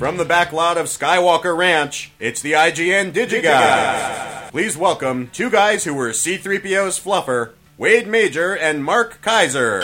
From 0.00 0.16
the 0.16 0.24
back 0.24 0.50
lot 0.50 0.78
of 0.78 0.86
Skywalker 0.86 1.54
Ranch, 1.54 2.10
it's 2.18 2.40
the 2.40 2.52
IGN 2.52 3.12
DigiGods. 3.12 4.50
Please 4.50 4.74
welcome 4.74 5.28
two 5.28 5.50
guys 5.50 5.84
who 5.84 5.92
were 5.92 6.08
C3PO's 6.08 6.98
fluffer, 6.98 7.52
Wade 7.76 8.08
Major 8.08 8.56
and 8.56 8.82
Mark 8.82 9.20
Kaiser. 9.20 9.82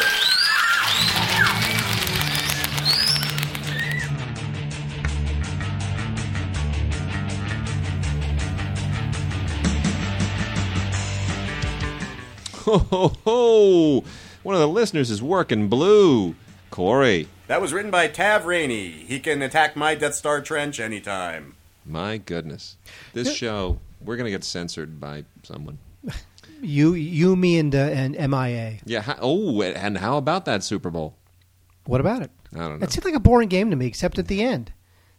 Ho 12.64 12.78
ho 12.78 13.12
ho! 13.27 14.05
One 14.42 14.55
of 14.55 14.62
the 14.62 14.66
listeners 14.66 15.10
is 15.10 15.23
working 15.23 15.69
blue. 15.69 16.34
Corey. 16.70 17.29
That 17.47 17.61
was 17.61 17.73
written 17.73 17.91
by 17.91 18.09
Tav 18.09 18.45
Rainey. 18.45 18.91
He 18.91 19.20
can 19.20 19.41
attack 19.43 19.77
my 19.77 19.95
Death 19.95 20.15
Star 20.15 20.41
trench 20.41 20.80
anytime. 20.80 21.55
My 21.84 22.19
goodness. 22.19 22.77
This 23.12 23.34
show, 23.34 23.79
we're 24.01 24.16
going 24.16 24.24
to 24.24 24.30
get 24.30 24.45
censored 24.45 25.01
by 25.01 25.24
someone. 25.43 25.79
You, 26.62 26.95
you, 26.95 27.37
me, 27.37 27.59
and 27.59 27.74
uh, 27.74 27.79
and 27.79 28.15
MIA. 28.30 28.79
Yeah. 28.87 29.02
How, 29.02 29.16
oh, 29.21 29.60
and 29.60 29.98
how 29.98 30.16
about 30.16 30.47
that 30.47 30.65
Super 30.65 30.88
Bowl? 30.88 31.15
What 31.84 32.01
about 32.01 32.23
it? 32.23 32.30
I 32.55 32.59
don't 32.60 32.80
know. 32.80 32.85
It 32.85 32.91
seemed 32.91 33.05
like 33.05 33.15
a 33.15 33.21
boring 33.21 33.51
game 33.51 33.69
to 33.69 33.77
me, 33.77 33.85
except 33.87 34.19
at 34.19 34.27
the 34.27 34.43
end. 34.43 34.73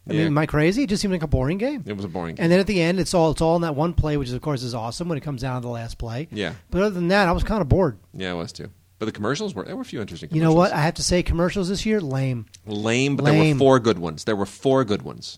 I 0.10 0.14
Yeah. 0.14 0.18
mean, 0.22 0.27
am 0.27 0.38
I 0.40 0.48
crazy? 0.48 0.84
It 0.84 0.90
just 0.90 1.00
seemed 1.04 1.12
like 1.12 1.22
a 1.22 1.27
boring 1.27 1.60
game. 1.60 1.84
It 1.86 1.96
was 1.96 2.04
a 2.05 2.08
boring 2.08 2.34
game. 2.36 2.44
And 2.44 2.52
then 2.52 2.60
at 2.60 2.66
the 2.66 2.82
end, 2.82 3.00
it's 3.00 3.14
all 3.14 3.30
it's 3.30 3.40
all 3.41 3.55
in 3.55 3.62
that 3.62 3.76
one 3.76 3.94
play, 3.94 4.18
which 4.18 4.30
is, 4.30 4.34
of 4.34 4.41
course 4.41 4.64
is 4.64 4.74
awesome 4.74 5.10
when 5.10 5.18
it 5.20 5.22
comes 5.22 5.44
down 5.44 5.62
to 5.62 5.66
the 5.66 5.72
last 5.72 6.00
play. 6.00 6.27
Yeah. 6.32 6.54
But 6.72 6.82
other 6.82 6.96
than 6.96 7.10
that, 7.10 7.27
I 7.27 7.32
was 7.34 7.44
kind 7.44 7.62
of 7.62 7.70
bored. 7.70 8.00
Yeah, 8.16 8.32
it 8.32 8.36
was 8.36 8.52
too. 8.52 8.72
But 9.00 9.06
the 9.06 9.12
commercials 9.12 9.54
were 9.54 9.64
there 9.64 9.76
were 9.76 9.84
a 9.84 9.86
few 9.86 10.02
interesting. 10.02 10.30
You 10.34 10.42
know 10.42 10.54
what? 10.54 10.74
I 10.74 10.82
have 10.82 10.96
to 10.96 11.04
say, 11.04 11.22
commercials 11.22 11.70
this 11.70 11.86
year 11.86 12.02
lame. 12.02 12.48
Lame, 12.66 13.16
but 13.16 13.26
there 13.26 13.54
were 13.54 13.55
four 13.55 13.80
good 13.80 13.99
ones. 13.99 14.24
There 14.24 14.35
were 14.35 14.48
four 14.48 14.84
good 14.85 15.04
ones, 15.04 15.38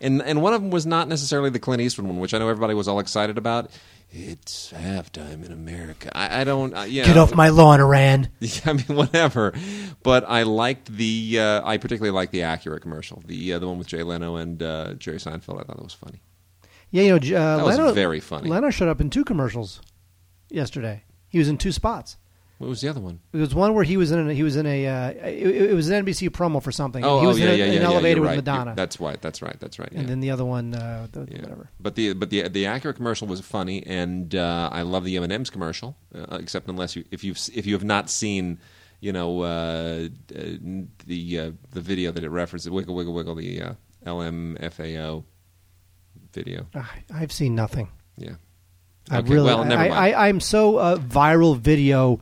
and 0.00 0.22
and 0.22 0.40
one 0.42 0.54
of 0.54 0.62
them 0.62 0.70
was 0.70 0.86
not 0.86 1.08
necessarily 1.08 1.50
the 1.50 1.58
Clint 1.58 1.82
Eastwood 1.82 2.06
one, 2.06 2.20
which 2.20 2.34
I 2.34 2.38
know 2.38 2.48
everybody 2.48 2.74
was 2.74 2.86
all 2.86 3.00
excited 3.00 3.36
about. 3.36 3.70
It's 4.12 4.72
halftime 4.72 5.44
in 5.44 5.52
America. 5.52 6.10
I, 6.16 6.40
I 6.40 6.44
don't. 6.44 6.74
Uh, 6.76 6.82
yeah, 6.82 7.04
Get 7.04 7.16
off 7.16 7.34
my 7.34 7.48
lawn, 7.48 7.80
Iran. 7.80 8.28
Yeah, 8.40 8.60
I 8.66 8.72
mean, 8.74 8.84
whatever. 8.96 9.54
But 10.02 10.24
I 10.28 10.42
liked 10.44 10.86
the. 10.96 11.38
Uh, 11.38 11.62
I 11.64 11.78
particularly 11.78 12.14
liked 12.14 12.32
the 12.32 12.40
Acura 12.40 12.80
commercial, 12.80 13.22
the 13.26 13.54
uh, 13.54 13.58
the 13.58 13.68
one 13.68 13.78
with 13.78 13.86
Jay 13.88 14.02
Leno 14.02 14.36
and 14.36 14.62
uh, 14.62 14.94
Jerry 14.94 15.18
Seinfeld. 15.18 15.60
I 15.60 15.64
thought 15.64 15.76
that 15.76 15.82
was 15.82 15.94
funny. 15.94 16.20
Yeah, 16.90 17.02
you 17.02 17.08
know, 17.10 17.38
uh, 17.38 17.56
That 17.58 17.66
was 17.66 17.78
Leno, 17.78 17.92
very 17.92 18.20
funny. 18.20 18.48
Leno 18.50 18.70
showed 18.70 18.88
up 18.88 19.00
in 19.00 19.10
two 19.10 19.24
commercials 19.24 19.80
yesterday. 20.48 21.04
He 21.28 21.38
was 21.38 21.48
in 21.48 21.56
two 21.56 21.70
spots. 21.72 22.16
What 22.60 22.68
was 22.68 22.82
the 22.82 22.88
other 22.88 23.00
one? 23.00 23.20
There 23.32 23.40
was 23.40 23.54
one 23.54 23.72
where 23.72 23.84
he 23.84 23.96
was 23.96 24.12
in 24.12 24.28
a, 24.28 24.34
he 24.34 24.42
was 24.42 24.56
in 24.56 24.66
a 24.66 24.86
uh, 24.86 25.08
it, 25.12 25.70
it 25.70 25.74
was 25.74 25.88
an 25.88 26.04
NBC 26.04 26.28
promo 26.28 26.62
for 26.62 26.70
something. 26.70 27.02
Oh, 27.02 27.22
he 27.22 27.26
was 27.26 27.38
oh 27.38 27.40
yeah, 27.40 27.46
in 27.46 27.54
a- 27.54 27.56
yeah, 27.56 27.64
an 27.64 27.72
yeah. 27.72 27.88
elevator 27.88 28.20
with 28.20 28.28
right. 28.28 28.36
Madonna. 28.36 28.72
You- 28.72 28.76
That's 28.76 29.00
right. 29.00 29.18
That's 29.22 29.40
right. 29.40 29.56
That's 29.58 29.78
right. 29.78 29.88
Yeah. 29.90 30.00
and 30.00 30.08
then 30.10 30.20
the 30.20 30.30
other 30.30 30.44
one, 30.44 30.74
uh, 30.74 31.06
the, 31.10 31.20
whatever. 31.20 31.70
But 31.80 31.94
the 31.94 32.12
but 32.12 32.28
the 32.28 32.50
the 32.50 32.64
Acura 32.64 32.94
commercial 32.94 33.26
was 33.26 33.40
funny, 33.40 33.82
and 33.86 34.34
uh, 34.34 34.68
I 34.70 34.82
love 34.82 35.04
the 35.04 35.16
M 35.16 35.22
and 35.22 35.32
M's 35.32 35.48
commercial. 35.48 35.96
Uh, 36.14 36.36
except 36.38 36.68
unless 36.68 36.94
you 36.96 37.04
if 37.10 37.24
you 37.24 37.32
if 37.54 37.64
you 37.64 37.72
have 37.72 37.82
not 37.84 38.10
seen, 38.10 38.58
you 39.00 39.14
know, 39.14 39.40
uh, 39.40 39.46
uh, 39.46 40.08
the 41.06 41.40
uh, 41.40 41.52
the 41.70 41.80
video 41.80 42.12
that 42.12 42.22
it 42.22 42.28
references, 42.28 42.68
wiggle 42.68 42.94
wiggle 42.94 43.14
wiggle, 43.14 43.36
the 43.36 43.62
uh, 43.62 43.72
LMFAO 44.04 45.24
video. 46.34 46.66
I, 46.74 46.84
I've 47.14 47.32
seen 47.32 47.54
nothing. 47.54 47.88
Yeah. 48.18 48.34
I 49.10 49.18
Okay, 49.20 49.32
really, 49.32 49.46
well, 49.46 49.64
never 49.64 49.82
I. 49.82 50.10
I, 50.10 50.28
I'm 50.28 50.40
so 50.40 50.76
uh, 50.76 50.96
viral 50.98 51.58
video. 51.58 52.20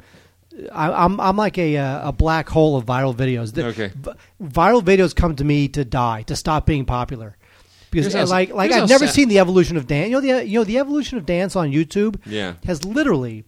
I, 0.73 1.05
I'm 1.05 1.21
I'm 1.21 1.37
like 1.37 1.57
a 1.59 1.77
uh, 1.77 2.09
a 2.09 2.13
black 2.13 2.49
hole 2.49 2.77
of 2.77 2.85
viral 2.87 3.15
videos. 3.15 3.53
The- 3.55 3.67
Okay. 3.67 3.93
v- 3.95 4.11
viral 4.43 4.83
videos 4.83 5.15
come 5.15 5.37
to 5.37 5.45
me 5.45 5.69
to 5.69 5.85
die, 5.85 6.23
to 6.23 6.35
stop 6.37 6.67
being 6.67 6.85
popular. 6.85 7.37
Because 7.91 8.13
how- 8.13 8.27
like 8.27 8.53
like 8.53 8.71
I've 8.73 8.89
never 8.89 9.07
sad- 9.07 9.15
seen 9.15 9.29
the 9.29 9.39
evolution 9.39 9.77
of 9.77 9.87
dance. 9.87 10.09
You 10.11 10.15
know 10.15 10.21
the 10.21 10.47
you 10.47 10.59
know 10.59 10.65
the 10.65 10.79
evolution 10.79 11.17
of 11.19 11.27
dance 11.27 11.55
on 11.57 11.71
YouTube. 11.71 12.17
Yeah. 12.27 12.55
has 12.65 12.85
literally 12.85 13.45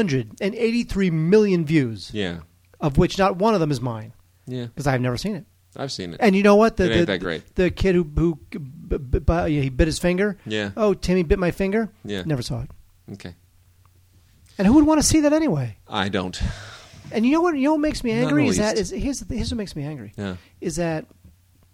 183 0.00 1.10
million 1.10 1.64
views, 1.64 2.10
Yeah. 2.12 2.38
of 2.80 2.98
which 2.98 3.18
not 3.18 3.36
one 3.36 3.54
of 3.54 3.60
them 3.60 3.70
is 3.70 3.80
mine 3.80 4.12
Yeah. 4.46 4.66
because 4.66 4.86
I've 4.86 5.00
never 5.00 5.16
seen 5.16 5.36
it. 5.36 5.44
I've 5.76 5.92
seen 5.92 6.12
it. 6.12 6.18
And 6.20 6.36
you 6.36 6.42
know 6.42 6.56
what? 6.56 6.76
The, 6.76 6.84
It 6.84 6.90
ain't 6.90 7.00
the, 7.00 7.12
that 7.12 7.18
great. 7.20 7.54
The 7.54 7.70
kid 7.70 7.94
who 7.94 8.04
who 8.04 8.38
b- 8.50 8.98
b- 8.98 9.18
b- 9.20 9.60
he 9.60 9.68
bit 9.70 9.86
his 9.86 9.98
finger. 9.98 10.36
Yeah. 10.44 10.70
Oh, 10.76 10.92
Timmy 10.94 11.22
bit 11.22 11.38
my 11.38 11.50
finger. 11.50 11.90
Yeah. 12.04 12.22
Never 12.26 12.42
saw 12.42 12.62
it. 12.62 12.70
Okay. 13.14 13.34
And 14.64 14.68
who 14.68 14.74
would 14.74 14.86
want 14.86 15.00
to 15.00 15.06
see 15.06 15.20
that 15.20 15.32
anyway? 15.32 15.76
I 15.88 16.08
don't. 16.08 16.40
And 17.10 17.26
you 17.26 17.32
know 17.32 17.40
what? 17.40 17.56
You 17.56 17.64
know 17.64 17.72
what 17.72 17.80
makes 17.80 18.04
me 18.04 18.12
Not 18.12 18.18
in 18.18 18.24
angry 18.28 18.44
the 18.44 18.48
is 18.50 18.56
that 18.58 18.78
is 18.78 18.90
here's 18.90 19.20
the- 19.20 19.34
here's 19.34 19.50
what 19.50 19.58
makes 19.58 19.74
me 19.74 19.84
angry. 19.84 20.12
Yeah. 20.16 20.36
Is 20.60 20.76
that, 20.76 21.06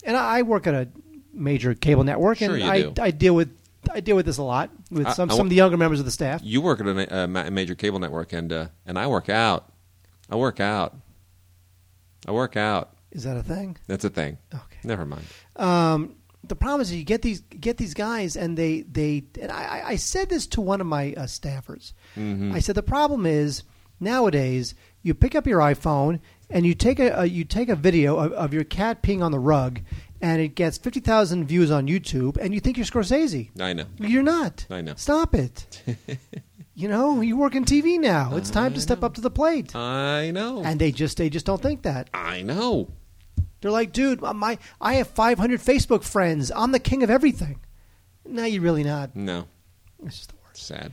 and 0.05 0.17
I, 0.17 0.39
I 0.39 0.43
work 0.43 0.67
at 0.67 0.75
a 0.75 0.89
major 1.33 1.75
cable 1.75 2.03
network, 2.03 2.39
Sure 2.39 2.55
and 2.55 2.63
you 2.65 2.69
I 2.69 2.83
do. 2.83 2.95
I 3.01 3.11
deal 3.11 3.35
with 3.35 3.51
I 3.93 4.01
deal 4.01 4.17
with 4.17 4.27
this 4.27 4.39
a 4.39 4.43
lot 4.43 4.71
with 4.91 5.07
I- 5.07 5.13
some 5.13 5.31
I 5.31 5.35
some 5.37 5.47
of 5.47 5.51
the 5.51 5.57
younger 5.57 5.77
members 5.77 6.01
of 6.01 6.07
the 6.07 6.11
staff. 6.11 6.41
You 6.43 6.61
work 6.61 6.81
at 6.81 6.87
a, 6.87 7.25
a 7.25 7.29
ma- 7.29 7.49
major 7.51 7.75
cable 7.75 7.99
network, 7.99 8.33
and 8.33 8.53
uh, 8.53 8.69
and 8.87 8.99
I 8.99 9.07
work 9.07 9.29
out. 9.29 9.71
I 10.31 10.37
work 10.37 10.59
out. 10.61 10.97
I 12.27 12.33
work 12.33 12.57
out. 12.57 12.93
Is 13.13 13.23
that 13.25 13.37
a 13.37 13.43
thing? 13.43 13.77
That's 13.87 14.05
a 14.05 14.11
thing. 14.11 14.39
Okay. 14.53 14.79
Never 14.85 15.07
mind. 15.07 15.25
Um, 15.57 16.17
the 16.45 16.57
problem 16.57 16.81
is 16.81 16.93
you 16.95 17.05
get 17.05 17.23
these 17.23 17.41
get 17.41 17.77
these 17.77 17.95
guys, 17.95 18.37
and 18.37 18.57
they 18.57 18.83
they 18.83 19.25
and 19.41 19.51
I, 19.51 19.65
I- 19.65 19.89
I 19.91 19.97
said 19.97 20.29
this 20.29 20.47
to 20.49 20.61
one 20.61 20.81
of 20.81 20.87
my 20.87 21.13
uh, 21.15 21.23
staffers. 21.25 21.93
Mm-hmm. 22.17 22.53
I 22.55 22.61
said 22.61 22.75
the 22.75 22.83
problem 22.83 23.27
is 23.27 23.63
nowadays 24.01 24.75
you 25.03 25.15
pick 25.15 25.35
up 25.35 25.47
your 25.47 25.61
iPhone 25.61 26.21
and 26.51 26.65
you 26.65 26.75
take 26.75 26.99
a, 27.01 27.21
a 27.21 27.25
you 27.27 27.45
take 27.45 27.69
a 27.69 27.77
video 27.77 28.17
of, 28.17 28.33
of 28.33 28.55
your 28.55 28.65
cat 28.65 29.03
peeing 29.03 29.23
on 29.23 29.33
the 29.33 29.39
rug, 29.39 29.81
and 30.21 30.41
it 30.41 30.55
gets 30.55 30.79
fifty 30.79 31.01
thousand 31.01 31.47
views 31.47 31.71
on 31.71 31.87
YouTube, 31.89 32.37
and 32.39 32.55
you 32.55 32.61
think 32.61 32.77
you're 32.77 32.87
Scorsese. 32.87 33.51
I 33.61 33.73
know. 33.73 33.85
You're 33.99 34.23
not. 34.23 34.67
I 34.71 34.81
know. 34.81 34.95
Stop 34.97 35.35
it. 35.35 35.83
you 36.75 36.89
know 36.89 37.21
you 37.21 37.37
work 37.37 37.55
in 37.55 37.65
TV 37.65 37.99
now. 37.99 38.37
It's 38.37 38.51
time 38.51 38.73
to 38.75 38.81
step 38.81 39.03
up 39.03 39.15
to 39.15 39.21
the 39.21 39.31
plate. 39.31 39.75
I 39.75 40.31
know. 40.31 40.63
And 40.65 40.81
they 40.81 40.93
just 40.93 41.19
they 41.19 41.29
just 41.29 41.45
don't 41.47 41.61
think 41.61 41.83
that. 41.83 42.09
I 42.15 42.43
know. 42.43 42.89
They're 43.61 43.71
like, 43.71 43.93
dude, 43.93 44.21
my 44.23 44.59
I 44.81 44.95
have 44.95 45.09
500 45.09 45.61
Facebook 45.61 46.05
friends. 46.05 46.51
I'm 46.55 46.73
the 46.73 46.79
king 46.79 47.03
of 47.03 47.11
everything. 47.11 47.61
No, 48.25 48.45
you're 48.45 48.63
really 48.63 48.85
not. 48.85 49.17
No. 49.17 49.47
It's 50.05 50.17
just 50.19 50.31
the 50.31 50.37
worst. 50.45 50.67
Sad. 50.67 50.93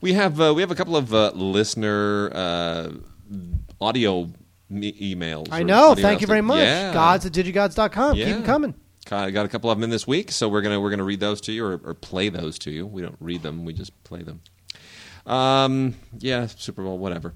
We 0.00 0.14
have 0.14 0.40
uh, 0.40 0.52
we 0.54 0.62
have 0.62 0.70
a 0.70 0.74
couple 0.74 0.96
of 0.96 1.12
uh, 1.14 1.32
listener 1.34 2.30
uh, 2.34 2.90
audio 3.80 4.30
me- 4.68 5.14
emails. 5.14 5.48
I 5.52 5.62
know. 5.62 5.94
Thank 5.94 6.20
you 6.20 6.26
very 6.26 6.40
much. 6.40 6.60
Yeah. 6.60 6.92
Gods 6.92 7.26
at 7.26 7.32
digigods.com. 7.32 8.14
Keep 8.16 8.26
Yeah. 8.26 8.32
them 8.34 8.42
coming. 8.44 8.74
I 9.10 9.30
got 9.30 9.44
a 9.44 9.48
couple 9.48 9.70
of 9.70 9.76
them 9.76 9.84
in 9.84 9.90
this 9.90 10.06
week, 10.06 10.30
so 10.30 10.48
we're 10.48 10.62
gonna 10.62 10.80
we're 10.80 10.90
gonna 10.90 11.04
read 11.04 11.20
those 11.20 11.40
to 11.42 11.52
you 11.52 11.64
or, 11.64 11.80
or 11.84 11.92
play 11.94 12.28
those 12.28 12.58
to 12.60 12.70
you. 12.70 12.86
We 12.86 13.02
don't 13.02 13.16
read 13.20 13.42
them; 13.42 13.64
we 13.64 13.72
just 13.74 13.92
play 14.04 14.22
them. 14.22 14.40
Um, 15.26 15.94
yeah, 16.18 16.46
Super 16.46 16.82
Bowl, 16.82 16.98
whatever. 16.98 17.34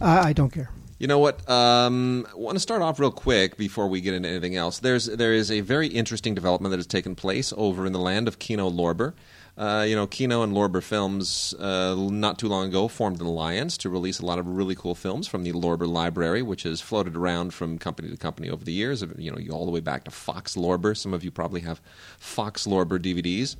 I 0.00 0.32
don't 0.32 0.50
care. 0.50 0.70
You 0.98 1.06
know 1.08 1.18
what? 1.18 1.48
Um, 1.48 2.26
I 2.32 2.36
want 2.36 2.56
to 2.56 2.60
start 2.60 2.80
off 2.80 2.98
real 2.98 3.10
quick 3.10 3.58
before 3.58 3.86
we 3.86 4.00
get 4.00 4.14
into 4.14 4.30
anything 4.30 4.56
else. 4.56 4.78
There's 4.78 5.04
there 5.04 5.34
is 5.34 5.50
a 5.50 5.60
very 5.60 5.88
interesting 5.88 6.34
development 6.34 6.70
that 6.70 6.78
has 6.78 6.86
taken 6.86 7.14
place 7.14 7.52
over 7.54 7.84
in 7.84 7.92
the 7.92 7.98
land 7.98 8.28
of 8.28 8.38
Kino 8.38 8.70
Lorber. 8.70 9.12
Uh, 9.58 9.84
you 9.86 9.94
know, 9.94 10.06
Kino 10.06 10.42
and 10.42 10.54
Lorber 10.54 10.82
Films 10.82 11.54
uh, 11.58 11.94
not 11.94 12.38
too 12.38 12.48
long 12.48 12.68
ago 12.68 12.88
formed 12.88 13.20
an 13.20 13.26
alliance 13.26 13.76
to 13.78 13.90
release 13.90 14.20
a 14.20 14.26
lot 14.26 14.38
of 14.38 14.46
really 14.46 14.74
cool 14.74 14.94
films 14.94 15.26
from 15.26 15.44
the 15.44 15.52
Lorber 15.52 15.86
Library, 15.86 16.42
which 16.42 16.62
has 16.62 16.80
floated 16.80 17.14
around 17.14 17.52
from 17.52 17.78
company 17.78 18.08
to 18.08 18.16
company 18.16 18.48
over 18.48 18.64
the 18.64 18.72
years. 18.72 19.04
You 19.18 19.32
know, 19.32 19.54
all 19.54 19.66
the 19.66 19.72
way 19.72 19.80
back 19.80 20.04
to 20.04 20.10
Fox 20.10 20.56
Lorber. 20.56 20.96
Some 20.96 21.12
of 21.12 21.22
you 21.22 21.30
probably 21.30 21.60
have 21.60 21.80
Fox 22.18 22.66
Lorber 22.66 22.98
DVDs. 22.98 23.56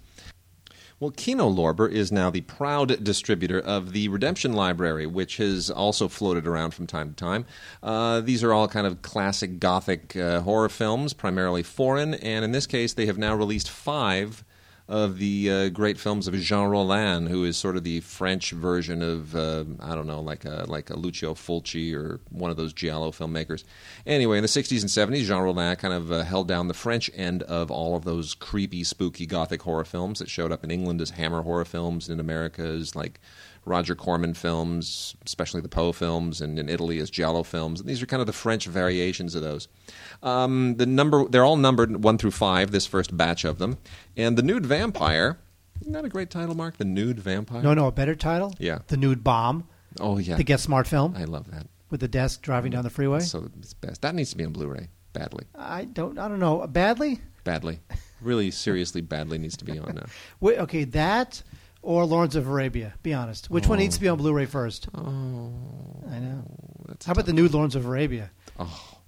Well, 0.99 1.11
Kino 1.11 1.51
Lorber 1.51 1.93
is 1.93 2.11
now 2.11 2.31
the 2.31 2.41
proud 2.41 3.05
distributor 3.05 3.61
of 3.61 3.93
the 3.93 4.09
Redemption 4.09 4.55
Library, 4.55 5.05
which 5.05 5.37
has 5.37 5.71
also 5.71 6.09
floated 6.09 6.47
around 6.47 6.71
from 6.71 6.87
time 6.87 7.11
to 7.11 7.15
time. 7.15 7.45
Uh, 7.83 8.23
these 8.23 8.43
are 8.43 8.55
all 8.55 8.67
kind 8.67 8.87
of 8.87 9.03
classic 9.03 9.61
Gothic 9.61 10.17
uh, 10.17 10.41
horror 10.41 10.71
films, 10.71 11.13
primarily 11.13 11.63
foreign, 11.63 12.15
and 12.15 12.47
in 12.47 12.53
this 12.53 12.67
case, 12.67 12.95
they 12.95 13.05
have 13.05 13.19
now 13.19 13.35
released 13.35 13.69
five 13.69 14.43
of 14.89 15.19
the 15.19 15.51
uh, 15.51 15.69
great 15.71 15.99
films 15.99 16.29
of 16.29 16.35
Jean 16.35 16.69
Rollin, 16.69 17.29
who 17.29 17.45
is 17.45 17.57
sort 17.57 17.77
of 17.77 17.83
the 17.83 18.01
French 18.01 18.53
version 18.53 19.03
of 19.03 19.35
uh, 19.35 19.65
I 19.81 19.95
don't 19.95 20.07
know, 20.07 20.21
like 20.21 20.45
a 20.45 20.65
like 20.69 20.91
a 20.91 20.97
Lucio 20.97 21.35
Fulci 21.35 21.95
or 21.95 22.21
one 22.31 22.51
of 22.51 22.57
those 22.57 22.73
giallo 22.73 23.11
filmmakers. 23.11 23.65
Anyway, 24.07 24.39
in 24.39 24.43
the 24.43 24.49
'60s 24.49 24.81
and 24.81 25.15
'70s, 25.15 25.25
Jean 25.25 25.43
Rollin 25.43 25.77
kind 25.77 25.95
of 25.95 26.13
uh, 26.13 26.23
held 26.23 26.47
down 26.47 26.69
the 26.69 26.75
French 26.75 27.11
end 27.15 27.43
of 27.45 27.71
all 27.71 27.97
of 27.97 28.05
those 28.05 28.35
creepy, 28.35 28.85
spooky 28.85 29.27
Gothic 29.27 29.63
horror 29.63 29.85
films 29.85 30.21
that 30.21 30.31
showed 30.31 30.53
up 30.53 30.63
in 30.63 30.71
England 30.71 31.01
as 31.01 31.11
Hammer 31.11 31.43
horror 31.43 31.65
films, 31.65 32.09
and 32.09 32.21
in 32.21 32.25
America 32.25 32.63
as 32.63 32.95
like 32.95 33.21
Roger 33.67 33.95
Corman 33.95 34.33
films, 34.35 35.15
especially 35.27 35.61
the 35.61 35.69
Poe 35.69 35.93
films, 35.93 36.41
and 36.41 36.59
in 36.59 36.69
Italy 36.69 36.99
as 36.99 37.11
giallo 37.11 37.43
films. 37.43 37.81
And 37.81 37.89
these 37.89 38.01
are 38.03 38.07
kind 38.07 38.21
of 38.21 38.27
the 38.27 38.33
French 38.33 38.67
variations 38.67 39.35
of 39.35 39.43
those. 39.43 39.69
Um, 40.23 40.77
the 40.77 40.87
number 40.87 41.27
they're 41.29 41.45
all 41.45 41.57
numbered 41.57 42.03
one 42.05 42.17
through 42.19 42.31
five. 42.31 42.71
This 42.71 42.87
first 42.87 43.17
batch 43.17 43.45
of 43.45 43.59
them, 43.59 43.79
and 44.17 44.39
the 44.39 44.43
Nude 44.43 44.65
Vampire. 44.67 45.39
Isn't 45.83 45.93
that 45.93 46.05
a 46.05 46.09
great 46.09 46.31
title, 46.31 46.55
Mark? 46.55 46.79
The 46.79 46.85
Nude 46.87 47.19
Vampire. 47.21 47.63
No, 47.63 47.75
no, 47.75 47.87
a 47.89 47.93
better 47.93 48.15
title. 48.15 48.55
Yeah. 48.59 48.79
The 48.87 48.97
Nude 48.97 49.23
Bomb, 49.23 49.69
Oh 50.01 50.17
yeah. 50.19 50.37
the 50.37 50.45
Get 50.45 50.61
Smart 50.61 50.87
film 50.87 51.15
I 51.17 51.25
love 51.25 51.51
that. 51.51 51.67
with 51.91 52.01
the 52.01 52.09
desk 52.09 52.41
driving 52.43 52.73
down 52.73 52.83
the 52.85 52.91
freeway. 52.91 53.21
So 53.21 53.51
it's 53.59 53.75
best. 53.75 54.01
That 54.03 54.15
needs 54.15 54.31
to 54.31 54.37
be 54.37 54.45
on 54.45 54.53
Blu-ray 54.53 54.89
badly. 55.13 55.45
I 55.55 55.85
don't. 55.85 56.19
I 56.19 56.29
don't 56.29 56.39
know. 56.41 56.67
Badly. 56.67 57.21
badly. 57.45 57.81
Really, 58.23 58.51
seriously, 58.51 59.03
badly 59.03 59.37
needs 59.39 59.57
to 59.59 59.65
be 59.67 59.79
on 59.79 59.95
now. 59.95 60.07
Wait, 60.41 60.59
okay, 60.61 60.85
that 60.85 61.43
or 61.87 62.05
Lawrence 62.05 62.35
of 62.35 62.49
Arabia. 62.49 62.95
Be 63.03 63.15
honest. 63.15 63.49
Which 63.49 63.69
one 63.69 63.79
needs 63.79 63.95
to 63.95 64.01
be 64.01 64.09
on 64.09 64.19
Blu-ray 64.19 64.47
first? 64.47 64.89
Oh, 64.95 65.53
I 66.11 66.19
know. 66.19 66.45
that's 66.89 67.07
How 67.07 67.13
about 67.13 67.27
the 67.27 67.33
new 67.33 67.49
Lawrence 67.49 67.75
of 67.77 67.87
Arabia? 67.87 68.31
Oh. 68.59 68.99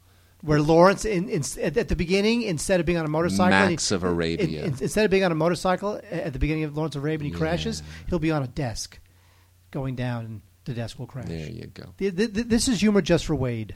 Where 0.43 0.63
Lawrence, 0.63 1.05
in, 1.05 1.29
in, 1.29 1.43
at 1.61 1.77
at 1.77 1.89
the 1.89 1.97
beginning, 1.97 2.43
instead 2.43 2.79
of 2.79 2.87
being 2.87 2.97
on 2.99 3.05
a 3.05 3.09
motorcycle, 3.09 3.51
Max 3.51 3.89
he- 3.89 3.95
of 3.97 4.05
Arabia. 4.05 4.63
in- 4.65 4.73
in- 4.75 4.79
instead 4.83 5.05
of 5.05 5.11
being 5.11 5.25
on 5.25 5.33
a 5.33 5.35
motorcycle 5.35 6.01
at 6.11 6.33
the 6.33 6.39
beginning 6.39 6.63
of 6.65 6.77
Lawrence 6.77 6.95
of 6.95 7.03
Arabia, 7.03 7.27
and 7.27 7.35
he 7.35 7.39
crashes. 7.39 7.83
He'll 8.09 8.21
be 8.21 8.31
on 8.31 8.45
a 8.45 8.47
desk, 8.47 9.01
going 9.73 9.97
down, 9.97 10.25
and 10.25 10.41
the 10.65 10.75
desk 10.75 10.99
will 11.01 11.07
crash. 11.07 11.27
There 11.27 11.51
you 11.51 11.67
go. 11.67 11.93
Th- 11.99 12.15
th- 12.15 12.33
th- 12.33 12.47
This 12.47 12.69
is 12.69 12.81
humor 12.81 13.03
just 13.03 13.27
for 13.27 13.35
Wade. 13.35 13.75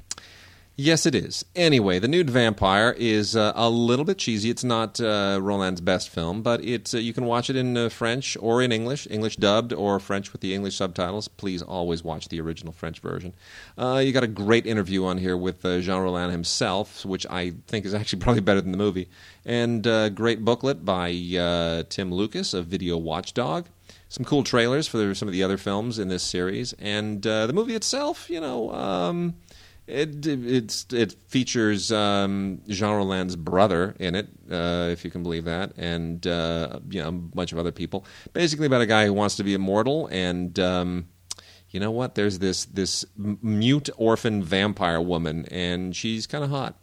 Yes, 0.75 1.05
it 1.05 1.15
is. 1.15 1.45
Anyway, 1.55 1.99
The 1.99 2.09
Nude 2.09 2.31
Vampire 2.31 2.95
is 2.97 3.37
uh, 3.37 3.53
a 3.55 3.69
little 3.69 4.07
bit 4.07 4.17
cheesy. 4.17 4.49
It's 4.49 4.65
not 4.65 4.99
uh, 4.99 5.39
Rollin's 5.43 5.83
best 5.83 6.09
film, 6.09 6.41
but 6.41 6.65
it's 6.65 6.95
uh, 6.95 6.99
you 6.99 7.13
can 7.13 7.27
watch 7.27 7.51
it 7.51 7.57
in 7.57 7.77
uh, 7.77 7.91
French 7.91 8.39
or 8.41 8.63
in 8.63 8.73
English, 8.73 9.07
English 9.11 9.37
dubbed 9.37 9.75
or 9.75 10.01
French 10.01 10.33
with 10.33 10.41
the 10.41 10.55
English 10.55 10.77
subtitles. 10.77 11.29
Please 11.29 11.61
always 11.61 12.03
watch 12.03 12.29
the 12.29 12.41
original 12.41 12.73
French 12.73 13.01
version. 13.01 13.35
Uh, 13.77 14.03
you 14.03 14.13
got 14.13 14.25
a 14.25 14.29
great 14.29 14.67
interview 14.67 15.05
on 15.05 15.19
here 15.19 15.37
with 15.37 15.63
uh, 15.63 15.81
Jean 15.81 16.01
Rollin 16.01 16.31
himself, 16.31 17.05
which 17.05 17.27
I 17.29 17.53
think 17.67 17.85
is 17.85 17.93
actually 17.93 18.21
probably 18.23 18.41
better 18.41 18.63
than 18.63 18.73
the 18.73 18.79
movie, 18.79 19.11
and 19.45 19.87
a 19.87 20.09
great 20.09 20.43
booklet 20.43 20.87
by 20.87 21.13
Tim 21.91 22.15
Lucas 22.15 22.55
of 22.55 22.65
Video 22.65 22.97
Watchdog 22.97 23.67
some 24.13 24.27
cool 24.27 24.45
trailers 24.45 24.87
for 24.87 25.15
some 25.15 25.27
of 25.27 25.33
the 25.33 25.43
other 25.43 25.57
films 25.57 25.99
in 25.99 26.09
this 26.09 26.23
series, 26.23 26.75
and 26.75 27.27
uh, 27.27 27.47
the 27.47 27.53
movie 27.55 27.75
itself, 27.75 28.29
you 28.29 28.39
know, 28.41 28.71
um, 28.75 29.35
it 29.87 30.27
it's 30.27 30.87
it 30.93 31.13
features 31.29 31.91
um, 31.91 32.61
Jean 32.69 32.97
Rollin's 32.97 33.37
brother 33.37 33.95
in 33.99 34.15
it, 34.15 34.29
uh, 34.51 34.89
if 34.91 35.05
you 35.05 35.11
can 35.11 35.23
believe 35.23 35.45
that, 35.45 35.73
and 35.77 36.25
uh, 36.27 36.81
you 36.89 37.03
know 37.03 37.09
a 37.09 37.13
bunch 37.13 37.53
of 37.53 37.59
other 37.59 37.73
people. 37.73 38.05
Basically, 38.33 38.67
about 38.67 38.81
a 38.81 38.87
guy 38.87 39.07
who 39.07 39.13
wants 39.13 39.37
to 39.37 39.45
be 39.45 39.55
immortal, 39.55 40.07
and 40.09 40.59
um, 40.59 41.09
you 41.71 41.81
know 41.81 41.91
what? 41.91 42.15
There's 42.15 42.39
this 42.39 42.65
this 42.67 43.05
mute 43.17 43.91
orphan 43.97 44.43
vampire 44.43 45.01
woman, 45.01 45.47
and 45.51 45.97
she's 45.97 46.27
kind 46.27 46.45
of 46.45 46.51
hot. 46.51 46.79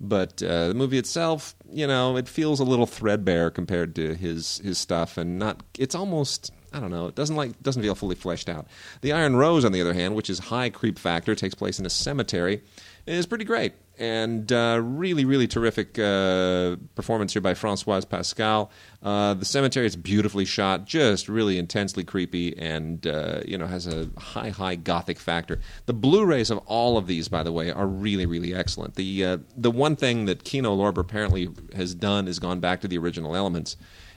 But 0.00 0.42
uh, 0.42 0.68
the 0.68 0.74
movie 0.74 0.98
itself, 0.98 1.54
you 1.70 1.86
know, 1.86 2.16
it 2.16 2.28
feels 2.28 2.60
a 2.60 2.64
little 2.64 2.86
threadbare 2.86 3.50
compared 3.50 3.94
to 3.96 4.14
his 4.14 4.58
his 4.58 4.78
stuff, 4.78 5.18
and 5.18 5.38
not. 5.38 5.62
It's 5.78 5.94
almost 5.94 6.52
I 6.74 6.80
don't 6.80 6.90
know. 6.90 7.06
It 7.06 7.14
doesn't 7.14 7.36
like 7.36 7.62
doesn't 7.62 7.82
feel 7.82 7.94
fully 7.94 8.16
fleshed 8.16 8.48
out. 8.48 8.66
The 9.00 9.12
Iron 9.12 9.36
Rose, 9.36 9.64
on 9.64 9.70
the 9.70 9.80
other 9.80 9.94
hand, 9.94 10.16
which 10.16 10.28
is 10.28 10.40
high 10.40 10.70
creep 10.70 10.98
factor, 10.98 11.36
takes 11.36 11.54
place 11.54 11.78
in 11.78 11.86
a 11.86 11.90
cemetery, 11.90 12.62
is 13.06 13.26
pretty 13.26 13.44
great 13.44 13.74
and 13.96 14.50
uh, 14.52 14.80
really 14.82 15.24
really 15.24 15.46
terrific 15.46 15.98
uh, 16.00 16.74
performance 16.96 17.32
here 17.32 17.42
by 17.42 17.54
Francoise 17.54 18.04
Pascal. 18.04 18.72
Uh, 19.04 19.34
the 19.34 19.44
cemetery 19.44 19.86
is 19.86 19.94
beautifully 19.94 20.44
shot, 20.44 20.84
just 20.84 21.28
really 21.28 21.58
intensely 21.58 22.02
creepy, 22.02 22.58
and 22.58 23.06
uh, 23.06 23.40
you 23.46 23.56
know 23.56 23.66
has 23.66 23.86
a 23.86 24.08
high 24.18 24.50
high 24.50 24.74
gothic 24.74 25.20
factor. 25.20 25.60
The 25.86 25.94
Blu-rays 25.94 26.50
of 26.50 26.58
all 26.66 26.98
of 26.98 27.06
these, 27.06 27.28
by 27.28 27.44
the 27.44 27.52
way, 27.52 27.70
are 27.70 27.86
really 27.86 28.26
really 28.26 28.52
excellent. 28.52 28.96
The 28.96 29.24
uh, 29.24 29.38
the 29.56 29.70
one 29.70 29.94
thing 29.94 30.24
that 30.24 30.42
Kino 30.42 30.76
Lorber 30.76 30.98
apparently 30.98 31.50
has 31.76 31.94
done 31.94 32.26
is 32.26 32.40
gone 32.40 32.58
back 32.58 32.80
to 32.80 32.88
the 32.88 32.98
original 32.98 33.36
elements 33.36 33.76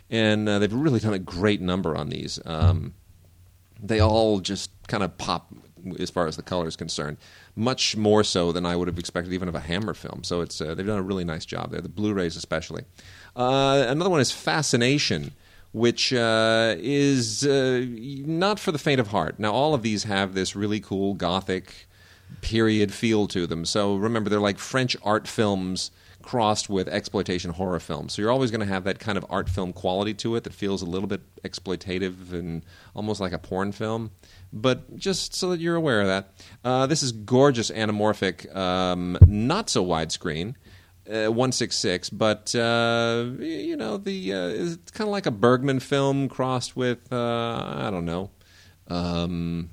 and 0.10 0.48
uh, 0.48 0.60
they've 0.60 0.74
really 0.74 1.00
done 1.00 1.14
a 1.14 1.20
great 1.20 1.62
number 1.62 1.96
on 1.96 2.10
these. 2.10 2.40
Um, 2.46 2.94
they 3.82 4.00
all 4.00 4.40
just 4.40 4.72
kind 4.88 5.04
of 5.04 5.18
pop 5.18 5.54
as 6.00 6.10
far 6.10 6.28
as 6.28 6.36
the 6.36 6.44
color 6.44 6.68
is 6.68 6.76
concerned, 6.76 7.18
much 7.56 7.96
more 7.96 8.24
so 8.24 8.52
than 8.52 8.66
I 8.66 8.76
would 8.76 8.88
have 8.88 9.00
expected 9.00 9.34
even 9.34 9.48
of 9.48 9.56
a 9.56 9.60
Hammer 9.60 9.94
film. 9.94 10.24
So 10.24 10.42
it's 10.42 10.60
uh, 10.60 10.76
they've 10.76 10.86
done 10.86 11.00
a 11.00 11.04
really 11.04 11.24
nice 11.24 11.46
job 11.46 11.72
there. 11.72 11.82
The 11.82 11.90
Blu-rays 11.90 12.36
especially. 12.36 12.84
Uh, 13.36 13.86
another 13.88 14.10
one 14.10 14.20
is 14.20 14.32
Fascination. 14.32 15.32
Which 15.74 16.12
uh, 16.12 16.76
is 16.80 17.46
uh, 17.46 17.86
not 17.88 18.58
for 18.58 18.72
the 18.72 18.80
faint 18.80 19.00
of 19.00 19.10
heart. 19.10 19.38
Now, 19.38 19.52
all 19.52 19.76
of 19.76 19.84
these 19.84 20.06
have 20.06 20.34
this 20.34 20.56
really 20.56 20.80
cool 20.80 21.14
gothic 21.14 21.88
period 22.42 22.94
feel 22.94 23.28
to 23.28 23.46
them. 23.46 23.66
So 23.66 23.96
remember, 23.96 24.30
they're 24.30 24.40
like 24.40 24.60
French 24.60 24.96
art 25.04 25.28
films 25.28 25.92
crossed 26.28 26.70
with 26.70 26.90
exploitation 26.90 27.52
horror 27.52 27.80
films. 27.80 28.12
So 28.12 28.22
you're 28.22 28.32
always 28.32 28.52
going 28.52 28.60
to 28.60 28.68
have 28.68 28.84
that 28.84 29.00
kind 29.00 29.18
of 29.18 29.26
art 29.30 29.48
film 29.48 29.72
quality 29.72 30.14
to 30.16 30.36
it 30.36 30.44
that 30.44 30.54
feels 30.54 30.82
a 30.82 30.86
little 30.86 31.08
bit 31.08 31.22
exploitative 31.44 32.34
and 32.34 32.66
almost 32.94 33.22
like 33.22 33.32
a 33.32 33.38
porn 33.38 33.72
film. 33.72 34.12
But 34.52 34.98
just 34.98 35.34
so 35.34 35.52
that 35.52 35.62
you're 35.62 35.78
aware 35.78 36.02
of 36.02 36.08
that, 36.08 36.34
uh, 36.66 36.86
this 36.86 37.02
is 37.02 37.14
gorgeous 37.14 37.72
anamorphic, 37.72 38.54
um, 38.54 39.18
not 39.26 39.70
so 39.70 39.86
widescreen. 39.86 40.56
Uh, 41.08 41.32
166, 41.32 42.10
but 42.10 42.54
uh, 42.54 43.24
you 43.40 43.78
know 43.78 43.96
the 43.96 44.34
uh, 44.34 44.48
it's 44.50 44.92
kind 44.92 45.08
of 45.08 45.14
like 45.14 45.26
a 45.26 45.32
Bergman 45.32 45.80
film 45.80 46.28
crossed 46.28 46.76
with 46.76 47.14
uh, 47.14 47.64
I 47.78 47.90
don't 47.90 48.04
know, 48.04 48.30
um, 48.90 49.70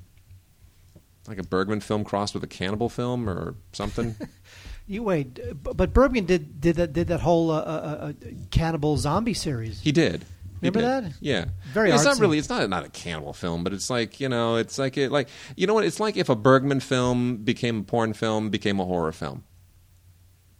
like 1.27 1.37
a 1.37 1.43
Bergman 1.43 1.81
film 1.81 2.05
crossed 2.05 2.33
with 2.33 2.43
a 2.45 2.47
cannibal 2.47 2.87
film 2.87 3.29
or 3.29 3.55
something. 3.73 4.15
You 4.87 5.01
wait, 5.03 5.39
but 5.63 5.93
Bergman 5.93 6.25
did 6.25 6.61
did 6.61 6.75
that 6.75 6.93
did 6.93 7.07
that 7.07 7.19
whole 7.19 7.49
uh, 7.49 7.59
uh, 7.59 7.59
uh, 7.59 8.13
cannibal 8.51 8.97
zombie 8.97 9.33
series. 9.33 9.81
He 9.81 9.91
did. 9.91 10.25
Remember 10.61 10.81
that? 10.81 11.13
Yeah. 11.19 11.45
Very 11.73 11.91
It's 11.91 12.03
not 12.03 12.19
really. 12.19 12.37
It's 12.37 12.49
not 12.49 12.69
not 12.69 12.85
a 12.85 12.89
cannibal 12.89 13.33
film, 13.33 13.63
but 13.63 13.73
it's 13.73 13.89
like 13.89 14.19
you 14.19 14.29
know, 14.29 14.55
it's 14.55 14.77
like 14.77 14.97
it 14.97 15.11
like 15.11 15.27
you 15.55 15.67
know 15.67 15.73
what? 15.73 15.85
It's 15.85 15.99
like 15.99 16.17
if 16.17 16.29
a 16.29 16.35
Bergman 16.35 16.79
film 16.79 17.37
became 17.37 17.79
a 17.79 17.83
porn 17.83 18.13
film, 18.13 18.49
became 18.49 18.79
a 18.79 18.85
horror 18.85 19.11
film. 19.11 19.43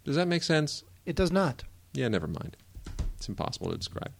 Does 0.03 0.15
that 0.15 0.27
make 0.27 0.43
sense? 0.43 0.83
It 1.05 1.15
does 1.15 1.31
not. 1.31 1.63
Yeah, 1.93 2.07
never 2.07 2.27
mind. 2.27 2.57
It's 3.17 3.29
impossible 3.29 3.71
to 3.71 3.77
describe. 3.77 4.11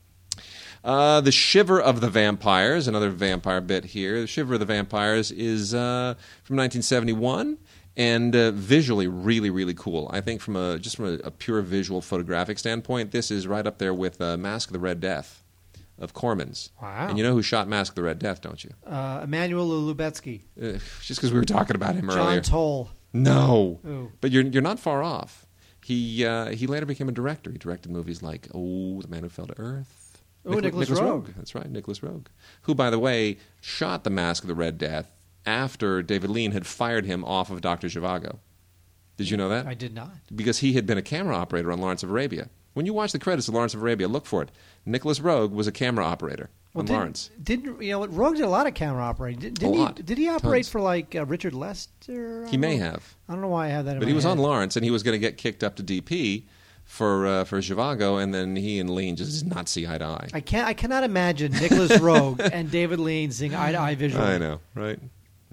Uh, 0.83 1.19
the 1.21 1.31
Shiver 1.31 1.81
of 1.81 1.99
the 1.99 2.09
Vampires, 2.09 2.87
another 2.87 3.09
vampire 3.09 3.59
bit 3.59 3.85
here. 3.85 4.21
The 4.21 4.27
Shiver 4.27 4.53
of 4.55 4.59
the 4.59 4.65
Vampires 4.67 5.31
is 5.31 5.73
uh, 5.73 6.13
from 6.43 6.57
1971 6.57 7.57
and 7.97 8.35
uh, 8.35 8.51
visually 8.51 9.07
really, 9.07 9.49
really 9.49 9.73
cool. 9.73 10.09
I 10.11 10.21
think 10.21 10.41
from 10.41 10.55
a 10.55 10.77
just 10.79 10.95
from 10.97 11.05
a, 11.05 11.13
a 11.25 11.31
pure 11.31 11.61
visual 11.61 12.01
photographic 12.01 12.59
standpoint, 12.59 13.11
this 13.11 13.31
is 13.31 13.47
right 13.47 13.65
up 13.65 13.77
there 13.77 13.93
with 13.93 14.19
uh, 14.21 14.37
Mask 14.37 14.69
of 14.69 14.73
the 14.73 14.79
Red 14.79 14.99
Death 14.99 15.43
of 15.97 16.13
Corman's. 16.13 16.71
Wow. 16.81 17.07
And 17.09 17.17
you 17.17 17.23
know 17.23 17.33
who 17.33 17.41
shot 17.41 17.67
Mask 17.67 17.91
of 17.93 17.95
the 17.95 18.03
Red 18.03 18.19
Death, 18.19 18.41
don't 18.41 18.63
you? 18.63 18.71
Uh, 18.85 19.21
Emmanuel 19.23 19.67
Lubezki, 19.67 20.41
Uh, 20.61 20.79
just 21.01 21.19
because 21.21 21.31
we 21.31 21.39
were 21.39 21.45
talking 21.45 21.75
about 21.75 21.95
him 21.95 22.09
John 22.09 22.17
earlier. 22.27 22.41
Toll. 22.41 22.89
No, 23.13 23.79
Ooh. 23.87 24.11
but 24.19 24.31
you're 24.31 24.43
you're 24.43 24.61
not 24.61 24.77
far 24.79 25.01
off. 25.01 25.45
He 25.85 26.25
uh, 26.25 26.47
he 26.47 26.67
later 26.67 26.85
became 26.85 27.07
a 27.07 27.13
director. 27.13 27.49
He 27.51 27.57
directed 27.57 27.91
movies 27.91 28.21
like 28.21 28.49
Oh, 28.53 29.01
The 29.01 29.07
Man 29.07 29.23
Who 29.23 29.29
Fell 29.29 29.47
to 29.47 29.57
Earth. 29.57 30.21
Oh, 30.47 30.59
Nicolas 30.59 30.89
Roeg. 30.89 31.33
That's 31.35 31.55
right, 31.55 31.69
Nicolas 31.71 31.99
Roeg. 32.01 32.27
Who, 32.63 32.75
by 32.75 32.89
the 32.89 32.99
way, 32.99 33.37
shot 33.61 34.03
The 34.03 34.09
Mask 34.09 34.43
of 34.43 34.47
the 34.47 34.53
Red 34.55 34.77
Death 34.77 35.09
after 35.45 36.01
David 36.01 36.29
Lean 36.29 36.51
had 36.51 36.65
fired 36.65 37.05
him 37.05 37.23
off 37.23 37.49
of 37.51 37.61
Doctor 37.61 37.87
Zhivago. 37.87 38.37
Did 39.17 39.29
you 39.29 39.37
know 39.37 39.49
that? 39.49 39.65
I 39.65 39.73
did 39.73 39.93
not. 39.93 40.11
Because 40.35 40.59
he 40.59 40.73
had 40.73 40.85
been 40.85 40.97
a 40.97 41.01
camera 41.01 41.35
operator 41.35 41.71
on 41.71 41.79
Lawrence 41.79 42.03
of 42.03 42.09
Arabia. 42.09 42.49
When 42.73 42.85
you 42.85 42.93
watch 42.93 43.13
the 43.13 43.19
credits 43.19 43.47
of 43.47 43.53
Lawrence 43.53 43.73
of 43.73 43.81
Arabia, 43.81 44.07
look 44.09 44.25
for 44.25 44.41
it. 44.41 44.51
Nicolas 44.85 45.19
Roeg 45.19 45.51
was 45.51 45.67
a 45.67 45.71
camera 45.71 46.03
operator 46.05 46.49
on 46.75 46.83
didn't- 46.85 46.97
Lawrence. 46.97 47.29
Didn't 47.41 47.81
you 47.81 47.91
know 47.91 47.99
what? 47.99 48.11
Roeg 48.11 48.35
did 48.35 48.43
a 48.43 48.49
lot 48.49 48.67
of 48.67 48.73
camera 48.73 49.03
operating. 49.03 49.39
Did, 49.39 49.53
didn't 49.53 49.77
lot. 49.79 49.97
he? 49.97 50.03
Did 50.03 50.17
he 50.17 50.27
operate 50.27 50.63
Tons. 50.65 50.69
for 50.69 50.81
like 50.81 51.15
uh, 51.15 51.25
Richard 51.25 51.53
Lester? 51.53 52.45
I 52.45 52.49
He 52.49 52.57
may 52.57 52.77
know. 52.77 52.83
have. 52.91 53.15
I 53.29 53.33
don't 53.33 53.41
know 53.41 53.47
why 53.47 53.67
I 53.67 53.69
had 53.69 53.85
that. 53.85 53.93
in 53.93 53.99
But 53.99 54.09
he 54.09 54.13
was 54.13 54.25
head. 54.25 54.31
on 54.31 54.39
Lawrence, 54.39 54.75
and 54.75 54.83
he 54.83 54.91
was 54.91 55.03
going 55.03 55.13
to 55.13 55.19
get 55.19 55.37
kicked 55.37 55.63
up 55.63 55.77
to 55.77 55.83
DP 55.83 56.43
for 56.83 57.25
uh, 57.25 57.43
for 57.45 57.59
Zhivago, 57.59 58.21
and 58.21 58.33
then 58.33 58.57
he 58.57 58.79
and 58.81 58.89
Lean 58.89 59.15
just 59.15 59.41
did 59.45 59.55
not 59.55 59.69
see 59.69 59.87
eye 59.87 59.97
to 59.97 60.03
eye. 60.05 60.27
I 60.33 60.41
can't. 60.41 60.67
I 60.67 60.73
cannot 60.73 61.05
imagine 61.05 61.53
Nicolas 61.53 61.93
Roeg 61.93 62.41
and 62.53 62.69
David 62.69 62.99
Lean 62.99 63.31
seeing 63.31 63.55
eye 63.55 63.71
to 63.71 63.79
eye 63.79 63.95
visually. 63.95 64.25
I 64.27 64.37
know, 64.37 64.59
right? 64.75 64.99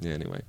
Yeah. 0.02 0.12
Anyway. 0.12 0.42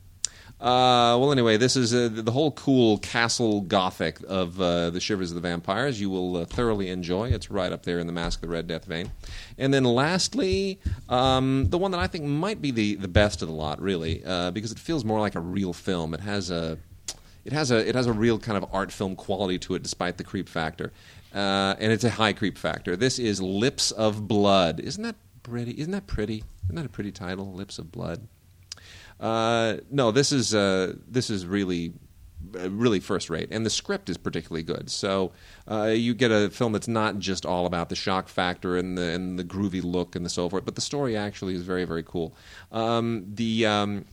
Uh, 0.64 1.20
well, 1.20 1.34
anyway, 1.34 1.58
this 1.58 1.76
is 1.76 1.94
uh, 1.94 2.08
the 2.10 2.32
whole 2.32 2.52
cool 2.52 2.98
castle 3.00 3.60
gothic 3.60 4.22
of 4.30 4.62
uh, 4.62 4.92
the 4.92 5.00
Shivers 5.02 5.30
of 5.30 5.36
the 5.36 5.42
Vampires. 5.42 6.00
You 6.00 6.10
will 6.10 6.38
uh, 6.38 6.46
thoroughly 6.46 6.90
enjoy. 6.90 7.32
It's 7.32 7.52
right 7.52 7.70
up 7.70 7.84
there 7.84 8.00
in 8.00 8.08
the 8.08 8.14
Mask 8.14 8.38
of 8.38 8.44
the 8.44 8.54
Red 8.54 8.68
Death 8.68 8.86
vein. 8.86 9.12
And 9.58 9.74
then, 9.74 9.84
lastly, 9.84 10.80
um, 11.10 11.66
the 11.70 11.78
one 11.78 11.92
that 11.92 12.00
I 12.00 12.08
think 12.08 12.24
might 12.24 12.62
be 12.62 12.72
the, 12.72 12.96
the 12.96 13.10
best 13.10 13.42
of 13.42 13.50
the 13.50 13.54
lot, 13.54 13.82
really, 13.82 14.24
uh, 14.24 14.52
because 14.52 14.72
it 14.72 14.80
feels 14.80 15.04
more 15.04 15.20
like 15.20 15.36
a 15.36 15.42
real 15.42 15.74
film. 15.74 16.14
It 16.14 16.22
has 16.22 16.50
a 16.50 16.78
it 17.44 17.52
has 17.52 17.72
a 17.72 17.86
it 17.86 17.94
has 17.94 18.08
a 18.08 18.14
real 18.14 18.40
kind 18.40 18.58
of 18.58 18.66
art 18.72 18.92
film 18.94 19.18
quality 19.18 19.60
to 19.60 19.76
it, 19.76 19.84
despite 19.84 20.18
the 20.18 20.24
creep 20.24 20.48
factor, 20.48 20.94
uh, 21.36 21.76
and 21.78 21.92
it's 21.92 22.06
a 22.06 22.10
high 22.10 22.32
creep 22.32 22.58
factor. 22.58 22.96
This 22.96 23.20
is 23.20 23.42
Lips 23.42 23.92
of 23.92 24.30
Blood. 24.30 24.80
Isn't 24.80 25.04
that 25.04 25.16
pretty? 25.42 25.72
Isn't 25.72 25.92
that 25.92 26.08
pretty? 26.08 26.46
Isn't 26.66 26.78
that 26.78 26.86
a 26.86 26.90
pretty 26.90 27.12
title? 27.12 27.52
Lips 27.52 27.80
of 27.80 27.92
Blood. 27.92 28.28
Uh, 29.20 29.78
no, 29.90 30.12
this 30.12 30.32
is 30.32 30.54
uh, 30.54 30.94
this 31.08 31.30
is 31.30 31.46
really 31.46 31.94
really 32.54 33.00
first 33.00 33.30
rate, 33.30 33.48
and 33.52 33.66
the 33.66 33.70
script 33.70 34.10
is 34.10 34.18
particularly 34.18 34.64
good. 34.64 34.90
So 34.90 35.32
uh, 35.70 35.94
you 35.96 36.14
get 36.14 36.32
a 36.32 36.50
film 36.50 36.74
that's 36.74 36.88
not 36.88 37.20
just 37.20 37.46
all 37.46 37.66
about 37.66 37.90
the 37.90 37.96
shock 37.96 38.28
factor 38.28 38.78
and 38.78 38.98
the 38.98 39.04
and 39.04 39.40
the 39.40 39.44
groovy 39.44 39.84
look 39.84 40.16
and 40.16 40.26
the 40.26 40.30
so 40.30 40.50
forth, 40.50 40.66
but 40.66 40.76
the 40.76 40.82
story 40.82 41.16
actually 41.16 41.56
is 41.56 41.64
very 41.64 41.86
very 41.86 42.04
cool. 42.04 42.36
Um, 42.72 43.26
the 43.34 43.66
um, 43.66 44.06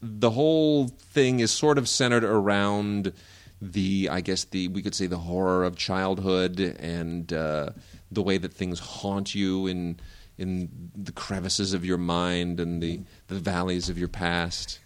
the 0.00 0.30
whole 0.30 0.88
thing 0.88 1.40
is 1.40 1.50
sort 1.50 1.78
of 1.78 1.88
centered 1.88 2.24
around 2.24 3.12
the 3.60 4.08
I 4.10 4.20
guess 4.20 4.44
the 4.44 4.68
we 4.68 4.82
could 4.82 4.94
say 4.94 5.06
the 5.06 5.18
horror 5.18 5.64
of 5.64 5.76
childhood 5.76 6.58
and 6.60 7.32
uh, 7.32 7.70
the 8.10 8.22
way 8.22 8.38
that 8.38 8.52
things 8.52 8.80
haunt 8.80 9.34
you 9.34 9.66
in 9.66 10.00
in 10.42 10.68
the 10.94 11.12
crevices 11.12 11.72
of 11.72 11.84
your 11.84 11.98
mind 11.98 12.60
and 12.60 12.82
the 12.82 13.00
the 13.28 13.36
valleys 13.38 13.88
of 13.88 13.96
your 13.98 14.08
past. 14.08 14.80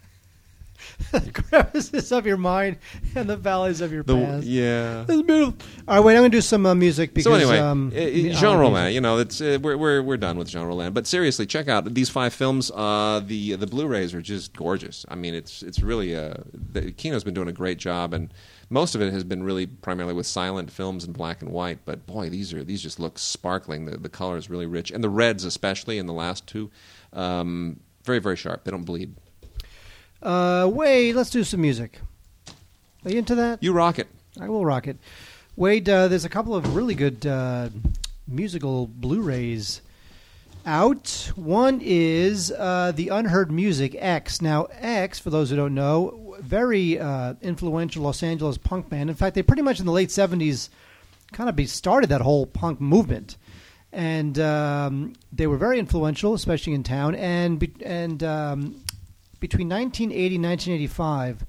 the 1.10 1.32
crevices 1.32 2.12
of 2.12 2.26
your 2.26 2.36
mind 2.36 2.76
and 3.16 3.28
the 3.28 3.36
valleys 3.36 3.80
of 3.80 3.92
your 3.92 4.02
The, 4.02 4.14
past. 4.14 4.46
yeah. 4.46 5.04
This 5.06 5.16
is 5.16 5.22
beautiful. 5.22 5.54
All 5.88 5.96
right, 5.96 6.04
wait. 6.04 6.14
I'm 6.14 6.20
going 6.20 6.30
to 6.30 6.36
do 6.36 6.40
some 6.42 6.64
uh, 6.66 6.74
music 6.74 7.12
because 7.14 7.24
so 7.24 7.34
anyway, 7.34 7.58
um, 7.58 7.88
uh, 7.94 7.98
Jean 7.98 8.58
Rollin, 8.58 8.92
you 8.92 9.00
know, 9.00 9.18
it's 9.18 9.40
uh, 9.40 9.58
we're 9.60 9.76
we're 9.76 10.02
we're 10.02 10.16
done 10.18 10.36
with 10.38 10.48
Jean 10.48 10.66
Rollin. 10.66 10.92
But 10.92 11.06
seriously, 11.06 11.46
check 11.46 11.66
out 11.68 11.92
these 11.94 12.10
five 12.10 12.32
films. 12.34 12.70
Uh, 12.72 13.20
the 13.24 13.56
the 13.56 13.66
Blu-rays 13.66 14.14
are 14.14 14.22
just 14.22 14.54
gorgeous. 14.54 15.04
I 15.08 15.14
mean, 15.16 15.34
it's 15.34 15.62
it's 15.62 15.80
really 15.80 16.14
uh, 16.14 16.34
the, 16.52 16.92
Kino's 16.92 17.24
been 17.24 17.34
doing 17.34 17.48
a 17.48 17.52
great 17.52 17.78
job, 17.78 18.12
and 18.12 18.32
most 18.68 18.94
of 18.94 19.02
it 19.02 19.12
has 19.12 19.24
been 19.24 19.42
really 19.42 19.66
primarily 19.66 20.14
with 20.14 20.26
silent 20.26 20.70
films 20.70 21.04
in 21.04 21.12
black 21.12 21.42
and 21.42 21.50
white. 21.50 21.78
But 21.84 22.06
boy, 22.06 22.28
these 22.30 22.52
are 22.52 22.64
these 22.64 22.82
just 22.82 22.98
look 22.98 23.18
sparkling. 23.18 23.84
The 23.86 23.96
the 23.96 24.08
color 24.08 24.36
is 24.36 24.50
really 24.50 24.66
rich, 24.66 24.90
and 24.90 25.02
the 25.02 25.10
reds 25.10 25.44
especially 25.44 25.98
in 25.98 26.06
the 26.06 26.12
last 26.12 26.46
two, 26.46 26.70
um, 27.12 27.80
very 28.04 28.18
very 28.18 28.36
sharp. 28.36 28.64
They 28.64 28.70
don't 28.70 28.84
bleed. 28.84 29.14
Uh, 30.22 30.68
Wade, 30.72 31.14
let's 31.14 31.30
do 31.30 31.44
some 31.44 31.60
music. 31.60 32.00
Are 33.04 33.10
you 33.10 33.18
into 33.18 33.36
that? 33.36 33.62
You 33.62 33.72
rock 33.72 33.98
it. 33.98 34.08
I 34.40 34.48
will 34.48 34.64
rock 34.64 34.88
it. 34.88 34.96
Wade, 35.54 35.88
uh, 35.88 36.08
there's 36.08 36.24
a 36.24 36.28
couple 36.28 36.54
of 36.54 36.74
really 36.74 36.94
good 36.94 37.24
uh, 37.24 37.68
musical 38.26 38.86
Blu-rays 38.86 39.80
out. 40.66 41.30
One 41.36 41.80
is 41.82 42.50
uh, 42.50 42.92
the 42.94 43.08
Unheard 43.08 43.52
Music 43.52 43.94
X. 43.98 44.42
Now, 44.42 44.64
X, 44.72 45.18
for 45.18 45.30
those 45.30 45.50
who 45.50 45.56
don't 45.56 45.74
know, 45.74 46.25
very 46.40 46.98
uh, 46.98 47.34
influential 47.42 48.02
Los 48.02 48.22
Angeles 48.22 48.58
punk 48.58 48.88
band. 48.88 49.10
In 49.10 49.16
fact, 49.16 49.34
they 49.34 49.42
pretty 49.42 49.62
much 49.62 49.80
in 49.80 49.86
the 49.86 49.92
late 49.92 50.10
'70s 50.10 50.68
kind 51.32 51.48
of 51.48 51.56
be 51.56 51.66
started 51.66 52.08
that 52.10 52.20
whole 52.20 52.46
punk 52.46 52.80
movement, 52.80 53.36
and 53.92 54.38
um, 54.38 55.12
they 55.32 55.46
were 55.46 55.56
very 55.56 55.78
influential, 55.78 56.34
especially 56.34 56.74
in 56.74 56.82
town. 56.82 57.14
And 57.14 57.58
be- 57.58 57.74
and 57.84 58.22
um, 58.22 58.82
between 59.40 59.68
1980 59.68 60.34
and 60.36 60.44
1985, 60.44 61.44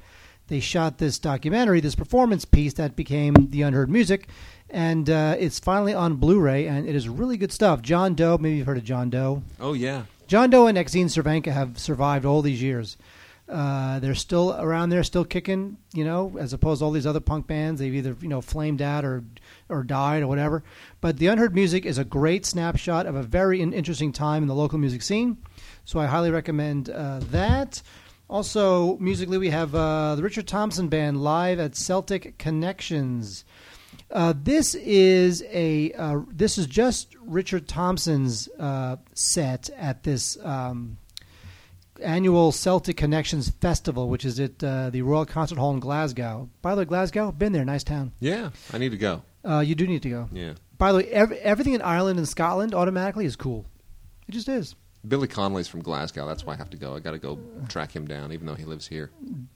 they 0.48 0.60
shot 0.60 0.98
this 0.98 1.20
documentary, 1.20 1.79
this 1.79 1.96
performance 1.96 2.46
piece 2.46 2.74
that 2.74 2.96
became 2.96 3.50
the 3.50 3.62
Unheard 3.62 3.89
Music, 3.89 4.27
and 4.70 5.10
uh, 5.10 5.36
it's 5.38 5.60
finally 5.60 5.94
on 5.94 6.15
Blu-ray, 6.15 6.67
and 6.67 6.88
it 6.88 6.96
is 6.96 7.08
really 7.08 7.38
good 7.38 7.51
stuff. 7.51 7.82
John 7.82 8.15
Doe, 8.15 8.38
maybe 8.38 8.58
you've 8.58 8.67
heard 8.67 8.77
of 8.77 8.84
John 8.84 9.10
Doe. 9.10 9.44
Oh 9.60 9.74
yeah. 9.74 10.03
John 10.27 10.50
Doe 10.50 10.67
and 10.67 10.77
Exene 10.77 11.06
Cervenka 11.06 11.53
have 11.53 11.79
survived 11.79 12.25
all 12.25 12.41
these 12.41 12.62
years. 12.62 12.98
Uh, 13.50 14.00
they're 14.00 14.16
still 14.16 14.54
around 14.60 14.89
there, 14.89 15.04
still 15.04 15.24
kicking, 15.24 15.77
you 15.94 16.04
know, 16.04 16.36
as 16.38 16.51
opposed 16.51 16.80
to 16.80 16.86
all 16.86 16.92
these 16.92 17.08
other 17.08 17.22
punk 17.22 17.48
bands. 17.48 17.80
They've 17.80 17.96
either, 17.96 18.16
you 18.22 18.27
know, 18.27 18.42
flamed 18.42 18.82
out 18.82 19.06
or 19.06 19.24
or 19.70 19.84
died 19.84 20.22
or 20.22 20.27
whatever. 20.27 20.63
But 21.00 21.18
the 21.18 21.27
Unheard 21.27 21.56
Music 21.56 21.86
is 21.86 21.98
a 21.98 22.04
great 22.04 22.46
snapshot 22.46 23.06
of 23.06 23.16
a 23.16 23.24
very 23.24 23.62
interesting 23.62 24.12
time 24.12 24.44
in 24.44 24.50
the 24.50 24.56
local 24.56 24.77
music 24.80 25.01
scene. 25.01 25.38
So 25.86 26.00
I 26.00 26.08
highly 26.08 26.30
recommend 26.30 26.89
uh, 26.89 27.20
that. 27.32 27.82
Also, 28.30 28.98
musically, 28.98 29.38
we 29.38 29.50
have 29.50 29.74
uh, 29.74 30.16
the 30.16 30.24
Richard 30.24 30.48
Thompson 30.48 30.89
Band 30.89 31.24
live 31.24 31.60
at 31.60 31.77
Celtic 31.77 32.38
Connections. 32.38 33.46
Uh, 34.12 34.34
this 34.36 34.75
is 34.75 35.44
a 35.50 35.94
uh, 35.94 36.20
this 36.30 36.58
is 36.58 36.66
just 36.66 37.16
Richard 37.22 37.70
Thompson's 37.70 38.50
set 39.13 39.70
at 39.77 40.04
this 40.04 40.38
um, 40.44 40.98
annual 42.01 42.51
Celtic 42.51 42.98
Connections 42.98 43.50
Festival, 43.50 44.10
which 44.10 44.25
is 44.25 44.39
at 44.39 44.63
uh, 44.63 44.89
the 44.89 45.01
Royal 45.01 45.25
Concert 45.25 45.58
Hall 45.58 45.72
in 45.74 45.80
Glasgow. 45.80 46.50
By 46.62 46.75
the 46.75 46.80
way, 46.80 46.86
Glasgow, 46.86 47.32
been 47.32 47.54
there, 47.54 47.66
nice 47.66 47.84
town. 47.84 48.12
Yeah. 48.20 48.50
I 48.74 48.77
need 48.77 48.92
to 48.92 48.98
go. 48.98 49.22
Uh, 49.44 49.60
you 49.60 49.75
do 49.75 49.88
need 49.88 50.01
to 50.04 50.10
go. 50.10 50.30
Yeah. 50.32 50.54
By 50.77 50.92
the 50.92 51.00
way, 51.00 51.06
ev- 51.10 51.32
everything 51.32 51.74
in 51.74 51.82
Ireland 51.82 52.20
and 52.20 52.27
Scotland 52.27 52.74
automatically 52.75 53.25
is 53.25 53.36
cool. 53.36 53.66
It 54.27 54.34
just 54.34 54.50
is. 54.50 54.75
Billy 55.08 55.27
Connolly's 55.27 55.68
from 55.68 55.82
Glasgow. 55.82 56.27
That's 56.27 56.46
why 56.46 56.54
I 56.54 56.58
have 56.58 56.70
to 56.72 56.77
go. 56.77 56.96
I 56.96 57.00
got 57.00 57.12
to 57.12 57.18
go 57.20 57.39
track 57.70 57.96
him 57.96 58.06
down, 58.08 58.34
even 58.34 58.46
though 58.46 58.56
he 58.56 58.66
lives 58.66 58.88
here. 58.88 59.10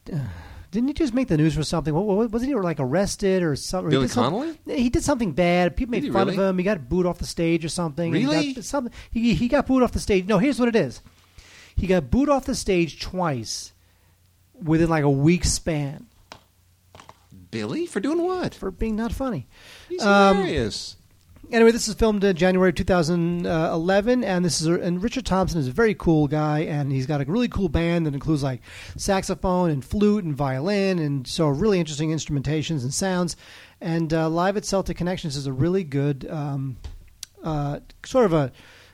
Didn't 0.05 0.87
he 0.87 0.93
just 0.93 1.13
make 1.13 1.27
the 1.27 1.35
news 1.35 1.55
for 1.55 1.63
something? 1.63 1.93
What, 1.93 2.05
what, 2.05 2.31
wasn't 2.31 2.49
he 2.49 2.55
like 2.55 2.79
arrested 2.79 3.43
or 3.43 3.57
something? 3.57 3.89
Billy 3.89 4.03
he 4.03 4.07
did 4.07 4.13
some- 4.13 4.23
Connolly? 4.31 4.59
he 4.65 4.89
did 4.89 5.03
something 5.03 5.33
bad. 5.33 5.75
People 5.75 5.91
made 5.91 6.03
fun 6.13 6.27
really? 6.27 6.37
of 6.41 6.49
him. 6.49 6.57
He 6.57 6.63
got 6.63 6.87
booed 6.87 7.05
off 7.05 7.17
the 7.17 7.25
stage 7.27 7.65
or 7.65 7.69
something. 7.69 8.07
and 8.07 8.15
he 8.15 8.25
Really? 8.25 8.53
got 8.53 8.63
something. 8.63 8.93
He, 9.11 9.33
he 9.33 9.49
got 9.49 9.67
booed 9.67 9.83
off 9.83 9.91
the 9.91 9.99
stage. 9.99 10.25
No, 10.25 10.37
here's 10.37 10.59
what 10.59 10.69
it 10.69 10.75
is. 10.77 11.01
He 11.75 11.87
got 11.87 12.09
booed 12.11 12.29
off 12.29 12.45
the 12.45 12.55
stage 12.55 12.99
twice 13.01 13.73
within 14.61 14.89
like 14.89 15.03
a 15.03 15.09
week 15.09 15.43
span 15.45 16.07
Billy 17.49 17.85
for 17.85 17.99
doing 17.99 18.23
what? 18.23 18.53
for 18.55 18.71
being 18.71 18.95
not 18.95 19.11
funny. 19.11 19.47
He's 19.89 20.01
Um, 20.01 20.37
hilarious. 20.37 20.95
Anyway, 21.51 21.71
this 21.71 21.89
is 21.89 21.95
filmed 21.95 22.23
in 22.23 22.33
January 22.37 22.71
2011, 22.71 24.23
and 24.23 24.45
this 24.45 24.61
is 24.61 24.67
and 24.67 25.03
Richard 25.03 25.25
Thompson 25.25 25.59
is 25.59 25.67
a 25.67 25.71
very 25.71 25.93
cool 25.93 26.27
guy, 26.29 26.59
and 26.59 26.93
he's 26.93 27.05
got 27.05 27.19
a 27.19 27.25
really 27.25 27.49
cool 27.49 27.67
band 27.67 28.05
that 28.05 28.13
includes 28.13 28.41
like 28.41 28.61
saxophone 28.95 29.69
and 29.69 29.83
flute 29.83 30.23
and 30.23 30.33
violin, 30.33 30.97
and 30.97 31.27
so 31.27 31.49
really 31.49 31.79
interesting 31.79 32.11
instrumentations 32.11 32.83
and 32.83 32.93
sounds. 32.93 33.35
And 33.81 34.13
uh, 34.13 34.29
live 34.29 34.55
at 34.55 34.63
Celtic 34.63 34.95
Connections 34.95 35.35
is 35.35 35.45
a 35.45 35.51
really 35.51 35.83
good 35.83 36.25
um, 36.29 36.77
uh, 37.43 37.79
sort 38.05 38.25
of 38.25 38.33
a. 38.33 38.51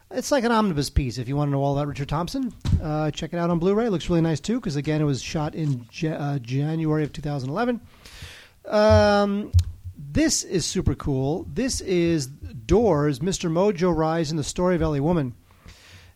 It's 0.09 0.31
like 0.31 0.45
an 0.45 0.51
omnibus 0.51 0.89
piece. 0.89 1.17
If 1.17 1.27
you 1.27 1.35
want 1.35 1.49
to 1.49 1.51
know 1.51 1.61
all 1.61 1.77
about 1.77 1.87
Richard 1.87 2.07
Thompson, 2.07 2.53
uh, 2.81 3.11
check 3.11 3.33
it 3.33 3.37
out 3.37 3.49
on 3.49 3.59
Blu-ray. 3.59 3.87
It 3.87 3.91
looks 3.91 4.09
really 4.09 4.21
nice 4.21 4.39
too, 4.39 4.59
because 4.59 4.77
again, 4.77 5.01
it 5.01 5.05
was 5.05 5.21
shot 5.21 5.53
in 5.53 5.85
Ja- 5.91 6.13
uh, 6.13 6.39
January 6.39 7.03
of 7.03 7.11
2011. 7.11 7.81
Um, 8.65 9.51
this 9.97 10.43
is 10.43 10.65
super 10.65 10.95
cool. 10.95 11.45
This 11.53 11.81
is 11.81 12.27
Doors, 12.27 13.19
Mr. 13.19 13.51
Mojo 13.51 13.95
Rise, 13.95 14.29
and 14.29 14.39
the 14.39 14.43
Story 14.45 14.75
of 14.75 14.81
L.A. 14.81 15.01
Woman. 15.01 15.35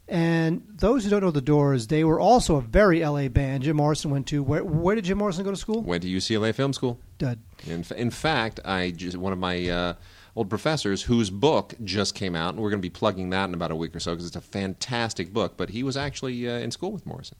And 0.07 0.63
those 0.69 1.03
who 1.03 1.09
don't 1.09 1.21
know 1.21 1.31
the 1.31 1.41
Doors, 1.41 1.87
they 1.87 2.03
were 2.03 2.19
also 2.19 2.57
a 2.57 2.61
very 2.61 3.01
L.A. 3.01 3.27
band. 3.27 3.63
Jim 3.63 3.77
Morrison 3.77 4.11
went 4.11 4.27
to 4.27 4.43
where? 4.43 4.63
Where 4.63 4.95
did 4.95 5.05
Jim 5.05 5.17
Morrison 5.17 5.45
go 5.45 5.51
to 5.51 5.57
school? 5.57 5.81
Went 5.81 6.03
to 6.03 6.09
UCLA 6.09 6.53
Film 6.53 6.73
School. 6.73 6.99
Dud. 7.17 7.39
In, 7.65 7.85
in 7.95 8.09
fact, 8.09 8.59
I 8.65 8.91
just, 8.91 9.15
one 9.15 9.31
of 9.31 9.39
my 9.39 9.69
uh, 9.69 9.93
old 10.35 10.49
professors 10.49 11.03
whose 11.03 11.29
book 11.29 11.73
just 11.83 12.15
came 12.15 12.35
out, 12.35 12.53
and 12.53 12.61
we're 12.63 12.69
going 12.69 12.81
to 12.81 12.85
be 12.85 12.89
plugging 12.89 13.29
that 13.31 13.47
in 13.49 13.53
about 13.53 13.71
a 13.71 13.75
week 13.75 13.95
or 13.95 13.99
so 13.99 14.11
because 14.13 14.25
it's 14.27 14.35
a 14.35 14.41
fantastic 14.41 15.33
book. 15.33 15.57
But 15.57 15.69
he 15.71 15.83
was 15.83 15.97
actually 15.97 16.47
uh, 16.49 16.53
in 16.59 16.71
school 16.71 16.91
with 16.91 17.05
Morrison. 17.05 17.37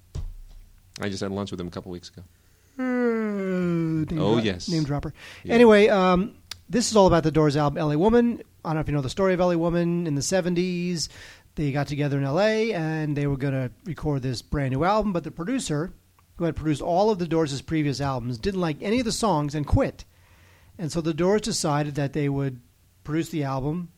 I 0.99 1.09
just 1.09 1.21
had 1.21 1.31
lunch 1.31 1.51
with 1.51 1.59
him 1.61 1.67
a 1.67 1.71
couple 1.71 1.91
weeks 1.91 2.09
ago. 2.09 2.23
Name 2.77 4.07
Oh, 4.19 4.33
drop- 4.35 4.45
yes. 4.45 4.67
name 4.69 4.83
dropper. 4.83 5.13
Yeah. 5.43 5.53
Anyway, 5.53 5.87
um, 5.87 6.33
this 6.69 6.89
is 6.89 6.95
all 6.97 7.07
about 7.07 7.23
the 7.23 7.31
Doors 7.31 7.55
album 7.55 7.77
"L.A. 7.77 7.97
Woman." 7.97 8.41
I 8.63 8.69
don't 8.69 8.75
know 8.75 8.81
if 8.81 8.87
you 8.87 8.93
know 8.93 9.01
the 9.01 9.09
story 9.09 9.33
of 9.33 9.39
"L.A. 9.39 9.57
Woman." 9.57 10.07
In 10.07 10.15
the 10.15 10.21
'70s, 10.21 11.07
they 11.55 11.71
got 11.71 11.87
together 11.87 12.17
in 12.17 12.23
L.A. 12.23 12.73
and 12.73 13.15
they 13.15 13.27
were 13.27 13.37
going 13.37 13.53
to 13.53 13.71
record 13.85 14.21
this 14.21 14.41
brand 14.41 14.73
new 14.73 14.83
album, 14.83 15.13
but 15.13 15.23
the 15.23 15.31
producer, 15.31 15.91
who 16.37 16.45
had 16.45 16.55
produced 16.55 16.81
all 16.81 17.09
of 17.09 17.19
the 17.19 17.27
Doors' 17.27 17.61
previous 17.61 18.01
albums, 18.01 18.37
didn't 18.37 18.61
like 18.61 18.77
any 18.81 18.99
of 18.99 19.05
the 19.05 19.11
songs 19.11 19.53
and 19.55 19.65
quit. 19.67 20.05
And 20.77 20.91
so 20.91 21.01
the 21.01 21.13
Doors 21.13 21.41
decided 21.41 21.95
that 21.95 22.13
they 22.13 22.29
would 22.29 22.59
produce 23.03 23.29
the 23.29 23.43
album 23.43 23.89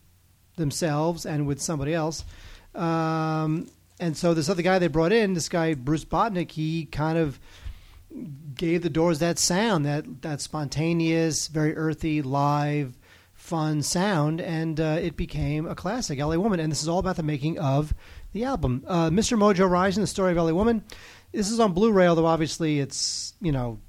themselves 0.55 1.25
and 1.25 1.47
with 1.47 1.61
somebody 1.61 1.93
else. 1.93 2.23
Um, 2.75 3.69
and 3.99 4.17
so 4.17 4.33
this 4.33 4.49
other 4.49 4.61
guy 4.61 4.79
they 4.79 4.87
brought 4.87 5.13
in, 5.13 5.33
this 5.33 5.49
guy 5.49 5.73
Bruce 5.73 6.05
Botnick, 6.05 6.51
he 6.51 6.85
kind 6.85 7.17
of 7.17 7.39
gave 8.55 8.83
the 8.83 8.89
Doors 8.89 9.19
that 9.19 9.39
sound, 9.39 9.85
that 9.85 10.21
that 10.21 10.41
spontaneous, 10.41 11.47
very 11.47 11.75
earthy, 11.75 12.21
live, 12.21 12.97
fun 13.33 13.81
sound, 13.81 14.39
and 14.41 14.79
uh, 14.79 14.97
it 15.01 15.17
became 15.17 15.67
a 15.67 15.75
classic, 15.75 16.19
"L.A. 16.19 16.39
Woman." 16.39 16.59
And 16.59 16.71
this 16.71 16.81
is 16.81 16.87
all 16.87 16.99
about 16.99 17.15
the 17.15 17.23
making 17.23 17.59
of 17.59 17.93
the 18.31 18.45
album, 18.45 18.83
uh, 18.87 19.09
"Mr. 19.09 19.37
Mojo 19.37 19.69
Rising: 19.69 20.01
The 20.01 20.07
Story 20.07 20.31
of 20.31 20.37
L.A. 20.37 20.53
Woman." 20.53 20.83
This 21.31 21.49
is 21.49 21.59
on 21.59 21.73
Blu-ray, 21.73 22.07
although 22.07 22.27
obviously 22.27 22.79
it's 22.79 23.33
you 23.41 23.51
know 23.51 23.79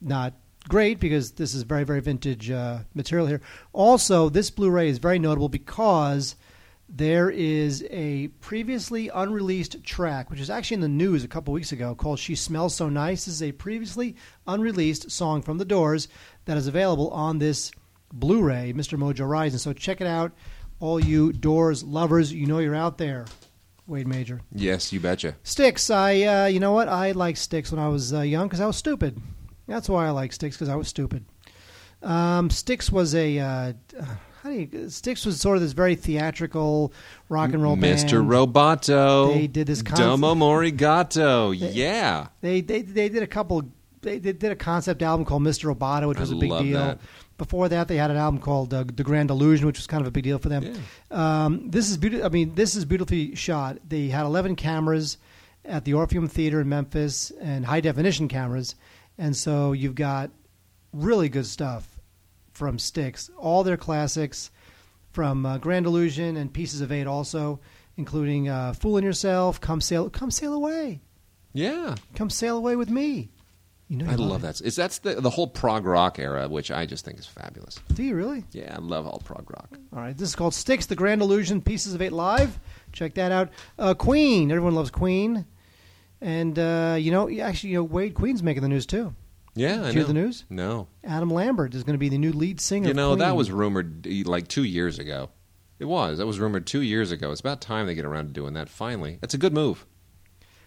not 0.00 0.34
great 0.68 1.00
because 1.00 1.32
this 1.32 1.54
is 1.54 1.62
very 1.62 1.84
very 1.84 2.00
vintage 2.00 2.50
uh, 2.50 2.80
material 2.94 3.26
here. 3.26 3.40
Also, 3.72 4.28
this 4.28 4.50
Blu-ray 4.50 4.88
is 4.88 4.98
very 4.98 5.18
notable 5.18 5.48
because 5.48 6.36
there 6.88 7.28
is 7.28 7.84
a 7.90 8.28
previously 8.40 9.10
unreleased 9.12 9.82
track, 9.84 10.30
which 10.30 10.40
is 10.40 10.48
actually 10.48 10.76
in 10.76 10.80
the 10.80 10.88
news 10.88 11.24
a 11.24 11.28
couple 11.28 11.52
weeks 11.52 11.72
ago, 11.72 11.94
called 11.94 12.18
"She 12.18 12.34
Smells 12.34 12.74
So 12.74 12.88
Nice." 12.88 13.24
This 13.24 13.34
is 13.34 13.42
a 13.42 13.52
previously 13.52 14.16
unreleased 14.46 15.10
song 15.10 15.42
from 15.42 15.58
The 15.58 15.64
Doors 15.64 16.08
that 16.44 16.56
is 16.56 16.66
available 16.66 17.10
on 17.10 17.38
this 17.38 17.72
Blu-ray, 18.12 18.72
Mr. 18.74 18.98
Mojo 18.98 19.28
Rising. 19.28 19.58
So 19.58 19.72
check 19.72 20.00
it 20.00 20.06
out, 20.06 20.32
all 20.80 20.98
you 20.98 21.32
Doors 21.32 21.82
lovers. 21.82 22.32
You 22.32 22.46
know 22.46 22.58
you're 22.58 22.74
out 22.74 22.98
there. 22.98 23.26
Wade 23.88 24.06
Major. 24.06 24.42
Yes, 24.54 24.92
you 24.92 25.00
betcha. 25.00 25.34
Styx. 25.42 25.90
I, 25.90 26.22
uh, 26.22 26.46
you 26.46 26.60
know 26.60 26.72
what? 26.72 26.88
I 26.88 27.12
liked 27.12 27.38
Styx 27.38 27.72
when 27.72 27.80
I 27.80 27.88
was 27.88 28.12
uh, 28.12 28.20
young 28.20 28.46
because 28.46 28.60
I 28.60 28.66
was 28.66 28.76
stupid. 28.76 29.18
That's 29.68 29.88
why 29.88 30.06
I 30.06 30.10
like 30.10 30.32
Styx 30.32 30.56
because 30.56 30.68
I 30.68 30.74
was 30.74 30.88
stupid. 30.88 31.24
Um, 32.02 32.50
Styx 32.50 32.90
was 32.90 33.14
a. 33.14 33.38
Uh, 33.38 33.72
how 34.42 34.50
do 34.50 34.54
you? 34.54 34.88
Styx 34.88 35.24
was 35.26 35.40
sort 35.40 35.56
of 35.56 35.62
this 35.62 35.72
very 35.72 35.94
theatrical 35.94 36.92
rock 37.28 37.52
and 37.52 37.62
roll 37.62 37.76
band. 37.76 37.98
Mr. 37.98 38.24
Roboto. 38.26 39.34
They 39.34 39.46
did 39.46 39.66
this 39.66 39.82
con- 39.82 39.98
Domo 39.98 40.34
Morigato. 40.34 41.54
Yeah. 41.56 42.28
They, 42.40 42.60
they 42.60 42.82
they 42.82 43.08
did 43.08 43.22
a 43.22 43.26
couple 43.26 43.62
they, 44.00 44.18
they 44.18 44.32
did 44.32 44.52
a 44.52 44.56
concept 44.56 45.02
album 45.02 45.24
called 45.24 45.42
Mr. 45.42 45.74
Roboto, 45.74 46.08
which 46.08 46.18
was 46.18 46.30
a 46.30 46.36
big 46.36 46.50
deal. 46.50 46.78
that. 46.78 47.00
Before 47.36 47.68
that, 47.68 47.86
they 47.86 47.96
had 47.96 48.10
an 48.10 48.16
album 48.16 48.40
called 48.40 48.74
uh, 48.74 48.82
The 48.82 49.04
Grand 49.04 49.30
Illusion, 49.30 49.66
which 49.66 49.78
was 49.78 49.86
kind 49.86 50.00
of 50.00 50.08
a 50.08 50.10
big 50.10 50.24
deal 50.24 50.38
for 50.38 50.48
them. 50.48 50.74
Um, 51.12 51.70
this 51.70 51.88
is 51.88 51.96
beautiful. 51.96 52.26
I 52.26 52.30
mean, 52.30 52.54
this 52.56 52.74
is 52.74 52.84
beautifully 52.84 53.36
shot. 53.36 53.78
They 53.88 54.08
had 54.08 54.24
11 54.26 54.56
cameras 54.56 55.18
at 55.64 55.84
the 55.84 55.94
Orpheum 55.94 56.26
Theater 56.26 56.60
in 56.60 56.68
Memphis 56.68 57.30
and 57.40 57.64
high 57.64 57.80
definition 57.80 58.26
cameras, 58.26 58.74
and 59.18 59.36
so 59.36 59.72
you've 59.72 59.94
got 59.94 60.30
really 60.92 61.28
good 61.28 61.46
stuff 61.46 62.00
from 62.52 62.78
Styx. 62.78 63.30
All 63.38 63.62
their 63.64 63.76
classics 63.76 64.50
from 65.12 65.44
uh, 65.46 65.58
Grand 65.58 65.86
Illusion 65.86 66.36
and 66.36 66.52
Pieces 66.52 66.80
of 66.80 66.92
Eight, 66.92 67.06
also 67.06 67.60
including 67.96 68.48
uh, 68.48 68.72
"Fooling 68.74 69.04
Yourself," 69.04 69.60
"Come 69.60 69.80
Sail, 69.80 70.08
Come 70.10 70.30
Sail 70.30 70.54
Away," 70.54 71.00
Yeah. 71.52 71.94
"Come 72.14 72.30
Sail 72.30 72.56
Away 72.56 72.76
with 72.76 72.90
Me." 72.90 73.30
You 73.90 73.96
know, 73.96 74.04
you 74.04 74.10
I 74.10 74.14
love 74.16 74.40
it. 74.44 74.58
that. 74.58 74.60
Is 74.60 74.76
that's 74.76 74.98
the 74.98 75.14
the 75.14 75.30
whole 75.30 75.46
prog 75.48 75.86
rock 75.86 76.18
era, 76.18 76.46
which 76.46 76.70
I 76.70 76.84
just 76.84 77.06
think 77.06 77.18
is 77.18 77.24
fabulous. 77.26 77.80
Do 77.94 78.02
you 78.02 78.14
really? 78.16 78.44
Yeah, 78.52 78.74
I 78.76 78.80
love 78.80 79.06
all 79.06 79.20
prog 79.24 79.50
rock. 79.50 79.78
All 79.94 80.00
right, 80.00 80.16
this 80.16 80.28
is 80.28 80.36
called 80.36 80.52
"Styx," 80.52 80.84
The 80.86 80.94
Grand 80.94 81.22
Illusion, 81.22 81.62
Pieces 81.62 81.94
of 81.94 82.02
Eight 82.02 82.12
Live. 82.12 82.58
Check 82.92 83.14
that 83.14 83.32
out. 83.32 83.48
Uh, 83.78 83.94
Queen, 83.94 84.50
everyone 84.50 84.74
loves 84.74 84.90
Queen, 84.90 85.46
and 86.20 86.58
uh, 86.58 86.96
you 86.98 87.10
know, 87.10 87.28
actually, 87.40 87.70
you 87.70 87.76
know, 87.78 87.84
Wade 87.84 88.14
Queen's 88.14 88.42
making 88.42 88.62
the 88.62 88.68
news 88.68 88.86
too. 88.86 89.14
Yeah, 89.54 89.68
I 89.68 89.70
Did 89.70 89.78
you 89.78 89.82
know. 89.86 89.92
hear 89.92 90.04
the 90.04 90.14
news? 90.14 90.44
No. 90.50 90.88
Adam 91.02 91.30
Lambert 91.30 91.74
is 91.74 91.82
going 91.82 91.94
to 91.94 91.98
be 91.98 92.08
the 92.08 92.18
new 92.18 92.32
lead 92.32 92.60
singer. 92.60 92.84
You 92.86 92.90
of 92.90 92.96
know, 92.96 93.16
that 93.16 93.26
Queen. 93.30 93.36
was 93.36 93.50
rumored 93.50 94.06
eh, 94.06 94.22
like 94.24 94.46
two 94.46 94.62
years 94.64 94.98
ago. 95.00 95.30
It 95.80 95.86
was. 95.86 96.18
That 96.18 96.26
was 96.26 96.38
rumored 96.38 96.66
two 96.66 96.82
years 96.82 97.10
ago. 97.12 97.30
It's 97.32 97.40
about 97.40 97.60
time 97.60 97.86
they 97.86 97.94
get 97.94 98.04
around 98.04 98.26
to 98.26 98.32
doing 98.32 98.54
that 98.54 98.68
finally. 98.68 99.18
It's 99.22 99.34
a 99.34 99.38
good 99.38 99.52
move. 99.52 99.84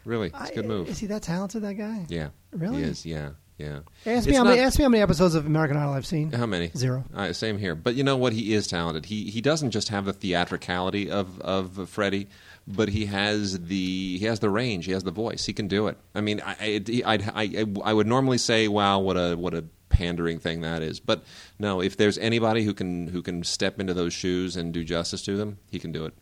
Really, 0.03 0.27
it's 0.34 0.50
a 0.50 0.55
good 0.55 0.65
I- 0.65 0.67
move. 0.67 0.89
Is 0.89 1.00
he 1.00 1.08
that 1.08 1.22
talented? 1.22 1.62
That 1.63 1.75
guy? 1.75 2.05
yeah. 2.10 2.29
Really? 2.51 2.77
He 2.77 2.84
is, 2.84 3.05
yeah. 3.05 3.31
Yeah. 3.62 3.80
Ask 4.06 4.25
me 4.25 4.32
It's 4.32 4.38
how 4.38 4.44
many. 4.44 4.58
not- 4.58 4.65
Ask 4.65 4.80
me 4.80 4.84
how 4.84 4.89
many 4.89 5.01
episodes 5.03 5.36
of 5.36 5.46
American 5.46 5.77
Idol 5.77 5.94
I've 5.94 6.06
seen. 6.06 6.32
How 6.32 6.46
many? 6.46 6.72
Zero. 6.75 7.03
Uh, 7.15 7.32
same 7.34 7.58
here. 7.58 7.75
But 7.75 7.96
you 7.96 8.03
know 8.03 8.18
what? 8.18 8.34
He 8.34 8.53
is 8.53 8.68
talented. 8.68 9.06
He 9.06 9.30
he 9.30 9.41
doesn't 9.41 9.72
just 9.72 9.89
have 9.89 10.06
the 10.06 10.13
theatricality 10.13 11.10
of 11.12 11.39
of 11.41 11.89
Freddie, 11.89 12.27
but 12.68 12.89
he 12.89 13.06
has 13.06 13.60
the 13.68 14.18
he 14.18 14.25
has 14.25 14.39
the 14.39 14.50
range. 14.50 14.86
He 14.86 14.91
has 14.94 15.03
the 15.03 15.12
voice. 15.12 15.46
He 15.46 15.53
can 15.53 15.68
do 15.68 15.88
it. 15.88 15.98
I 16.15 16.22
mean, 16.22 16.41
I 16.46 16.56
I 16.60 17.13
I'd, 17.13 17.32
I, 17.36 17.65
I 17.84 17.94
would 17.94 18.08
normally 18.08 18.38
say, 18.38 18.68
wow, 18.68 19.00
what 19.00 19.15
a 19.18 19.36
what 19.36 19.53
a 19.53 19.63
pandering 19.89 20.39
thing 20.39 20.62
that 20.62 20.82
is. 20.82 21.00
But 21.00 21.24
no, 21.60 21.82
if 21.82 21.98
there's 21.98 22.18
anybody 22.18 22.63
who 22.63 22.74
can 22.74 23.08
who 23.08 23.22
can 23.22 23.44
step 23.44 23.80
into 23.80 23.94
those 23.94 24.13
shoes 24.13 24.56
and 24.56 24.74
do 24.74 24.84
justice 24.84 25.22
to 25.24 25.38
them, 25.38 25.58
he 25.70 25.80
can 25.80 25.91
do 25.91 26.06
it. 26.06 26.13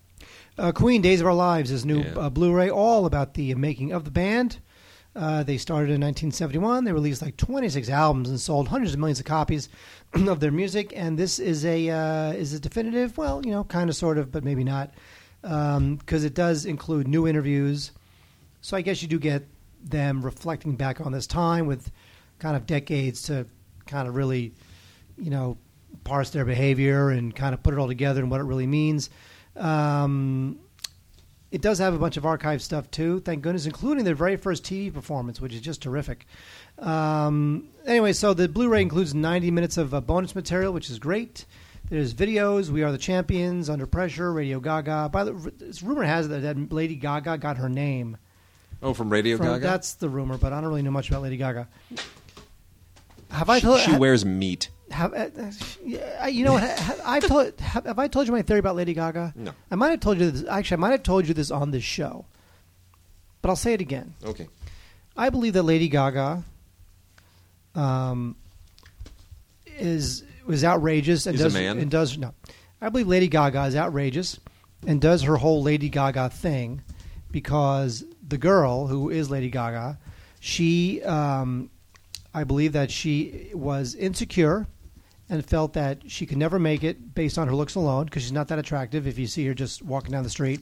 Uh, 0.58 0.74
Queen 0.74 1.01
Days 1.01 1.22
of 1.22 1.27
Our 1.27 1.34
Lives 1.34 1.72
is 1.72 1.86
new 1.86 2.01
Yeah. 2.01 2.13
uh, 2.17 2.29
Blu-ray, 2.29 2.69
all 2.69 3.05
about 3.05 3.36
the 3.36 3.55
making 3.55 3.93
of 3.93 4.03
the 4.03 4.12
band. 4.12 4.58
Uh, 5.16 5.44
they 5.44 5.58
started 5.58 5.89
in 5.89 6.01
1971. 6.01 6.84
They 6.84 6.92
released 6.92 7.22
like 7.22 7.36
26 7.36 7.89
albums 7.89 8.30
and 8.30 8.39
sold 8.39 8.68
hundreds 8.68 8.94
of 8.94 9.00
millions 9.00 9.20
of 9.20 9.25
copies 9.25 9.70
of 10.13 10.39
their 10.39 10.51
music. 10.51 10.94
And 10.96 11.18
this 11.18 11.39
is 11.39 11.66
a 11.66 11.89
uh, 11.89 12.32
is 12.34 12.54
a 12.54 12.60
definitive. 12.60 13.18
Well, 13.18 13.42
you 13.44 13.51
know, 13.51 13.63
kind 13.63 13.89
of, 13.89 13.96
sort 13.96 14.18
of, 14.18 14.32
but 14.32 14.44
maybe 14.44 14.63
not, 14.63 14.94
because 15.42 16.24
it 16.24 16.34
does 16.36 16.66
include 16.66 17.08
new 17.08 17.28
interviews. 17.28 17.92
So 18.62 18.78
I 18.78 18.82
guess 18.82 19.01
you 19.01 19.08
do 19.08 19.20
get 19.20 19.48
them 19.84 20.22
reflecting 20.22 20.75
back 20.75 21.01
on 21.01 21.12
this 21.12 21.25
time 21.28 21.66
with 21.66 21.92
kind 22.38 22.56
of 22.56 22.66
decades 22.66 23.24
to 23.24 23.46
kind 23.86 24.08
of 24.08 24.16
really, 24.16 24.54
you 25.18 25.30
know, 25.30 25.58
parse 26.04 26.30
their 26.30 26.46
behavior 26.46 27.10
and 27.10 27.36
kind 27.36 27.54
of 27.54 27.63
put 27.63 27.74
it 27.74 27.80
all 27.80 27.88
together 27.88 28.22
and 28.22 28.30
what 28.30 28.39
it 28.42 28.44
really 28.44 28.68
means. 28.68 29.10
Um, 29.56 30.60
it 31.51 31.62
does 31.62 31.79
have 31.79 31.94
a 31.94 31.98
bunch 31.98 32.18
of 32.18 32.25
archive 32.25 32.62
stuff 32.62 32.89
too, 32.91 33.20
thank 33.22 33.41
goodness, 33.41 33.65
including 33.65 34.03
their 34.06 34.15
very 34.15 34.36
first 34.38 34.63
TV 34.63 34.94
performance, 34.94 35.41
which 35.41 35.53
is 35.53 35.62
just 35.62 35.82
terrific. 35.82 36.27
Um, 36.77 37.70
anyway, 37.86 38.13
so 38.13 38.34
the 38.34 38.48
Blu-ray 38.48 38.82
includes 38.82 39.13
90 39.13 39.51
minutes 39.51 39.77
of 39.77 39.94
uh, 39.94 40.01
bonus 40.01 40.36
material, 40.36 40.72
which 40.74 40.89
is 40.89 41.00
great. 41.00 41.46
There's 41.89 42.13
videos, 42.13 42.69
"We 42.69 42.84
Are 42.84 42.91
the 42.91 43.00
Champions," 43.00 43.67
"Under 43.69 43.88
Pressure," 43.88 44.32
"Radio 44.32 44.60
Gaga." 44.60 45.10
By 45.12 45.23
the 45.23 45.34
rumor 45.84 46.04
has 46.04 46.28
it 46.28 46.41
that 46.43 46.71
Lady 46.71 46.95
Gaga 46.95 47.39
got 47.39 47.58
her 47.58 47.67
name. 47.67 48.17
Oh, 48.84 48.93
from 48.93 49.10
Radio 49.10 49.38
from- 49.38 49.47
Gaga. 49.47 49.60
That's 49.65 49.93
the 49.95 50.08
rumor, 50.08 50.38
but 50.38 50.54
I 50.54 50.62
don't 50.62 50.69
really 50.69 50.84
know 50.84 50.91
much 50.91 51.10
about 51.10 51.23
Lady 51.23 51.38
Gaga. 51.38 51.67
Have 53.32 53.50
I 53.50 53.58
she, 53.60 53.65
told? 53.65 53.80
she 53.82 53.91
ha- 53.91 53.97
wears 53.97 54.23
meat. 54.23 54.69
Have, 54.91 55.13
uh, 55.13 55.30
uh, 56.23 56.25
you 56.28 56.43
know 56.45 56.54
what? 56.54 56.63
ha- 56.63 56.95
I've 57.06 57.28
told. 57.28 57.60
Have, 57.60 57.86
have 57.86 57.99
I 57.99 58.08
told 58.08 58.28
you 58.28 58.34
my 58.34 58.41
theory 58.41 58.60
about 58.60 58.75
Lady 58.75 58.93
Gaga? 58.93 59.34
No. 59.36 59.52
I 59.71 59.75
might 59.75 59.89
have 59.91 59.99
told 59.99 60.19
you 60.19 60.32
this. 60.32 60.47
Actually, 60.49 60.75
I 60.75 60.80
might 60.80 60.91
have 60.91 61.04
told 61.04 61.28
you 61.28 61.34
this 61.34 61.52
on 61.52 61.71
this 61.71 61.84
show, 61.84 62.25
but 63.41 63.49
I'll 63.49 63.56
say 63.56 63.73
it 63.73 63.82
again. 63.82 64.13
Okay. 64.25 64.47
I 65.17 65.30
believe 65.30 65.54
that 65.54 65.63
Lady 65.63 65.89
Gaga 65.89 66.43
um, 67.75 68.36
is 69.78 70.23
was 70.45 70.63
outrageous 70.63 71.25
and 71.25 71.36
Is 71.36 71.41
a 71.41 71.43
does 71.45 71.54
man? 71.54 71.78
and 71.78 71.91
does 71.91 72.17
no. 72.17 72.34
I 72.82 72.89
believe 72.89 73.08
Lady 73.08 73.28
Gaga 73.28 73.65
is 73.65 73.75
outrageous 73.75 74.39
and 74.88 75.02
does 75.02 75.23
her 75.23 75.36
whole 75.38 75.62
Lady 75.62 75.89
Gaga 75.89 76.30
thing 76.30 76.82
because 77.32 78.04
the 78.25 78.38
girl 78.38 78.88
who 78.88 79.10
is 79.10 79.30
Lady 79.30 79.49
Gaga, 79.49 79.99
she, 80.39 81.04
um, 81.04 81.69
I 82.34 82.45
believe 82.45 82.73
that 82.73 82.89
she 82.89 83.49
was 83.54 83.95
insecure 83.95 84.65
and 85.30 85.46
felt 85.46 85.74
that 85.74 86.00
she 86.10 86.26
could 86.26 86.38
never 86.38 86.58
make 86.60 86.84
it 86.84 87.13
based 87.13 87.38
on 87.38 87.48
her 87.48 87.54
looks 87.56 87.76
alone 87.76 88.06
because 88.06 88.24
she's 88.24 88.32
not 88.32 88.48
that 88.48 88.58
attractive 88.60 89.06
if 89.08 89.20
you 89.20 89.28
see 89.28 89.46
her 89.46 89.54
just 89.54 89.82
walking 89.84 90.12
down 90.12 90.24
the 90.24 90.30
street. 90.30 90.62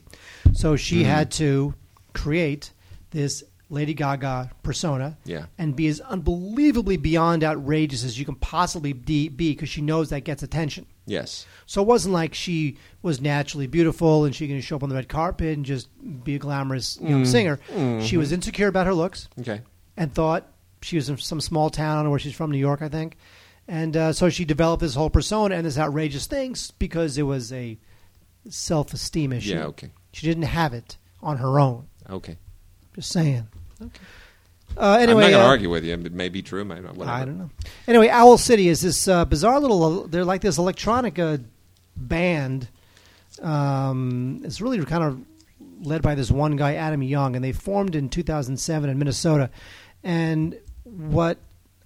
So 0.52 0.76
she 0.76 0.96
Mm-hmm. 1.00 1.10
had 1.10 1.30
to 1.32 1.74
create 2.12 2.72
this 3.10 3.42
Lady 3.70 3.92
Gaga 3.94 4.50
persona 4.62 5.16
Yeah. 5.24 5.46
and 5.58 5.76
be 5.76 5.88
as 5.88 6.00
unbelievably 6.00 6.96
beyond 6.98 7.44
outrageous 7.44 8.02
as 8.04 8.18
you 8.18 8.24
can 8.24 8.34
possibly 8.34 8.92
be 8.94 9.28
because 9.28 9.68
she 9.68 9.82
knows 9.82 10.08
that 10.10 10.24
gets 10.24 10.42
attention. 10.42 10.86
Yes. 11.06 11.46
So 11.66 11.82
it 11.82 11.86
wasn't 11.88 12.14
like 12.14 12.34
she 12.34 12.76
was 13.02 13.20
naturally 13.20 13.66
beautiful 13.66 14.24
and 14.24 14.34
she 14.34 14.46
can 14.48 14.60
show 14.60 14.76
up 14.76 14.82
on 14.82 14.88
the 14.88 14.94
red 14.94 15.08
carpet 15.08 15.54
and 15.56 15.64
just 15.66 15.88
be 16.24 16.34
a 16.34 16.38
glamorous 16.38 16.98
you 17.02 17.10
know, 17.18 17.24
singer. 17.24 17.58
She 18.02 18.16
was 18.16 18.32
insecure 18.32 18.68
about 18.68 18.86
her 18.86 18.94
looks 18.94 19.28
Okay. 19.40 19.60
and 19.96 20.14
thought 20.14 20.46
she 20.82 20.96
was 20.96 21.08
in 21.10 21.16
some 21.18 21.40
small 21.40 21.70
town. 21.70 21.92
I 21.92 21.94
don't 21.96 22.04
know 22.04 22.10
where 22.10 22.18
she's 22.18 22.34
from, 22.34 22.50
New 22.50 22.58
York, 22.58 22.80
I 22.82 22.88
think. 22.88 23.16
And 23.68 23.96
uh, 23.96 24.12
so 24.14 24.30
she 24.30 24.46
developed 24.46 24.80
this 24.80 24.94
whole 24.94 25.10
persona 25.10 25.54
and 25.54 25.66
this 25.66 25.78
outrageous 25.78 26.26
things 26.26 26.70
because 26.70 27.18
it 27.18 27.22
was 27.22 27.52
a 27.52 27.76
self-esteem 28.48 29.32
issue. 29.34 29.54
Yeah. 29.54 29.66
Okay. 29.66 29.90
She 30.12 30.26
didn't 30.26 30.44
have 30.44 30.72
it 30.72 30.96
on 31.22 31.36
her 31.36 31.60
own. 31.60 31.86
Okay. 32.08 32.38
Just 32.94 33.10
saying. 33.10 33.46
Okay. 33.80 34.00
Uh, 34.76 34.98
anyway, 35.00 35.24
I'm 35.24 35.30
not 35.30 35.36
going 35.36 35.42
to 35.42 35.46
uh, 35.46 35.48
argue 35.48 35.70
with 35.70 35.84
you. 35.84 35.92
It 35.92 36.12
may 36.12 36.28
be 36.28 36.40
true. 36.40 36.64
May 36.64 36.80
not. 36.80 36.96
Whatever. 36.96 37.16
I 37.16 37.24
don't 37.24 37.38
know. 37.38 37.50
Anyway, 37.86 38.08
Owl 38.08 38.38
City 38.38 38.68
is 38.68 38.80
this 38.80 39.06
uh, 39.06 39.24
bizarre 39.24 39.60
little. 39.60 40.06
They're 40.08 40.24
like 40.24 40.40
this 40.40 40.58
electronica 40.58 41.44
band. 41.96 42.68
Um, 43.42 44.42
it's 44.44 44.60
really 44.60 44.82
kind 44.84 45.04
of 45.04 45.20
led 45.86 46.02
by 46.02 46.14
this 46.14 46.30
one 46.30 46.56
guy, 46.56 46.74
Adam 46.74 47.02
Young, 47.02 47.36
and 47.36 47.44
they 47.44 47.52
formed 47.52 47.94
in 47.94 48.08
2007 48.08 48.90
in 48.90 48.98
Minnesota. 48.98 49.50
And 50.02 50.58
what 50.84 51.38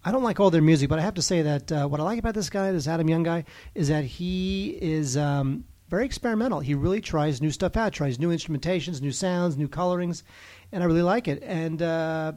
I 0.04 0.10
don't 0.10 0.24
like 0.24 0.40
all 0.40 0.50
their 0.50 0.62
music, 0.62 0.88
but 0.88 0.98
I 0.98 1.02
have 1.02 1.14
to 1.14 1.22
say 1.22 1.42
that 1.42 1.70
uh, 1.70 1.86
what 1.86 2.00
I 2.00 2.02
like 2.02 2.18
about 2.18 2.34
this 2.34 2.50
guy, 2.50 2.72
this 2.72 2.88
Adam 2.88 3.08
Young 3.08 3.22
guy, 3.22 3.44
is 3.74 3.86
that 3.88 4.04
he 4.04 4.70
is 4.80 5.16
um, 5.16 5.64
very 5.88 6.04
experimental. 6.04 6.58
He 6.58 6.74
really 6.74 7.00
tries 7.00 7.40
new 7.40 7.52
stuff 7.52 7.76
out, 7.76 7.92
tries 7.92 8.18
new 8.18 8.30
instrumentations, 8.30 9.00
new 9.00 9.12
sounds, 9.12 9.56
new 9.56 9.68
colorings, 9.68 10.24
and 10.72 10.82
I 10.82 10.86
really 10.86 11.02
like 11.02 11.28
it. 11.28 11.40
And 11.44 11.80
uh, 11.80 12.32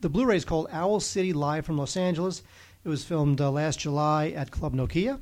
the 0.00 0.08
Blu-ray 0.08 0.36
is 0.36 0.44
called 0.44 0.66
Owl 0.72 0.98
City 0.98 1.32
Live 1.32 1.64
from 1.64 1.78
Los 1.78 1.96
Angeles. 1.96 2.42
It 2.84 2.88
was 2.88 3.04
filmed 3.04 3.40
uh, 3.40 3.52
last 3.52 3.78
July 3.78 4.30
at 4.30 4.50
Club 4.50 4.74
Nokia. 4.74 5.20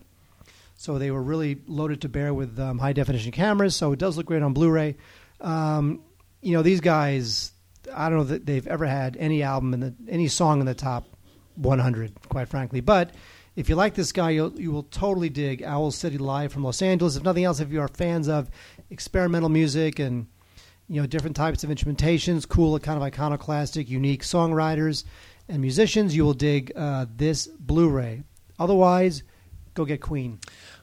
So 0.77 0.99
they 0.99 1.11
were 1.11 1.23
really 1.23 1.59
loaded 1.67 2.01
to 2.03 2.09
bear 2.09 2.33
with 2.33 2.59
um, 2.59 2.79
high 2.79 2.95
definition 2.95 3.31
cameras. 3.31 3.77
So 3.77 3.93
it 3.93 3.99
does 3.99 4.17
look 4.17 4.27
great 4.27 4.43
on 4.43 4.55
Blu-ray. 4.55 4.97
Um, 5.41 6.01
you 6.41 6.55
know, 6.55 6.63
these 6.63 6.81
guys, 6.81 7.53
I 7.93 8.09
don't 8.09 8.19
know 8.19 8.25
that 8.25 8.47
they've 8.47 8.67
ever 8.67 8.87
had 8.87 9.19
any 9.19 9.43
album 9.43 9.75
in 9.75 9.81
the 9.81 9.95
any 10.09 10.29
song 10.29 10.61
in 10.61 10.67
the 10.67 10.75
top 10.75 11.14
100, 11.57 12.29
quite 12.29 12.49
frankly. 12.49 12.81
But 12.81 13.15
if 13.57 13.69
you 13.69 13.77
like 13.77 13.95
this 13.95 14.13
guy, 14.13 14.31
you'll, 14.31 14.59
you 14.61 14.73
will 14.73 14.83
totally 14.85 15.29
dig 15.29 15.63
Owl 15.63 15.91
City 15.91 16.19
Live 16.19 16.53
from 16.53 16.65
Los 16.65 16.83
Angeles. 16.83 17.17
If 17.17 17.23
nothing 17.23 17.45
else, 17.45 17.61
if 17.61 17.71
you 17.71 17.81
are 17.81 17.89
fans 17.89 18.29
of 18.29 18.51
experimental 18.91 19.49
music 19.49 19.99
and 19.99 20.27
you 20.89 21.01
know 21.01 21.07
different 21.07 21.37
types 21.37 21.65
of 21.65 21.71
instrumentations, 21.71 22.49
cool, 22.49 22.79
kind 22.79 22.97
of 22.97 23.03
iconoclastic, 23.03 23.89
unique 23.89 24.23
songwriters 24.23 25.05
and 25.49 25.61
musicians, 25.61 26.17
you 26.17 26.25
will 26.25 26.35
dig 26.35 26.73
uh, 26.75 27.07
this 27.15 27.47
Blu-ray. 27.47 28.25
Otherwise, 28.59 29.23
go 29.75 29.85
get 29.85 30.01
Queen. 30.01 30.39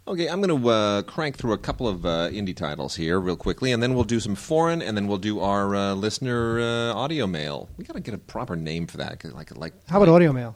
Okay, 0.08 0.28
I'm 0.28 0.42
going 0.42 0.62
to 0.62 0.70
uh, 0.70 1.02
crank 1.04 1.38
through 1.38 1.54
a 1.54 1.58
couple 1.60 1.88
of 1.88 2.06
uh, 2.06 2.30
indie 2.32 2.56
titles 2.56 2.96
here 2.96 3.20
real 3.20 3.36
quickly, 3.36 3.72
and 3.72 3.84
then 3.84 3.94
we'll 3.94 4.04
do 4.04 4.20
some 4.20 4.36
foreign, 4.36 4.82
and 4.82 4.98
then 4.98 5.08
we'll 5.08 5.20
do 5.20 5.40
our 5.40 5.76
uh, 5.76 5.94
listener 5.94 6.60
uh, 6.60 6.94
audio 6.94 7.28
mail. 7.28 7.70
We 7.78 7.86
got 7.86 7.94
to 7.94 8.00
get 8.00 8.14
a 8.16 8.18
proper 8.18 8.56
name 8.56 8.88
for 8.88 8.98
that. 8.98 9.24
like 9.36 9.56
like. 9.56 9.74
How 9.88 10.02
about 10.02 10.12
audio 10.14 10.34
mail? 10.34 10.56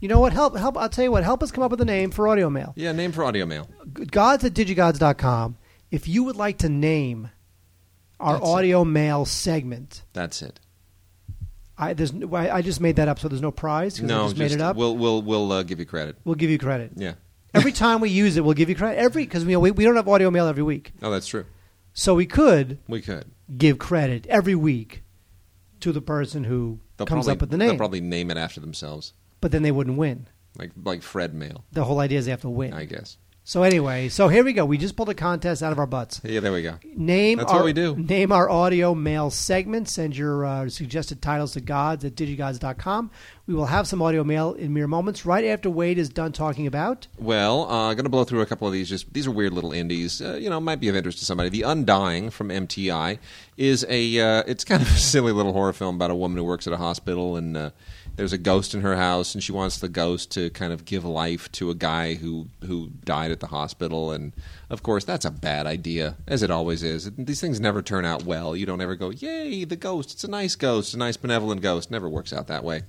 You 0.00 0.08
know 0.08 0.18
what? 0.20 0.32
Help, 0.32 0.56
help! 0.56 0.76
I'll 0.76 0.88
tell 0.88 1.04
you 1.04 1.12
what. 1.12 1.22
Help 1.22 1.42
us 1.42 1.50
come 1.52 1.62
up 1.62 1.70
with 1.70 1.80
a 1.80 1.84
name 1.84 2.10
for 2.10 2.26
audio 2.28 2.50
mail. 2.50 2.72
Yeah, 2.76 2.90
name 2.92 3.12
for 3.12 3.24
audio 3.24 3.46
mail. 3.46 3.70
Gods 4.10 4.44
at 4.44 4.52
digigods.com. 4.54 5.56
If 5.90 6.08
you 6.08 6.24
would 6.24 6.36
like 6.36 6.58
to 6.58 6.68
name 6.68 7.30
our 8.18 8.34
That's 8.34 8.44
it. 8.44 8.52
audio 8.52 8.84
mail 8.84 9.24
segment, 9.24 10.02
That's 10.12 10.42
it. 10.42 10.58
I 11.78 11.94
there's 11.94 12.12
I 12.32 12.60
just 12.60 12.80
made 12.80 12.96
that 12.96 13.08
up, 13.08 13.18
so 13.20 13.28
there's 13.28 13.40
no 13.40 13.50
prize 13.52 13.94
because 13.96 14.10
I 14.10 14.14
No, 14.14 14.24
just 14.24 14.36
made 14.36 14.52
it 14.52 14.60
up. 14.60 14.76
We'll, 14.76 14.96
We'll 14.96 15.22
we'll 15.22 15.46
we'll 15.48 15.52
uh, 15.52 15.62
give 15.62 15.78
you 15.78 15.86
credit. 15.86 16.16
We'll 16.24 16.34
give 16.34 16.50
you 16.50 16.58
credit 16.58 16.92
Yeah. 16.96 17.14
Every 17.54 17.72
time 17.72 18.00
we 18.00 18.10
use 18.10 18.36
it. 18.36 18.44
We'll 18.44 18.54
give 18.54 18.68
you 18.68 18.74
credit 18.74 18.98
every 18.98 19.24
because 19.24 19.44
we, 19.44 19.56
we 19.56 19.70
we 19.70 19.84
don't 19.84 19.96
have 19.96 20.08
audio 20.08 20.30
mail 20.30 20.46
every 20.46 20.62
week, 20.62 20.92
Oh, 21.02 21.10
that's 21.10 21.26
true. 21.26 21.44
so 21.92 22.14
we 22.14 22.26
could 22.26 22.78
We 22.88 23.00
could. 23.00 23.26
give 23.56 23.78
credit 23.78 24.26
every 24.28 24.54
week 24.54 25.02
to 25.80 25.92
the 25.92 26.00
person 26.00 26.44
who 26.44 26.80
They'll 26.96 27.06
comes 27.06 27.26
probably, 27.26 27.32
up 27.32 27.40
with 27.40 27.50
the 27.50 27.56
name. 27.58 27.66
They'll 27.66 27.72
name, 27.74 27.78
probably 27.78 28.00
name 28.00 28.30
it 28.30 28.36
after 28.36 28.60
themselves, 28.60 29.12
but 29.40 29.50
then 29.52 29.62
they 29.62 29.72
wouldn't 29.72 29.96
win. 29.98 30.28
like 30.58 30.70
like 30.82 31.02
Fred 31.02 31.34
Mail, 31.34 31.64
The 31.72 31.84
whole 31.84 32.00
idea 32.00 32.18
is 32.18 32.24
they 32.26 32.30
have 32.30 32.40
to 32.42 32.48
win. 32.50 32.72
I 32.72 32.84
guess. 32.84 33.18
So 33.46 33.62
anyway, 33.62 34.08
so 34.08 34.28
here 34.28 34.42
we 34.42 34.54
go. 34.54 34.64
We 34.64 34.78
just 34.78 34.96
pulled 34.96 35.10
a 35.10 35.14
contest 35.14 35.62
out 35.62 35.70
of 35.70 35.78
our 35.78 35.86
butts. 35.86 36.18
Yeah, 36.24 36.40
there 36.40 36.50
we 36.50 36.62
go. 36.62 36.78
Name 36.96 37.36
That's 37.36 37.52
our, 37.52 37.58
what 37.58 37.66
we 37.66 37.74
do. 37.74 37.94
Name 37.94 38.32
our 38.32 38.48
audio 38.48 38.94
mail 38.94 39.28
segment. 39.28 39.86
Send 39.90 40.16
your 40.16 40.46
uh, 40.46 40.70
suggested 40.70 41.20
titles 41.20 41.52
to 41.52 41.60
gods 41.60 42.06
at 42.06 42.14
digigods.com. 42.14 43.10
We 43.46 43.52
will 43.52 43.66
have 43.66 43.86
some 43.86 44.00
audio 44.00 44.24
mail 44.24 44.54
in 44.54 44.72
mere 44.72 44.86
moments 44.86 45.26
right 45.26 45.44
after 45.44 45.68
Wade 45.68 45.98
is 45.98 46.08
done 46.08 46.32
talking 46.32 46.66
about. 46.66 47.06
Well, 47.18 47.70
uh, 47.70 47.90
I'm 47.90 47.96
going 47.96 48.04
to 48.04 48.10
blow 48.10 48.24
through 48.24 48.40
a 48.40 48.46
couple 48.46 48.66
of 48.66 48.72
these. 48.72 48.88
Just 48.88 49.12
these 49.12 49.26
are 49.26 49.30
weird 49.30 49.52
little 49.52 49.72
indies. 49.72 50.22
Uh, 50.22 50.36
you 50.36 50.48
know, 50.48 50.58
might 50.58 50.80
be 50.80 50.88
of 50.88 50.96
interest 50.96 51.18
to 51.18 51.26
somebody. 51.26 51.50
The 51.50 51.62
Undying 51.62 52.30
from 52.30 52.48
MTI 52.48 53.18
is 53.58 53.84
a. 53.90 54.20
Uh, 54.20 54.42
it's 54.46 54.64
kind 54.64 54.80
of 54.80 54.88
a 54.88 54.92
silly 54.98 55.32
little 55.32 55.52
horror 55.52 55.74
film 55.74 55.96
about 55.96 56.10
a 56.10 56.14
woman 56.14 56.38
who 56.38 56.44
works 56.44 56.66
at 56.66 56.72
a 56.72 56.78
hospital 56.78 57.36
and. 57.36 57.72
There's 58.16 58.32
a 58.32 58.38
ghost 58.38 58.74
in 58.74 58.82
her 58.82 58.96
house, 58.96 59.34
and 59.34 59.42
she 59.42 59.50
wants 59.50 59.78
the 59.78 59.88
ghost 59.88 60.30
to 60.32 60.50
kind 60.50 60.72
of 60.72 60.84
give 60.84 61.04
life 61.04 61.50
to 61.52 61.70
a 61.70 61.74
guy 61.74 62.14
who 62.14 62.48
who 62.64 62.90
died 63.04 63.32
at 63.32 63.40
the 63.40 63.48
hospital. 63.48 64.12
And 64.12 64.32
of 64.70 64.82
course, 64.82 65.04
that's 65.04 65.24
a 65.24 65.30
bad 65.30 65.66
idea, 65.66 66.16
as 66.26 66.42
it 66.42 66.50
always 66.50 66.82
is. 66.82 67.10
These 67.18 67.40
things 67.40 67.58
never 67.58 67.82
turn 67.82 68.04
out 68.04 68.24
well. 68.24 68.54
You 68.54 68.66
don't 68.66 68.80
ever 68.80 68.94
go, 68.94 69.10
"Yay, 69.10 69.64
the 69.64 69.76
ghost! 69.76 70.12
It's 70.12 70.24
a 70.24 70.30
nice 70.30 70.54
ghost, 70.54 70.94
a 70.94 70.98
nice 70.98 71.16
benevolent 71.16 71.60
ghost." 71.60 71.90
Never 71.90 72.08
works 72.08 72.32
out 72.32 72.46
that 72.46 72.62
way. 72.62 72.82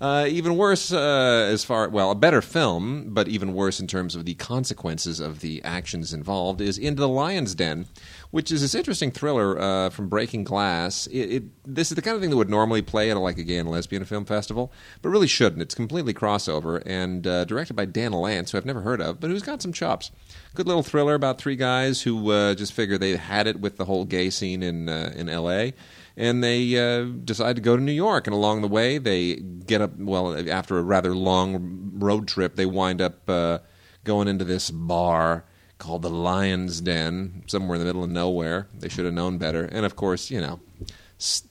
Uh, 0.00 0.26
even 0.28 0.56
worse, 0.56 0.92
uh, 0.92 1.48
as 1.52 1.62
far 1.62 1.86
well, 1.90 2.10
a 2.10 2.14
better 2.14 2.40
film, 2.40 3.10
but 3.10 3.28
even 3.28 3.52
worse 3.52 3.80
in 3.80 3.86
terms 3.86 4.14
of 4.14 4.24
the 4.24 4.34
consequences 4.34 5.20
of 5.20 5.40
the 5.40 5.62
actions 5.62 6.14
involved, 6.14 6.60
is 6.62 6.78
Into 6.78 7.00
the 7.00 7.08
Lion's 7.08 7.54
Den, 7.54 7.86
which 8.30 8.50
is 8.52 8.60
this 8.60 8.74
interesting 8.74 9.10
thriller 9.10 9.58
uh, 9.58 9.90
from 9.90 10.08
Breaking 10.08 10.44
Glass. 10.44 11.06
It, 11.08 11.18
it, 11.18 11.42
this 11.64 11.90
is 11.90 11.96
the 11.96 12.02
kind 12.02 12.14
of 12.14 12.20
thing 12.20 12.30
that 12.30 12.36
would 12.36 12.50
normally 12.50 12.82
play 12.82 13.10
at 13.10 13.16
a, 13.16 13.20
like 13.20 13.38
a 13.38 13.42
gay 13.42 13.58
and 13.58 13.70
lesbian 13.70 14.04
film 14.04 14.24
festival, 14.24 14.72
but 15.02 15.08
really 15.08 15.26
shouldn't. 15.26 15.62
It's 15.62 15.74
completely 15.74 16.14
crossover 16.14 16.82
and 16.86 17.26
uh, 17.26 17.44
directed 17.44 17.74
by 17.74 17.86
Dan 17.86 18.12
Lance, 18.12 18.52
who 18.52 18.58
I've 18.58 18.66
never 18.66 18.82
heard 18.82 19.00
of, 19.00 19.20
but 19.20 19.30
who's 19.30 19.42
got 19.42 19.62
some 19.62 19.72
chops. 19.72 20.10
Good 20.54 20.66
little 20.66 20.82
thriller 20.82 21.14
about 21.14 21.38
three 21.38 21.56
guys 21.56 22.02
who 22.02 22.30
uh, 22.30 22.54
just 22.54 22.72
figure 22.72 22.98
they 22.98 23.16
had 23.16 23.46
it 23.46 23.60
with 23.60 23.76
the 23.76 23.84
whole 23.84 24.04
gay 24.04 24.30
scene 24.30 24.62
in 24.62 24.88
uh, 24.88 25.12
in 25.14 25.28
L.A 25.28 25.74
and 26.16 26.44
they 26.44 26.76
uh, 26.76 27.04
decide 27.04 27.56
to 27.56 27.62
go 27.62 27.76
to 27.76 27.82
New 27.82 27.92
York. 27.92 28.26
And 28.26 28.34
along 28.34 28.60
the 28.60 28.68
way, 28.68 28.98
they 28.98 29.36
get 29.36 29.80
up. 29.80 29.96
Well, 29.96 30.50
after 30.50 30.76
a 30.76 30.82
rather 30.82 31.14
long 31.14 31.92
road 31.94 32.28
trip, 32.28 32.56
they 32.56 32.66
wind 32.66 33.00
up 33.00 33.28
uh, 33.28 33.60
going 34.04 34.28
into 34.28 34.44
this 34.44 34.70
bar 34.70 35.46
called 35.80 36.02
the 36.02 36.10
Lion's 36.10 36.80
Den, 36.80 37.42
somewhere 37.48 37.74
in 37.74 37.80
the 37.80 37.86
middle 37.86 38.04
of 38.04 38.10
nowhere. 38.10 38.68
They 38.78 38.88
should 38.88 39.06
have 39.06 39.14
known 39.14 39.38
better. 39.38 39.64
And 39.64 39.84
of 39.84 39.96
course, 39.96 40.30
you 40.30 40.40
know, 40.40 40.60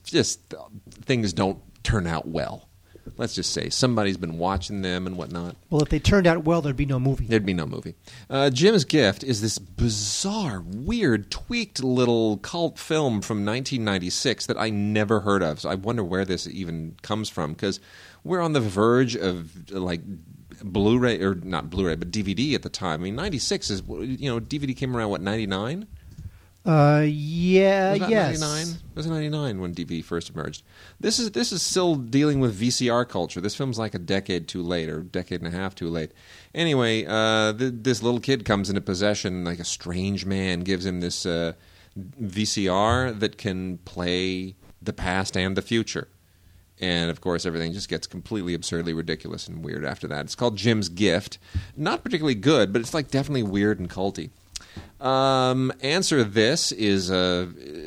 just 0.04 0.54
things 0.90 1.34
don't 1.34 1.58
turn 1.82 2.06
out 2.06 2.26
well. 2.26 2.68
Let's 3.16 3.34
just 3.34 3.52
say 3.52 3.68
somebody's 3.68 4.16
been 4.16 4.38
watching 4.38 4.82
them 4.82 5.06
and 5.06 5.16
whatnot. 5.16 5.56
Well, 5.68 5.82
if 5.82 5.88
they 5.88 5.98
turned 5.98 6.26
out 6.26 6.44
well, 6.44 6.62
there'd 6.62 6.76
be 6.76 6.86
no 6.86 7.00
movie. 7.00 7.26
There'd 7.26 7.44
be 7.44 7.52
no 7.52 7.66
movie. 7.66 7.94
Uh, 8.28 8.50
Jim's 8.50 8.84
Gift 8.84 9.24
is 9.24 9.42
this 9.42 9.58
bizarre, 9.58 10.62
weird, 10.64 11.30
tweaked 11.30 11.82
little 11.82 12.38
cult 12.38 12.78
film 12.78 13.20
from 13.20 13.38
1996 13.38 14.46
that 14.46 14.58
I 14.58 14.70
never 14.70 15.20
heard 15.20 15.42
of. 15.42 15.60
So 15.60 15.68
I 15.70 15.74
wonder 15.74 16.04
where 16.04 16.24
this 16.24 16.46
even 16.46 16.96
comes 17.02 17.28
from 17.28 17.52
because 17.52 17.80
we're 18.22 18.40
on 18.40 18.52
the 18.52 18.60
verge 18.60 19.16
of 19.16 19.70
like 19.70 20.02
Blu-ray 20.62 21.20
or 21.22 21.34
not 21.34 21.70
Blu-ray, 21.70 21.96
but 21.96 22.10
DVD 22.10 22.54
at 22.54 22.62
the 22.62 22.68
time. 22.68 23.00
I 23.00 23.04
mean, 23.04 23.16
96 23.16 23.70
is 23.70 23.82
you 23.88 24.30
know 24.30 24.40
DVD 24.40 24.76
came 24.76 24.96
around 24.96 25.10
what 25.10 25.20
99. 25.20 25.86
Uh, 26.64 27.06
yeah, 27.06 27.92
Was 27.92 28.00
yes. 28.10 28.40
99? 28.40 28.76
It 28.90 28.96
was 28.96 29.06
99 29.06 29.60
when 29.60 29.74
DVD 29.74 30.04
first 30.04 30.28
emerged. 30.28 30.62
This 31.00 31.18
is 31.18 31.30
this 31.30 31.52
is 31.52 31.62
still 31.62 31.94
dealing 31.94 32.38
with 32.38 32.60
VCR 32.60 33.08
culture. 33.08 33.40
This 33.40 33.54
film's 33.54 33.78
like 33.78 33.94
a 33.94 33.98
decade 33.98 34.46
too 34.46 34.62
late, 34.62 34.90
or 34.90 35.00
decade 35.00 35.40
and 35.42 35.52
a 35.52 35.56
half 35.56 35.74
too 35.74 35.88
late. 35.88 36.12
Anyway, 36.54 37.06
uh, 37.06 37.54
th- 37.54 37.72
this 37.76 38.02
little 38.02 38.20
kid 38.20 38.44
comes 38.44 38.68
into 38.68 38.82
possession, 38.82 39.42
like 39.44 39.58
a 39.58 39.64
strange 39.64 40.26
man 40.26 40.60
gives 40.60 40.84
him 40.84 41.00
this 41.00 41.24
uh, 41.24 41.54
VCR 41.98 43.18
that 43.18 43.38
can 43.38 43.78
play 43.78 44.54
the 44.82 44.92
past 44.92 45.36
and 45.38 45.56
the 45.56 45.62
future. 45.62 46.08
And 46.80 47.10
of 47.10 47.20
course, 47.20 47.46
everything 47.46 47.72
just 47.72 47.88
gets 47.88 48.06
completely 48.06 48.54
absurdly 48.54 48.92
ridiculous 48.92 49.46
and 49.48 49.64
weird 49.64 49.84
after 49.84 50.08
that. 50.08 50.24
It's 50.24 50.34
called 50.34 50.56
Jim's 50.56 50.88
Gift. 50.88 51.38
Not 51.76 52.02
particularly 52.02 52.34
good, 52.34 52.72
but 52.72 52.80
it's 52.80 52.94
like 52.94 53.10
definitely 53.10 53.42
weird 53.42 53.78
and 53.78 53.88
culty. 53.88 54.30
Um, 55.00 55.72
answer 55.80 56.22
this 56.22 56.72
is 56.72 57.10
uh, 57.10 57.46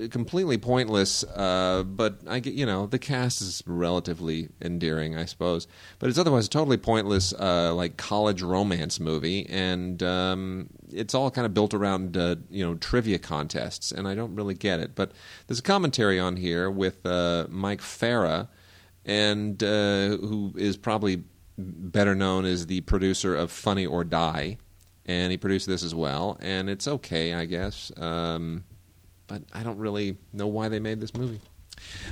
completely 0.09 0.57
pointless, 0.57 1.23
uh, 1.23 1.83
but 1.85 2.21
I 2.27 2.39
get 2.39 2.55
you 2.55 2.65
know 2.65 2.87
the 2.87 2.97
cast 2.97 3.39
is 3.41 3.61
relatively 3.67 4.49
endearing, 4.59 5.15
I 5.15 5.25
suppose, 5.25 5.67
but 5.99 6.09
it's 6.09 6.17
otherwise 6.17 6.47
a 6.47 6.49
totally 6.49 6.77
pointless 6.77 7.31
uh, 7.33 7.73
like 7.75 7.97
college 7.97 8.41
romance 8.41 8.99
movie, 8.99 9.47
and 9.47 10.01
um, 10.01 10.69
it's 10.91 11.13
all 11.13 11.29
kind 11.29 11.45
of 11.45 11.53
built 11.53 11.75
around 11.75 12.17
uh, 12.17 12.37
you 12.49 12.65
know 12.65 12.75
trivia 12.75 13.19
contests, 13.19 13.91
and 13.91 14.07
I 14.07 14.15
don't 14.15 14.33
really 14.33 14.55
get 14.55 14.79
it. 14.79 14.95
But 14.95 15.11
there's 15.45 15.59
a 15.59 15.63
commentary 15.63 16.19
on 16.19 16.35
here 16.37 16.71
with 16.71 17.05
uh, 17.05 17.45
Mike 17.47 17.81
Farah, 17.81 18.47
and 19.05 19.61
uh, 19.63 20.17
who 20.17 20.53
is 20.57 20.77
probably 20.77 21.23
better 21.57 22.15
known 22.15 22.45
as 22.45 22.67
the 22.67 22.81
producer 22.81 23.35
of 23.35 23.51
Funny 23.51 23.85
or 23.85 24.03
Die 24.03 24.57
and 25.05 25.31
he 25.31 25.37
produced 25.37 25.67
this 25.67 25.83
as 25.83 25.93
well, 25.93 26.37
and 26.41 26.69
it's 26.69 26.87
okay, 26.87 27.33
I 27.33 27.45
guess. 27.45 27.91
Um, 27.97 28.63
but 29.27 29.43
I 29.53 29.63
don't 29.63 29.77
really 29.77 30.17
know 30.31 30.47
why 30.47 30.69
they 30.69 30.79
made 30.79 31.01
this 31.01 31.13
movie. 31.13 31.41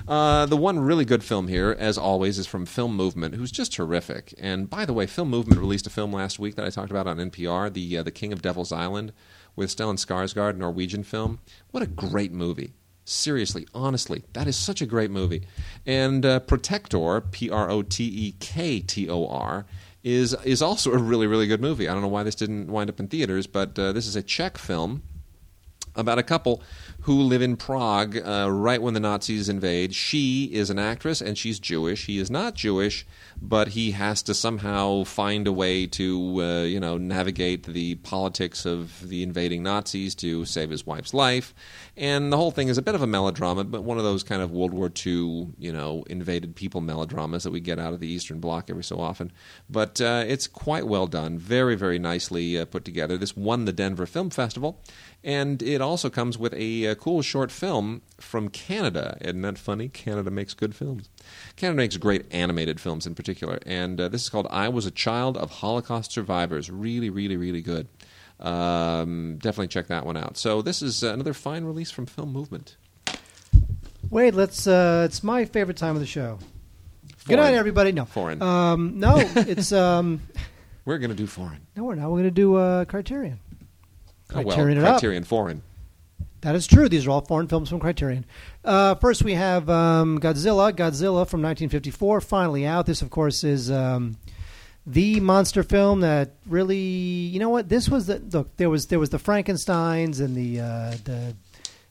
Uh, 0.07 0.45
the 0.45 0.57
one 0.57 0.79
really 0.79 1.05
good 1.05 1.23
film 1.23 1.47
here, 1.47 1.75
as 1.79 1.97
always, 1.97 2.37
is 2.37 2.47
from 2.47 2.65
Film 2.65 2.95
Movement, 2.95 3.35
who's 3.35 3.51
just 3.51 3.71
terrific. 3.71 4.33
And 4.37 4.69
by 4.69 4.85
the 4.85 4.93
way, 4.93 5.05
Film 5.07 5.29
Movement 5.29 5.61
released 5.61 5.87
a 5.87 5.89
film 5.89 6.11
last 6.11 6.39
week 6.39 6.55
that 6.55 6.65
I 6.65 6.69
talked 6.69 6.91
about 6.91 7.07
on 7.07 7.17
NPR, 7.17 7.71
the 7.71 7.97
uh, 7.97 8.03
the 8.03 8.11
King 8.11 8.33
of 8.33 8.41
Devil's 8.41 8.71
Island, 8.71 9.13
with 9.55 9.69
Stellan 9.69 10.03
Skarsgård, 10.03 10.57
Norwegian 10.57 11.03
film. 11.03 11.39
What 11.71 11.83
a 11.83 11.87
great 11.87 12.33
movie! 12.33 12.73
Seriously, 13.03 13.67
honestly, 13.73 14.23
that 14.33 14.47
is 14.47 14.55
such 14.55 14.81
a 14.81 14.85
great 14.85 15.11
movie. 15.11 15.43
And 15.85 16.25
uh, 16.25 16.39
Protector, 16.39 17.21
P 17.21 17.49
R 17.49 17.69
O 17.69 17.81
T 17.81 18.03
E 18.03 18.35
K 18.39 18.79
T 18.79 19.09
O 19.09 19.27
R, 19.27 19.65
is 20.03 20.35
is 20.43 20.61
also 20.61 20.91
a 20.91 20.97
really 20.97 21.27
really 21.27 21.47
good 21.47 21.61
movie. 21.61 21.87
I 21.87 21.93
don't 21.93 22.01
know 22.01 22.07
why 22.07 22.23
this 22.23 22.35
didn't 22.35 22.67
wind 22.67 22.89
up 22.89 22.99
in 22.99 23.07
theaters, 23.07 23.47
but 23.47 23.77
uh, 23.77 23.91
this 23.91 24.07
is 24.07 24.15
a 24.15 24.23
Czech 24.23 24.57
film 24.57 25.03
about 25.95 26.19
a 26.19 26.23
couple 26.23 26.61
who 27.01 27.21
live 27.21 27.41
in 27.41 27.57
Prague 27.57 28.15
uh, 28.17 28.47
right 28.51 28.81
when 28.81 28.93
the 28.93 28.99
Nazis 28.99 29.49
invade. 29.49 29.95
She 29.95 30.45
is 30.53 30.69
an 30.69 30.77
actress 30.77 31.19
and 31.19 31.35
she's 31.35 31.59
Jewish. 31.59 32.05
He 32.05 32.19
is 32.19 32.29
not 32.29 32.53
Jewish, 32.53 33.07
but 33.41 33.69
he 33.69 33.91
has 33.91 34.21
to 34.23 34.35
somehow 34.35 35.03
find 35.03 35.47
a 35.47 35.51
way 35.51 35.87
to, 35.87 36.41
uh, 36.41 36.61
you 36.63 36.79
know, 36.79 36.97
navigate 36.97 37.63
the 37.63 37.95
politics 37.95 38.65
of 38.65 39.09
the 39.09 39.23
invading 39.23 39.63
Nazis 39.63 40.13
to 40.15 40.45
save 40.45 40.69
his 40.69 40.85
wife's 40.85 41.13
life. 41.13 41.55
And 41.97 42.31
the 42.31 42.37
whole 42.37 42.51
thing 42.51 42.67
is 42.67 42.77
a 42.77 42.83
bit 42.83 42.93
of 42.93 43.01
a 43.01 43.07
melodrama, 43.07 43.63
but 43.63 43.83
one 43.83 43.97
of 43.97 44.03
those 44.03 44.21
kind 44.21 44.43
of 44.43 44.51
World 44.51 44.73
War 44.73 44.91
II, 45.05 45.47
you 45.57 45.73
know, 45.73 46.03
invaded 46.07 46.55
people 46.55 46.81
melodramas 46.81 47.43
that 47.43 47.51
we 47.51 47.59
get 47.59 47.79
out 47.79 47.93
of 47.93 47.99
the 47.99 48.07
Eastern 48.07 48.39
Bloc 48.39 48.69
every 48.69 48.83
so 48.83 48.99
often. 48.99 49.31
But 49.67 49.99
uh, 49.99 50.23
it's 50.27 50.45
quite 50.45 50.85
well 50.85 51.07
done, 51.07 51.39
very, 51.39 51.75
very 51.75 51.97
nicely 51.97 52.59
uh, 52.59 52.65
put 52.65 52.85
together. 52.85 53.17
This 53.17 53.35
won 53.35 53.65
the 53.65 53.73
Denver 53.73 54.05
Film 54.05 54.29
Festival. 54.29 54.79
And 55.23 55.61
it 55.61 55.81
also 55.81 56.09
comes 56.09 56.37
with 56.37 56.53
a, 56.53 56.90
uh 56.91 56.95
cool 56.95 57.21
short 57.21 57.51
film 57.51 58.01
from 58.19 58.49
Canada. 58.49 59.17
Isn't 59.21 59.41
that 59.41 59.57
funny? 59.57 59.89
Canada 59.89 60.29
makes 60.31 60.53
good 60.53 60.75
films. 60.75 61.09
Canada 61.55 61.77
makes 61.77 61.97
great 61.97 62.25
animated 62.31 62.79
films 62.79 63.07
in 63.07 63.15
particular. 63.15 63.59
And 63.65 63.99
uh, 63.99 64.07
this 64.07 64.23
is 64.23 64.29
called 64.29 64.47
I 64.51 64.69
Was 64.69 64.85
a 64.85 64.91
Child 64.91 65.37
of 65.37 65.49
Holocaust 65.51 66.11
Survivors. 66.11 66.69
Really, 66.69 67.09
really, 67.09 67.37
really 67.37 67.61
good. 67.61 67.87
Um, 68.39 69.37
definitely 69.41 69.67
check 69.67 69.87
that 69.87 70.05
one 70.05 70.17
out. 70.17 70.37
So 70.37 70.61
this 70.61 70.81
is 70.81 71.03
another 71.03 71.33
fine 71.33 71.63
release 71.63 71.91
from 71.91 72.05
Film 72.05 72.31
Movement. 72.33 72.75
Wade, 74.09 74.35
let's. 74.35 74.67
Uh, 74.67 75.03
it's 75.05 75.23
my 75.23 75.45
favorite 75.45 75.77
time 75.77 75.95
of 75.95 76.01
the 76.01 76.07
show. 76.07 76.39
Good 77.27 77.37
night, 77.37 77.53
everybody. 77.53 77.91
No, 77.91 78.05
Foreign. 78.05 78.41
Um, 78.41 78.99
no, 78.99 79.15
it's 79.35 79.71
um, 79.71 80.21
We're 80.85 80.97
going 80.97 81.11
to 81.11 81.15
do 81.15 81.27
foreign. 81.27 81.61
no. 81.75 81.83
We're 81.83 81.95
not. 81.95 82.09
We're 82.09 82.17
going 82.17 82.23
to 82.23 82.31
do 82.31 82.55
uh, 82.55 82.85
Criterion. 82.85 83.39
Oh, 84.33 84.41
well, 84.41 84.55
Criterion. 84.55 84.81
Criterion 84.81 85.23
foreign. 85.23 85.61
That 86.41 86.55
is 86.55 86.65
true. 86.65 86.89
These 86.89 87.05
are 87.05 87.11
all 87.11 87.21
foreign 87.21 87.47
films 87.47 87.69
from 87.69 87.79
Criterion. 87.79 88.25
Uh, 88.65 88.95
first, 88.95 89.23
we 89.23 89.33
have 89.35 89.69
um, 89.69 90.19
Godzilla. 90.19 90.71
Godzilla 90.71 91.27
from 91.27 91.41
1954, 91.41 92.21
finally 92.21 92.65
out. 92.65 92.87
This, 92.87 93.03
of 93.03 93.11
course, 93.11 93.43
is 93.43 93.69
um, 93.69 94.17
the 94.87 95.19
monster 95.19 95.61
film 95.61 96.01
that 96.01 96.31
really, 96.47 96.77
you 96.77 97.39
know 97.39 97.49
what? 97.49 97.69
This 97.69 97.87
was 97.87 98.07
the 98.07 98.19
look. 98.19 98.57
There 98.57 98.69
was 98.69 98.87
there 98.87 98.99
was 98.99 99.11
the 99.11 99.19
Frankenstein's 99.19 100.19
and 100.19 100.35
the 100.35 100.59
uh, 100.61 100.95
the 101.03 101.35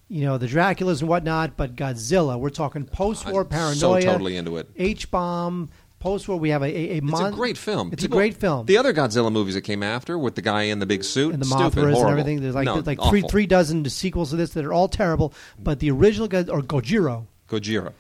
you 0.09 0.25
know 0.25 0.37
the 0.37 0.49
Draculas 0.49 1.01
and 1.01 1.09
whatnot, 1.09 1.57
but 1.57 1.77
Godzilla. 1.77 2.39
We're 2.39 2.51
talking 2.51 2.85
post-war 2.85 3.43
I'm 3.43 3.49
paranoia. 3.49 3.77
so 3.77 4.01
totally 4.01 4.37
into 4.37 4.57
it. 4.57 4.69
H 4.77 5.11
bomb. 5.13 5.71
Post-war, 6.01 6.39
we 6.39 6.49
have 6.51 6.63
a 6.63 6.67
a, 6.67 6.99
a 6.99 7.03
It's 7.05 7.21
a 7.21 7.31
great 7.31 7.57
film. 7.59 7.91
It's 7.93 8.03
People- 8.03 8.19
a 8.19 8.21
great 8.21 8.35
film. 8.35 8.67
The 8.67 8.79
other 8.79 8.93
Godzilla 8.93 9.31
movies 9.31 9.55
that 9.55 9.61
came 9.63 9.83
after, 9.83 10.19
with 10.19 10.35
the 10.35 10.43
guy 10.43 10.63
in 10.63 10.79
the 10.81 10.87
big 10.87 11.05
suit, 11.05 11.33
and 11.35 11.41
the 11.43 11.47
stupid, 11.47 11.75
Mothras 11.75 12.01
and 12.01 12.09
everything. 12.11 12.41
There's 12.41 12.55
like 12.55 12.65
no, 12.65 12.75
there's 12.81 12.87
like 12.87 12.99
three 13.11 13.21
awful. 13.21 13.29
three 13.29 13.47
dozen 13.47 13.85
sequels 13.89 14.31
to 14.31 14.37
this 14.37 14.51
that 14.55 14.65
are 14.65 14.73
all 14.73 14.89
terrible. 14.89 15.33
But 15.59 15.79
the 15.79 15.91
original 15.91 16.27
God- 16.27 16.49
or 16.49 16.63
Gojira 16.63 17.27
Gojira, 17.49 17.93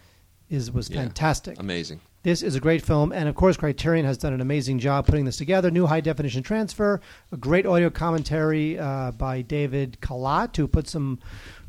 is 0.49 0.73
was 0.73 0.89
Yeah. 0.91 1.03
fantastic. 1.03 1.61
amazing. 1.61 2.01
This 2.23 2.43
is 2.43 2.55
a 2.55 2.61
great 2.61 2.83
film, 2.83 3.13
and 3.13 3.31
of 3.31 3.35
course, 3.35 3.57
Criterion 3.57 4.05
has 4.05 4.19
done 4.19 4.35
an 4.35 4.43
amazing 4.43 4.79
job 4.79 5.07
putting 5.07 5.25
this 5.25 5.39
together. 5.39 5.71
New 5.71 5.87
high 5.87 6.03
definition 6.03 6.43
transfer, 6.43 7.01
a 7.33 7.37
great 7.39 7.65
audio 7.65 7.89
commentary 7.89 8.79
uh, 8.79 9.13
by 9.13 9.41
David 9.41 9.97
Kalat, 10.03 10.55
who 10.55 10.69
puts 10.69 10.91
some, 10.91 11.19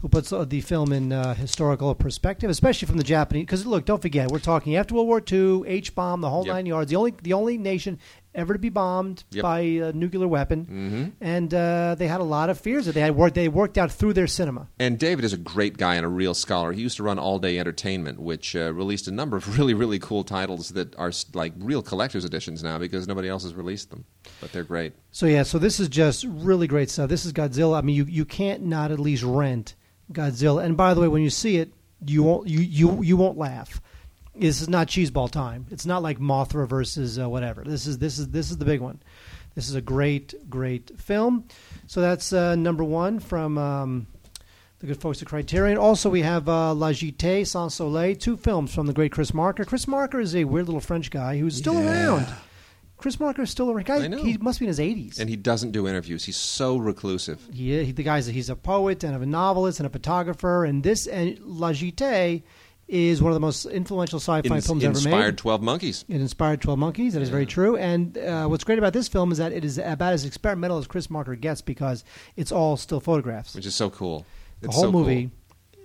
who 0.02 0.10
puts 0.10 0.32
the 0.32 0.60
film 0.60 0.92
in 0.92 1.14
uh, 1.14 1.36
historical 1.36 1.96
perspective, 1.96 2.50
especially 2.50 2.86
from 2.86 2.98
the 2.98 3.04
Japanese. 3.04 3.44
Because 3.44 3.66
look, 3.66 3.86
don't 3.86 4.02
forget, 4.02 4.30
we're 4.30 4.40
talking 4.40 4.76
after 4.76 4.94
World 4.94 5.08
War 5.08 5.24
II, 5.32 5.64
H 5.68 5.96
bomb, 5.96 6.20
the 6.20 6.30
whole 6.30 6.46
Yep. 6.46 6.54
nine 6.54 6.66
yards. 6.66 6.90
The 6.90 6.98
only 6.98 7.14
the 7.24 7.32
only 7.32 7.58
nation 7.58 7.98
ever 8.34 8.54
to 8.54 8.60
be 8.60 8.70
bombed 8.70 9.24
Yep. 9.32 9.42
by 9.44 9.60
a 9.60 9.94
nuclear 9.94 10.28
weapon, 10.28 10.66
hmm 10.66 11.06
and 11.20 11.54
uh, 11.54 11.96
they 11.98 12.08
had 12.08 12.22
a 12.22 12.24
lot 12.24 12.50
of 12.50 12.60
fears 12.60 12.86
that 12.86 12.94
they 12.94 13.02
had 13.02 13.16
worked. 13.16 13.36
They 13.36 13.48
worked 13.48 13.78
out 13.78 13.92
through 13.92 14.14
their 14.14 14.28
cinema. 14.28 14.68
And 14.80 14.98
David 14.98 15.26
is 15.26 15.34
a 15.34 15.38
great 15.38 15.78
guy 15.78 15.96
and 15.96 16.06
a 16.06 16.10
real 16.10 16.34
scholar. 16.34 16.72
He 16.72 16.82
used 16.82 16.98
to 16.98 17.04
run 17.04 17.20
All 17.20 17.40
Day 17.40 17.60
Entertainment, 17.60 18.20
which 18.20 18.56
uh, 18.56 18.74
released 18.74 19.08
a 19.08 19.12
number 19.12 19.38
of 19.38 19.58
really, 19.58 19.74
really 19.74 20.00
cool 20.00 20.24
titles 20.24 20.70
that 20.70 20.96
are 20.98 21.12
like 21.34 21.54
real 21.58 21.82
collector's 21.82 22.26
editions 22.26 22.64
now 22.64 22.78
because 22.78 23.08
nobody 23.08 23.28
else 23.30 23.44
has 23.44 23.54
released 23.54 23.90
them. 23.90 24.06
But 24.40 24.52
they're 24.52 24.64
great. 24.64 24.94
So 25.12 25.26
yeah, 25.26 25.44
so 25.44 25.60
this 25.60 25.80
is 25.80 25.90
just 25.90 26.26
really 26.28 26.68
great 26.68 26.90
stuff. 26.90 27.10
This 27.10 27.26
is 27.26 27.34
Godzilla. 27.34 27.78
I 27.78 27.82
mean, 27.82 27.96
you, 27.96 28.06
you 28.06 28.26
can't 28.26 28.64
not 28.64 28.92
at 28.92 29.00
least 29.00 29.24
rent 29.24 29.76
Godzilla. 30.12 30.64
And 30.64 30.76
by 30.78 30.94
the 30.94 31.02
way, 31.02 31.08
when 31.08 31.22
you 31.22 31.30
see 31.30 31.58
it, 31.58 31.74
you 32.06 32.24
won't 32.24 32.48
you 32.48 32.60
you 32.62 33.04
you 33.04 33.16
won't 33.18 33.38
laugh. 33.38 33.80
This 34.36 34.62
is 34.62 34.70
not 34.70 34.88
cheeseball 34.88 35.30
time. 35.30 35.66
It's 35.72 35.86
not 35.86 36.02
like 36.02 36.20
Mothra 36.20 36.68
versus 36.68 37.20
uh, 37.20 37.30
whatever. 37.30 37.64
This 37.64 37.86
is 37.86 37.98
this 37.98 38.18
is 38.18 38.30
this 38.30 38.50
is 38.50 38.58
the 38.58 38.66
big 38.66 38.80
one. 38.80 39.02
This 39.56 39.68
is 39.68 39.76
a 39.76 39.82
great 39.82 40.34
great 40.50 41.00
film. 41.00 41.46
So 41.88 42.02
that's 42.02 42.32
uh, 42.32 42.56
number 42.56 42.84
one 42.84 43.20
from 43.20 43.58
um, 43.58 44.08
the 44.80 44.88
good 44.88 45.02
folks 45.02 45.22
at 45.22 45.28
Criterion. 45.28 45.78
Also, 45.78 46.10
we 46.10 46.22
have 46.22 46.48
uh, 46.48 46.74
La 46.74 46.90
Jetée 46.90 47.46
Sans 47.46 47.74
Soleil, 47.74 48.16
two 48.16 48.38
films 48.38 48.74
from 48.74 48.88
the 48.88 48.94
great 48.94 49.12
Chris 49.12 49.34
Marker. 49.34 49.66
Chris 49.66 49.88
Marker 49.88 50.20
is 50.20 50.36
a 50.36 50.46
weird 50.46 50.68
little 50.68 50.82
French 50.82 51.12
guy 51.12 51.38
who's 51.38 51.58
still 51.58 51.78
around. 51.78 52.28
Chris 52.98 53.20
Marker 53.20 53.42
is 53.42 53.50
still 53.50 53.70
around. 53.70 53.86
Guy, 53.86 54.08
he 54.18 54.38
must 54.38 54.60
be 54.60 54.66
in 54.66 54.70
his 54.70 54.80
80s. 54.80 55.20
And 55.20 55.30
he 55.30 55.36
doesn't 55.36 55.72
do 55.72 55.88
interviews. 55.88 56.24
He's 56.24 56.38
so 56.38 56.78
reclusive. 56.78 57.46
He, 57.52 57.84
he 57.84 57.92
the 57.92 58.04
guy's 58.04 58.28
he's 58.28 58.50
a 58.50 58.56
poet 58.56 59.04
and 59.04 59.22
a 59.22 59.26
novelist 59.26 59.80
and 59.80 59.88
a 59.88 59.90
photographer 59.90 60.66
and 60.66 60.84
this 60.84 61.08
and 61.08 61.40
La 61.40 61.72
Jetée 61.72 62.44
is 62.92 63.22
one 63.22 63.32
of 63.32 63.36
the 63.36 63.40
most 63.40 63.66
influential 63.66 64.20
sci-fi 64.20 64.56
In- 64.56 64.62
films 64.62 64.84
ever 64.84 64.94
made. 64.94 64.98
inspired 65.06 65.38
12 65.38 65.62
Monkeys. 65.62 66.06
It 66.10 66.20
inspired 66.20 66.62
Twelve 66.62 66.78
Monkeys. 66.78 67.14
That 67.14 67.22
is 67.22 67.30
very 67.30 67.46
true. 67.46 67.78
And 67.78 68.18
uh, 68.18 68.48
what's 68.48 68.64
great 68.66 68.78
about 68.80 68.92
this 68.94 69.08
film 69.08 69.32
is 69.32 69.38
that 69.38 69.54
it 69.54 69.64
is 69.64 69.78
about 69.78 70.14
as 70.14 70.26
experimental 70.26 70.78
as 70.78 70.88
Chris 70.88 71.10
Marker 71.10 71.36
gets 71.36 71.62
because 71.62 72.04
it's 72.36 72.52
all 72.52 72.76
still 72.78 73.00
photographs. 73.00 73.56
which 73.56 73.66
is 73.66 73.74
so 73.76 73.90
cool. 73.90 74.26
the 74.60 74.68
It's 74.68 74.76
whole 74.76 74.84
so 74.86 74.92
cool. 74.92 75.00
movie, 75.02 75.32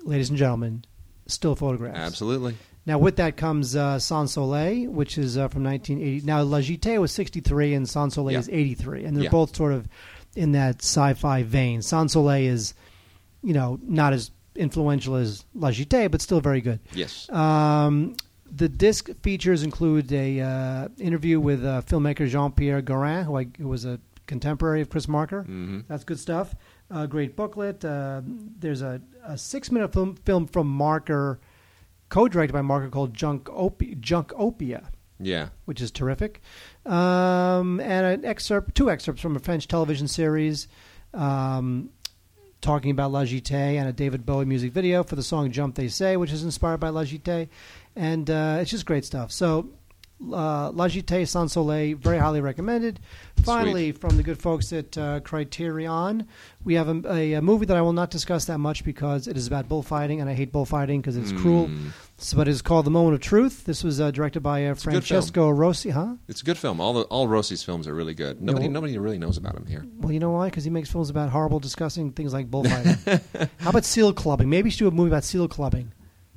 ladies 0.03 0.31
and 0.31 0.38
gentlemen, 0.38 0.85
still 1.27 1.55
photographs. 1.55 1.97
Absolutely. 1.99 2.57
Now, 2.87 2.99
with 2.99 3.16
that 3.16 3.37
comes 3.37 3.75
uh, 3.75 3.99
Sans 3.99 4.33
Soleil, 4.33 4.88
which 4.90 5.19
is 5.19 5.37
uh, 5.37 5.49
from 5.49 5.64
1980. 5.64 6.27
Now, 6.27 6.42
La 6.42 6.59
Jetée 6.59 7.01
was 7.01 7.11
63 7.12 7.75
and 7.75 7.88
Sans 7.88 8.14
Soleil 8.14 8.35
Yeah. 8.35 8.38
is 8.40 8.49
83. 8.49 9.05
And 9.05 9.16
they're 9.16 9.25
Yeah. 9.25 9.31
both 9.31 9.57
sort 9.57 9.73
of 9.73 9.88
in 10.37 10.53
that 10.53 10.83
sci 10.83 11.14
fi 11.14 11.42
vein. 11.42 11.83
Sans 11.83 12.12
Soleil 12.12 12.49
is, 12.53 12.75
you 13.42 13.55
know, 13.55 13.79
not 13.83 14.12
as 14.12 14.31
influential 14.57 15.14
as 15.14 15.45
La 15.55 15.71
Jetée, 15.71 16.11
but 16.11 16.21
still 16.21 16.40
very 16.40 16.61
good. 16.61 16.81
Yes. 16.95 17.31
Um, 17.31 18.16
the 18.51 18.69
disc 18.69 19.09
features 19.23 19.62
include 19.62 20.12
a 20.12 20.40
uh, 20.40 20.88
interview 20.99 21.38
with 21.40 21.64
uh, 21.64 21.83
filmmaker 21.83 22.29
Jean 22.29 22.53
Pierre 22.53 22.81
Gorin, 22.83 23.25
who, 23.25 23.37
I, 23.38 23.47
who 23.59 23.69
was 23.69 23.85
a 23.85 23.99
contemporary 24.27 24.81
of 24.81 24.88
Chris 24.90 25.07
Marker. 25.09 25.42
hmm 25.42 25.81
That's 25.88 26.05
good 26.05 26.19
stuff. 26.19 26.55
A 26.90 27.07
great 27.09 27.35
booklet. 27.37 27.85
Uh, 27.85 28.23
there's 28.25 28.83
a, 28.83 29.01
a 29.25 29.37
six 29.37 29.71
minute 29.73 29.92
film, 29.92 30.14
film 30.25 30.47
from 30.47 30.69
Marker, 30.69 31.40
co 32.09 32.29
directed 32.29 32.53
by 32.53 32.62
Marker, 32.62 32.88
called 32.88 33.12
Junk, 33.14 33.45
Opi- 33.47 34.01
Junkopia, 34.01 34.87
Yeah. 35.19 35.49
which 35.64 35.81
is 35.81 35.90
terrific. 35.90 36.40
Um, 36.85 37.81
and 37.81 38.07
an 38.07 38.25
excerpt, 38.25 38.77
two 38.77 38.90
excerpts 38.90 39.21
from 39.21 39.35
a 39.35 39.40
French 39.40 39.66
television 39.66 40.07
series 40.07 40.69
um, 41.14 41.90
talking 42.61 42.90
about 42.90 43.12
La 43.12 43.23
Jetée 43.23 43.79
and 43.79 43.88
a 43.88 43.92
David 43.92 44.27
Bowie 44.27 44.45
music 44.45 44.73
video 44.73 45.03
for 45.03 45.16
the 45.16 45.23
song 45.23 45.51
Jump 45.51 45.75
They 45.75 45.88
Say, 45.88 46.16
which 46.16 46.33
is 46.33 46.45
inspired 46.45 46.79
by 46.79 46.88
La 46.88 47.03
Jetée. 47.03 47.49
And 47.95 48.29
uh, 48.31 48.59
it's 48.61 48.71
just 48.71 48.87
great 48.87 49.05
stuff. 49.05 49.33
So, 49.33 49.71
uh, 50.21 50.71
La 50.71 50.89
Jetée 50.89 51.27
Sans 51.29 51.53
Soleil, 51.53 51.95
very 51.97 52.19
highly 52.19 52.41
recommended. 52.41 53.01
Finally, 53.43 53.93
from 53.93 54.17
the 54.17 54.23
good 54.23 54.39
folks 54.39 54.73
at 54.73 54.97
uh, 54.97 55.21
Criterion, 55.21 56.27
we 56.65 56.75
have 56.75 56.89
a, 56.89 57.13
a, 57.13 57.33
a 57.35 57.43
movie 57.43 57.67
that 57.67 57.77
I 57.77 57.83
will 57.83 57.93
not 57.93 58.11
discuss 58.11 58.47
that 58.47 58.59
much 58.59 58.83
because 58.83 59.29
it 59.29 59.37
is 59.37 59.47
about 59.47 59.69
bullfighting, 59.69 60.21
and 60.21 60.29
I 60.29 60.35
hate 60.35 60.53
bullfighting 60.53 61.01
because 61.01 61.17
it's 61.17 61.33
cruel. 61.33 61.69
Mm. 61.69 61.91
So, 62.19 62.39
but 62.39 62.49
it's 62.49 62.63
called 62.63 62.87
The 62.87 62.91
Moment 62.91 63.15
of 63.15 63.21
Truth. 63.21 63.65
This 63.67 63.85
was 63.85 64.01
uh, 64.01 64.11
directed 64.11 64.41
by 64.41 64.67
uh, 64.67 64.75
Francesco 64.75 65.51
Rosi, 65.51 65.91
huh? 65.91 66.15
It's 66.29 66.41
a 66.41 66.45
good 66.45 66.57
film. 66.57 66.81
All 66.81 66.95
the, 66.95 67.03
all 67.03 67.29
Rosi's 67.29 67.63
films 67.63 67.87
are 67.87 67.95
really 67.95 68.15
good. 68.15 68.41
Nobody 68.41 68.67
well- 68.67 68.73
nobody 68.73 68.97
really 68.97 69.19
knows 69.19 69.37
about 69.37 69.55
him 69.55 69.67
here. 69.67 69.85
Well, 69.99 70.13
you 70.13 70.19
know 70.19 70.31
why? 70.31 70.47
Because 70.49 70.65
he 70.65 70.71
makes 70.71 70.91
films 70.91 71.11
about 71.11 71.29
horrible, 71.29 71.61
disgusting 71.61 72.13
things 72.13 72.33
like 72.33 72.51
bullfighting. 72.51 72.97
How 73.59 73.71
about 73.71 73.85
seal 73.85 74.15
clubbing? 74.15 74.49
Maybe 74.49 74.69
you 74.69 74.71
should 74.71 74.79
do 74.79 74.89
a 74.89 74.91
movie 74.91 75.11
about 75.11 75.25
seal 75.25 75.47
clubbing. 75.47 75.93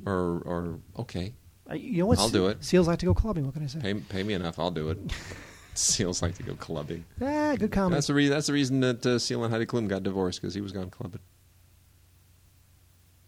Or 0.06 0.42
or 0.46 0.80
okay, 1.00 1.34
You 1.74 2.00
know 2.00 2.06
what? 2.08 2.20
I'll 2.20 2.30
do 2.30 2.48
it. 2.48 2.64
Seals 2.64 2.88
like 2.88 3.00
to 3.00 3.06
go 3.06 3.14
clubbing. 3.14 3.46
What 3.46 3.54
can 3.54 3.64
I 3.64 3.68
say? 3.68 3.80
pay 3.80 3.94
pay 3.94 4.24
me 4.24 4.34
enough, 4.34 4.58
I'll 4.60 4.72
do 4.72 4.90
it. 4.90 5.00
Seals 5.76 6.22
like 6.22 6.36
to 6.36 6.44
go 6.44 6.56
clubbing. 6.56 7.06
Ah, 7.22 7.56
good 7.58 7.72
comment. 7.72 7.94
That's 7.94 8.08
the 8.08 8.14
re- 8.14 8.28
that's 8.28 8.48
the 8.48 8.54
reason 8.54 8.80
that 8.82 9.06
uh, 9.06 9.20
Seal 9.20 9.44
and 9.44 9.54
Heidi 9.54 9.66
Klum 9.66 9.88
got 9.88 10.04
divorced 10.04 10.42
because 10.42 10.54
he 10.54 10.62
was 10.62 10.72
gone 10.72 10.90
clubbing. 10.90 11.22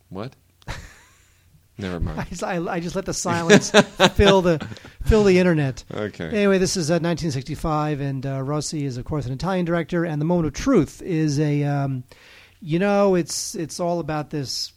What? 0.10 0.36
Never 1.77 1.95
I 1.95 1.99
mind. 1.99 2.30
just, 2.30 2.43
I, 2.43 2.58
I 2.67 2.80
just 2.80 2.95
let 2.95 3.06
the 3.06 3.13
silence 3.13 3.71
fill 4.15 4.41
the 4.41 4.65
fill 5.06 5.23
the 5.23 5.39
internet. 5.39 5.84
Okay. 5.93 6.27
Anyway, 6.27 6.58
this 6.58 6.75
is 6.75 6.91
uh, 6.91 6.95
1965, 6.99 8.01
and 8.01 8.25
uh, 8.25 8.39
Rosi 8.39 8.84
is, 8.84 8.97
of 8.97 9.06
course, 9.06 9.25
an 9.25 9.34
Italian 9.34 9.65
director. 9.65 10.04
And 10.04 10.19
the 10.19 10.25
Moment 10.25 10.47
of 10.47 10.54
Truth 10.54 11.01
is 11.01 11.39
a, 11.39 11.63
um, 11.63 12.04
you 12.60 12.77
know, 12.80 13.15
it's 13.15 13.56
it's 13.56 13.80
all 13.80 13.99
about 13.99 14.30
this 14.30 14.73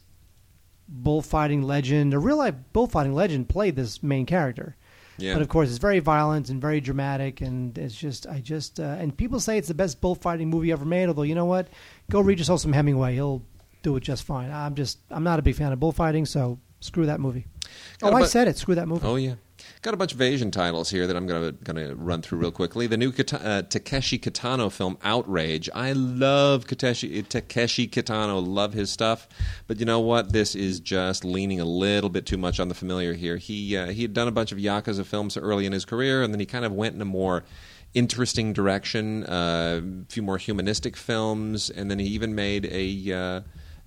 bullfighting 0.89 1.63
legend. 1.63 2.15
A 2.15 2.19
real 2.19 2.37
life 2.37 2.55
bullfighting 2.73 3.15
legend 3.15 3.49
played 3.49 3.77
this 3.77 4.03
main 4.03 4.27
character. 4.27 4.77
Yeah. 5.17 5.35
But 5.35 5.43
of 5.43 5.49
course, 5.49 5.69
it's 5.69 5.79
very 5.79 6.01
violent 6.01 6.49
and 6.49 6.61
very 6.61 6.81
dramatic, 6.81 7.41
and 7.41 7.77
it's 7.79 7.95
just, 7.95 8.27
I 8.27 8.41
just, 8.41 8.81
uh, 8.81 8.97
and 8.99 9.17
people 9.17 9.39
say 9.39 9.59
it's 9.59 9.69
the 9.69 9.75
best 9.75 10.01
bullfighting 10.01 10.49
movie 10.49 10.73
ever 10.73 10.85
made. 10.85 11.07
Although, 11.09 11.23
you 11.23 11.37
know 11.37 11.45
what? 11.45 11.69
Go 12.11 12.21
read 12.21 12.39
yourself 12.39 12.61
some 12.61 12.73
Hemingway; 12.73 13.15
he'll 13.15 13.43
do 13.83 13.95
it 13.97 14.01
just 14.01 14.25
fine. 14.25 14.51
I'm 14.51 14.75
just, 14.75 14.99
I'm 15.11 15.23
not 15.23 15.39
a 15.39 15.43
big 15.43 15.55
fan 15.55 15.73
of 15.73 15.79
bullfighting, 15.79 16.27
so 16.27 16.59
screw 16.81 17.07
that 17.07 17.21
movie. 17.21 17.47
Got 17.99 18.13
oh, 18.13 18.17
a 18.17 18.23
I 18.23 18.27
said 18.27 18.49
it. 18.49 18.59
Screw 18.59 18.75
that 18.75 18.89
movie. 18.89 19.07
Oh 19.07 19.17
yeah, 19.17 19.35
got 19.85 19.93
a 19.93 19.99
bunch 19.99 20.15
of 20.15 20.23
Asian 20.23 20.51
titles 20.51 20.89
here 20.89 21.07
that 21.07 21.15
I'm 21.15 21.27
gonna 21.27 21.53
gonna 21.53 21.95
run 21.95 22.23
through 22.23 22.39
real 22.39 22.51
quickly. 22.51 22.87
The 22.87 22.97
new 22.97 23.11
uh, 23.11 23.63
Takeshi 23.63 24.19
Kitano 24.19 24.73
film 24.73 24.97
Outrage. 25.05 25.69
I 25.75 25.93
love 25.93 26.67
Takeshi 26.67 27.23
Takeshi 27.23 27.87
Kitano. 27.87 28.45
Love 28.45 28.73
his 28.73 28.91
stuff, 28.91 29.29
but 29.67 29.79
you 29.79 29.85
know 29.85 30.01
what? 30.01 30.33
This 30.33 30.55
is 30.55 30.81
just 30.81 31.23
leaning 31.23 31.61
a 31.61 31.67
little 31.67 32.09
bit 32.09 32.25
too 32.25 32.39
much 32.39 32.59
on 32.59 32.69
the 32.69 32.75
familiar 32.75 33.13
here. 33.13 33.37
He 33.37 33.77
uh, 33.77 33.89
he 33.89 34.01
had 34.03 34.15
done 34.15 34.27
a 34.27 34.33
bunch 34.33 34.53
of 34.53 34.59
yakuza 34.59 35.05
films 35.05 35.37
early 35.37 35.67
in 35.67 35.73
his 35.73 35.85
career, 35.85 36.23
and 36.23 36.33
then 36.33 36.41
he 36.41 36.47
kind 36.47 36.65
of 36.65 36.73
went 36.73 36.95
in 36.95 37.03
a 37.03 37.05
more 37.05 37.45
interesting 37.93 38.55
direction, 38.55 39.25
uh, 39.25 39.83
a 39.85 40.11
few 40.11 40.23
more 40.23 40.39
humanistic 40.39 40.97
films, 40.97 41.69
and 41.69 41.91
then 41.91 41.99
he 41.99 42.07
even 42.07 42.35
made 42.35 42.65
a. 42.73 43.13
Uh, 43.13 43.41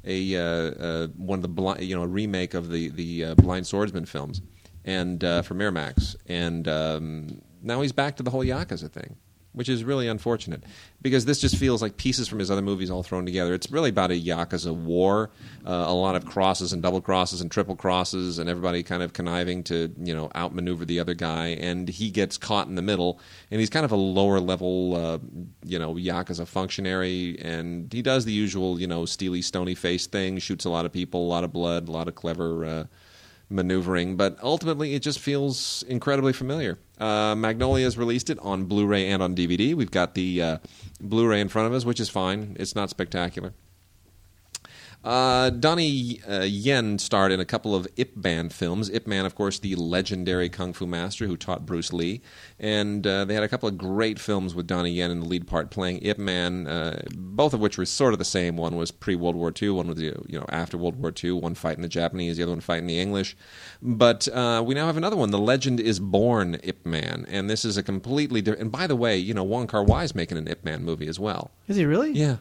a 0.07 0.36
uh, 0.36 0.41
uh, 0.41 1.07
one 1.17 1.39
of 1.39 1.41
the 1.41 1.49
bli- 1.49 1.83
you 1.83 1.93
know 1.93 2.03
a 2.03 2.07
remake 2.07 2.53
of 2.53 2.69
the 2.69 2.89
the 2.89 3.25
uh, 3.25 3.36
Blind 3.36 3.67
Swordsman 3.67 4.05
films, 4.05 4.41
and 4.88 5.21
uh, 5.23 5.41
for 5.43 5.54
Miramax, 5.54 6.15
and 6.28 6.67
um, 6.67 7.41
now 7.62 7.82
he's 7.82 7.91
back 7.91 8.15
to 8.15 8.23
the 8.23 8.32
whole 8.32 8.43
Yakuza 8.43 8.89
thing, 8.89 9.17
which 9.52 9.67
is 9.67 9.84
really 9.84 10.08
unfortunate 10.08 10.63
because 11.02 11.26
this 11.26 11.41
just 11.41 11.58
feels 11.58 11.82
like 11.82 11.97
pieces 11.97 12.30
from 12.30 12.39
his 12.39 12.50
other 12.50 12.62
movies 12.62 12.89
all 12.89 13.04
thrown 13.04 13.26
together. 13.26 13.54
It's 13.54 13.69
really 13.69 13.89
about 13.89 14.12
a 14.12 14.13
Yakuza 14.13 14.73
war, 14.73 15.30
uh, 15.65 15.71
a 15.71 15.93
lot 15.93 16.15
of 16.15 16.26
crosses 16.26 16.71
and 16.71 16.82
double 16.82 17.02
crosses 17.02 17.41
and 17.41 17.52
triple 17.52 17.76
crosses, 17.76 18.39
and 18.39 18.50
everybody 18.50 18.82
kind 18.82 19.04
of 19.04 19.12
conniving 19.12 19.62
to 19.63 19.93
you 20.02 20.15
know 20.15 20.32
outmaneuver 20.38 20.86
the 20.86 21.02
other 21.02 21.13
guy, 21.13 21.47
and 21.47 21.89
he 21.89 22.10
gets 22.10 22.38
caught 22.38 22.67
in 22.67 22.76
the 22.76 22.82
middle, 22.82 23.19
and 23.52 23.60
he's 23.60 23.69
kind 23.69 23.84
of 23.84 23.91
a 23.91 23.97
lower 23.97 24.39
level 24.39 24.95
uh, 24.95 25.17
you 25.65 25.78
know 25.78 25.95
Yakuza 25.95 26.47
functionary, 26.47 27.38
and 27.41 27.91
he 27.91 28.02
does 28.02 28.23
the 28.23 28.32
usual 28.32 28.80
you 28.80 28.88
know 28.88 29.06
steely 29.06 29.41
stony 29.41 29.76
face 29.76 30.08
thing, 30.08 30.38
shoots 30.38 30.63
a 30.63 30.69
lot 30.69 30.86
of 30.86 30.93
people, 30.93 31.26
a 31.26 31.28
lot 31.28 31.43
of 31.43 31.52
blood, 31.52 31.89
a 31.89 31.91
lot 31.91 32.08
of 32.08 32.15
clever. 32.15 32.63
Uh, 32.63 32.84
maneuvering, 33.49 34.15
but 34.15 34.38
ultimately 34.41 34.93
it 34.93 35.01
just 35.01 35.19
feels 35.19 35.83
incredibly 35.83 36.33
familiar. 36.33 36.79
Uh, 36.99 37.36
Magnolia 37.36 37.86
has 37.86 37.97
released 37.97 38.29
it 38.29 38.39
on 38.39 38.65
Blu-ray 38.65 39.07
and 39.07 39.21
on 39.23 39.36
DVD. 39.36 39.73
We've 39.73 39.91
got 39.91 40.15
the 40.15 40.41
uh, 40.41 40.57
Blu-ray 40.99 41.39
in 41.39 41.47
front 41.47 41.67
of 41.67 41.73
us, 41.73 41.86
which 41.86 41.99
is 41.99 42.10
fine. 42.10 42.57
It's 42.60 42.75
not 42.75 42.89
spectacular. 42.89 43.53
Uh, 45.07 45.49
Donnie 45.51 46.21
uh, 46.27 46.41
Yen 46.41 46.99
starred 46.99 47.31
in 47.31 47.39
a 47.39 47.45
couple 47.45 47.73
of 47.73 47.87
Ip 47.95 48.17
Man 48.17 48.49
films. 48.49 48.89
Ip 48.89 49.07
Man, 49.07 49.25
of 49.25 49.35
course, 49.35 49.57
the 49.57 49.73
legendary 49.75 50.49
kung 50.49 50.73
fu 50.73 50.85
master 50.85 51.27
who 51.27 51.37
taught 51.37 51.65
Bruce 51.65 51.93
Lee, 51.93 52.21
and 52.59 53.07
uh, 53.07 53.23
they 53.23 53.33
had 53.33 53.41
a 53.41 53.47
couple 53.47 53.69
of 53.69 53.77
great 53.77 54.19
films 54.19 54.53
with 54.53 54.67
Donnie 54.67 54.91
Yen 54.91 55.09
in 55.09 55.21
the 55.21 55.25
lead 55.25 55.47
part, 55.47 55.71
playing 55.71 55.99
Ip 56.01 56.17
Man. 56.17 56.67
Uh, 56.67 57.03
both 57.15 57.53
of 57.53 57.61
which 57.61 57.77
were 57.77 57.85
sort 57.85 58.11
of 58.11 58.19
the 58.19 58.25
same. 58.25 58.57
One 58.57 58.75
was 58.75 58.91
pre 58.91 59.15
World 59.15 59.37
War 59.37 59.53
II, 59.61 59.69
one 59.69 59.87
was 59.87 60.01
you 60.01 60.13
know 60.27 60.45
after 60.49 60.77
World 60.77 61.01
War 61.01 61.13
II. 61.23 61.31
One 61.31 61.55
fighting 61.55 61.83
the 61.83 61.87
Japanese, 61.87 62.35
the 62.35 62.43
other 62.43 62.51
one 62.51 62.59
fighting 62.59 62.87
the 62.87 62.99
English. 62.99 63.37
But 63.81 64.27
uh, 64.27 64.61
we 64.65 64.75
now 64.75 64.87
have 64.87 64.97
another 64.97 65.15
one. 65.15 65.31
The 65.31 65.39
Legend 65.39 65.79
is 65.79 66.01
Born 66.01 66.59
Ip 66.63 66.85
Man, 66.85 67.25
and 67.29 67.49
this 67.49 67.63
is 67.63 67.77
a 67.77 67.83
completely 67.83 68.41
different. 68.41 68.61
And 68.61 68.71
by 68.73 68.87
the 68.87 68.97
way, 68.97 69.17
you 69.17 69.33
know 69.33 69.45
Wong 69.45 69.67
Kar 69.67 69.85
Wai 69.85 70.03
is 70.03 70.13
making 70.13 70.37
an 70.37 70.49
Ip 70.49 70.65
Man 70.65 70.83
movie 70.83 71.07
as 71.07 71.17
well. 71.17 71.51
Is 71.69 71.77
he 71.77 71.85
really? 71.85 72.11
Yeah, 72.11 72.39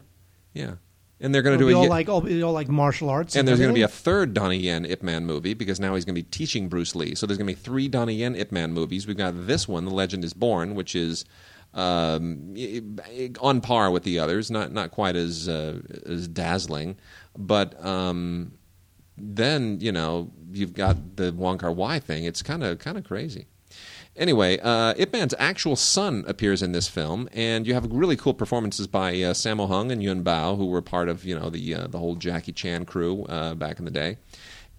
yeah. 0.51 0.73
And 1.19 1.33
they're 1.33 1.41
going 1.41 1.57
to 1.57 1.65
be 1.65 1.71
do 1.71 1.77
a 1.77 1.81
all 1.81 1.89
like 1.89 2.09
all, 2.09 2.43
all 2.43 2.53
like 2.53 2.67
martial 2.67 3.09
arts. 3.09 3.35
and 3.35 3.47
there's 3.47 3.59
going 3.59 3.71
to 3.71 3.75
be 3.75 3.81
a 3.81 3.87
third 3.87 4.33
Donnie 4.33 4.57
Yen 4.57 4.85
Ip 4.85 5.01
Man 5.01 5.25
movie 5.25 5.55
because 5.55 5.79
now 5.79 5.95
he's 5.95 6.05
going 6.05 6.13
to 6.13 6.21
be 6.21 6.27
teaching 6.29 6.69
Bruce 6.69 6.95
Lee. 6.95 7.15
So 7.15 7.25
there's 7.25 7.37
going 7.37 7.47
to 7.47 7.53
be 7.55 7.59
three 7.59 7.87
Donnie 7.87 8.15
Yen 8.15 8.35
Ip 8.35 8.51
Man 8.51 8.71
movies. 8.71 9.07
We've 9.07 9.17
got 9.17 9.47
this 9.47 9.67
one, 9.67 9.85
The 9.85 9.91
Legend 9.91 10.23
is 10.23 10.33
Born, 10.33 10.75
which 10.75 10.95
is 10.95 11.25
um, 11.73 12.55
on 13.41 13.61
par 13.61 13.91
with 13.91 14.03
the 14.03 14.19
others, 14.19 14.51
not 14.51 14.71
not 14.71 14.91
quite 14.91 15.15
as 15.15 15.49
uh, 15.49 15.79
as 16.05 16.27
dazzling, 16.27 16.97
but 17.37 17.83
um, 17.83 18.53
then 19.17 19.79
you 19.81 19.91
know 19.91 20.31
you've 20.51 20.73
got 20.73 21.17
the 21.17 21.33
Wong 21.33 21.57
Kar 21.57 21.71
Wai 21.71 21.99
thing. 21.99 22.25
It's 22.25 22.41
kind 22.41 22.63
of 22.63 22.79
kind 22.79 22.97
of 22.97 23.03
crazy. 23.03 23.47
Anyway, 24.17 24.57
uh, 24.59 24.95
Ip 24.97 25.13
Man's 25.13 25.35
actual 25.37 25.75
son 25.75 26.23
appears 26.27 26.63
in 26.63 26.71
this 26.71 26.87
film, 26.87 27.29
and 27.33 27.67
you 27.67 27.75
have 27.75 27.85
really 27.91 28.15
cool 28.15 28.33
performances 28.33 28.87
by 28.87 29.11
uh, 29.11 29.33
Sammo 29.33 29.67
Hung 29.67 29.91
and 29.91 30.01
Yuen 30.01 30.23
Biao, 30.23 30.57
who 30.57 30.65
were 30.65 30.81
part 30.81 31.07
of 31.07 31.23
you 31.23 31.37
know 31.37 31.49
the 31.51 31.75
uh, 31.75 31.87
the 31.87 31.99
whole 31.99 32.15
Jackie 32.15 32.51
Chan 32.51 32.85
crew 32.85 33.25
uh, 33.25 33.53
back 33.53 33.77
in 33.77 33.85
the 33.85 33.91
day. 33.91 34.17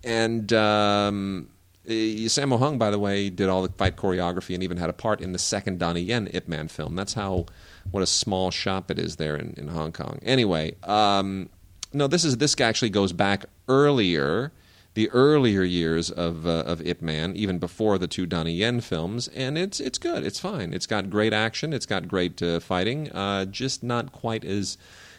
And 0.03 0.53
um, 0.53 1.51
uh, 1.87 1.91
Sammo 1.91 2.59
Hung, 2.59 2.79
by 2.79 2.91
the 2.91 2.99
way, 2.99 3.31
did 3.31 3.49
all 3.49 3.63
the 3.63 3.73
fight 3.73 3.97
choreography 3.97 4.55
and 4.55 4.63
even 4.65 4.77
had 4.77 4.91
a 4.91 4.95
part 4.95 5.21
in 5.21 5.33
the 5.33 5.39
second 5.39 5.79
Donnie 5.79 6.01
Yen 6.01 6.29
Ip 6.33 6.49
Man 6.49 6.67
film. 6.67 6.97
That's 6.97 7.15
how 7.15 7.47
what 7.93 8.03
a 8.03 8.07
small 8.07 8.51
shop 8.51 8.91
it 8.91 8.99
is 8.99 9.17
there 9.17 9.37
in, 9.37 9.55
in 9.57 9.69
Hong 9.69 9.93
Kong. 9.93 10.19
Anyway, 10.23 10.75
um, 10.83 11.49
no, 11.93 12.09
this 12.09 12.25
is 12.25 12.39
this 12.39 12.61
actually 12.61 12.91
goes 12.91 13.13
back 13.13 13.45
earlier 13.69 14.53
the 14.99 15.09
earlier 15.11 15.63
years 15.63 16.11
of 16.11 16.45
uh, 16.45 16.65
of 16.67 16.85
Ip 16.85 17.01
Man, 17.01 17.37
even 17.37 17.61
before 17.61 17.99
the 17.99 18.09
two 18.09 18.27
Donnie 18.27 18.55
Yen 18.55 18.81
films, 18.81 19.29
and 19.29 19.57
it's 19.57 19.79
it's 19.79 19.97
good. 19.97 20.25
It's 20.27 20.41
fine. 20.41 20.73
It's 20.73 20.89
got 20.89 21.09
great 21.09 21.33
action. 21.33 21.73
It's 21.73 21.87
got 21.87 22.09
great 22.09 22.43
uh, 22.43 22.59
fighting. 22.59 23.09
Uh, 23.13 23.45
just 23.45 23.85
not 23.85 24.11
quite 24.11 24.45
as 24.45 24.77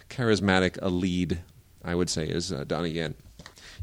charismatic 0.09 0.77
a 0.81 0.89
lead, 0.89 1.39
I 1.81 1.95
would 1.95 2.09
say, 2.09 2.29
as 2.29 2.51
uh, 2.51 2.65
Donnie 2.65 2.89
Yen. 2.89 3.15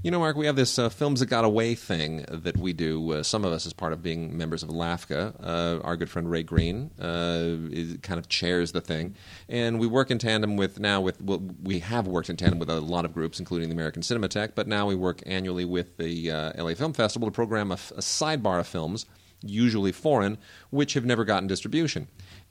You 0.06 0.12
know, 0.12 0.20
Mark, 0.20 0.36
we 0.36 0.46
have 0.46 0.54
this 0.54 0.78
uh, 0.78 0.88
Films 0.88 1.18
That 1.18 1.26
Got 1.26 1.44
Away 1.44 1.74
thing 1.74 2.24
that 2.28 2.56
we 2.56 2.72
do, 2.72 3.10
uh, 3.10 3.22
some 3.24 3.44
of 3.44 3.52
us 3.52 3.66
as 3.66 3.72
part 3.72 3.92
of 3.92 4.04
being 4.04 4.38
members 4.38 4.62
of 4.62 4.68
LAFCA. 4.68 5.34
Uh, 5.42 5.80
our 5.82 5.96
good 5.96 6.08
friend 6.08 6.30
Ray 6.30 6.44
Green 6.44 6.92
uh, 7.00 7.42
is, 7.72 7.98
kind 8.02 8.20
of 8.20 8.28
chairs 8.28 8.70
the 8.70 8.80
thing. 8.80 9.16
And 9.48 9.80
we 9.80 9.88
work 9.88 10.12
in 10.12 10.18
tandem 10.18 10.56
with, 10.56 10.78
now 10.78 11.00
with, 11.00 11.20
well, 11.20 11.42
we 11.60 11.80
have 11.80 12.06
worked 12.06 12.30
in 12.30 12.36
tandem 12.36 12.60
with 12.60 12.70
a 12.70 12.80
lot 12.80 13.04
of 13.04 13.14
groups, 13.14 13.40
including 13.40 13.68
the 13.68 13.74
American 13.74 14.00
Cinematheque, 14.00 14.52
but 14.54 14.68
now 14.68 14.86
we 14.86 14.94
work 14.94 15.24
annually 15.26 15.64
with 15.64 15.96
the 15.96 16.30
uh, 16.30 16.52
LA 16.62 16.74
Film 16.74 16.92
Festival 16.92 17.26
to 17.26 17.32
program 17.32 17.72
a, 17.72 17.74
sidebar 17.74 18.60
of 18.60 18.68
films, 18.68 19.06
usually 19.42 19.90
foreign, 19.90 20.38
which 20.70 20.94
have 20.94 21.04
never 21.04 21.24
gotten 21.24 21.48
distribution. 21.48 22.06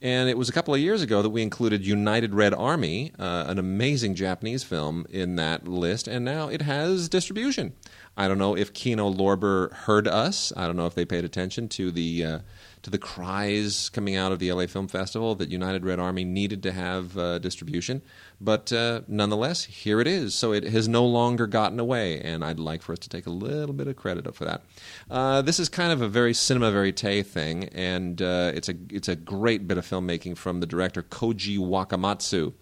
And 0.05 0.29
it 0.29 0.37
was 0.37 0.49
a 0.49 0.51
couple 0.51 0.71
of 0.71 0.79
years 0.79 1.01
ago 1.01 1.23
that 1.23 1.31
we 1.31 1.41
included 1.41 1.83
United 1.83 2.35
Red 2.35 2.53
Army, 2.53 3.11
uh, 3.17 3.45
an 3.47 3.57
amazing 3.57 4.13
Japanese 4.13 4.63
film, 4.63 5.07
in 5.09 5.35
that 5.37 5.67
list, 5.67 6.07
and 6.07 6.23
now 6.23 6.47
it 6.47 6.61
has 6.61 7.09
distribution. 7.09 7.73
I 8.15 8.27
don't 8.27 8.37
know 8.37 8.55
if 8.55 8.71
Kino 8.71 9.11
Lorber 9.11 9.73
heard 9.73 10.07
us. 10.07 10.53
I 10.55 10.67
don't 10.67 10.75
know 10.75 10.85
if 10.85 10.93
they 10.93 11.05
paid 11.05 11.25
attention 11.25 11.69
to 11.69 11.89
the 11.89 12.23
uh, 12.23 12.39
to 12.85 12.91
the 12.91 12.99
cries 12.99 13.89
coming 13.89 14.15
out 14.15 14.31
of 14.31 14.37
the 14.37 14.51
LA 14.51 14.67
Film 14.67 14.87
Festival 14.87 15.33
that 15.33 15.49
United 15.49 15.83
Red 15.83 15.99
Army 15.99 16.23
needed 16.23 16.61
to 16.61 16.71
have 16.71 17.17
uh, 17.17 17.39
distribution. 17.39 18.03
But 18.39 18.71
uh, 18.71 19.01
nonetheless, 19.07 19.63
here 19.63 19.99
it 20.01 20.05
is. 20.05 20.35
So 20.35 20.53
it 20.53 20.63
has 20.65 20.87
no 20.87 21.03
longer 21.03 21.47
gotten 21.47 21.79
away, 21.79 22.21
and 22.21 22.45
I'd 22.45 22.59
like 22.59 22.83
for 22.83 22.93
us 22.93 22.99
to 22.99 23.09
take 23.09 23.25
a 23.25 23.31
little 23.31 23.73
bit 23.73 23.87
of 23.87 23.95
credit 23.95 24.35
for 24.35 24.45
that. 24.45 24.65
Uh, 25.09 25.41
this 25.41 25.59
is 25.59 25.67
kind 25.67 25.91
of 25.91 26.01
a 26.03 26.07
very 26.07 26.35
cinema 26.35 26.69
verite 26.69 27.25
thing, 27.25 27.69
and 27.69 28.21
uh, 28.21 28.51
it's 28.53 28.69
a 28.69 28.75
it's 28.91 29.07
a 29.09 29.15
great 29.15 29.67
bit 29.67 29.79
of 29.79 29.87
filmmaking 29.87 30.37
from 30.37 30.59
the 30.59 30.67
director 30.67 31.01
Koji 31.01 31.57
Wakamatsu 31.57 32.53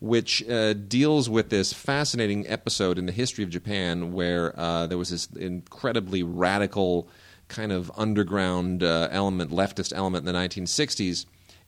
which 0.00 0.48
uh, 0.48 0.74
deals 0.74 1.28
with 1.28 1.50
this 1.50 1.72
fascinating 1.72 2.46
episode 2.46 2.98
in 2.98 3.06
the 3.06 3.12
history 3.12 3.42
of 3.42 3.50
Japan 3.50 4.12
where 4.12 4.56
uh, 4.56 4.86
there 4.86 4.96
was 4.96 5.10
this 5.10 5.26
incredibly 5.32 6.22
radical 6.22 7.08
kind 7.48 7.72
of 7.72 7.90
underground 7.96 8.82
uh, 8.82 9.08
element, 9.10 9.50
leftist 9.50 9.92
element 9.94 10.26
in 10.26 10.32
the 10.32 10.38
1960s. 10.38 11.26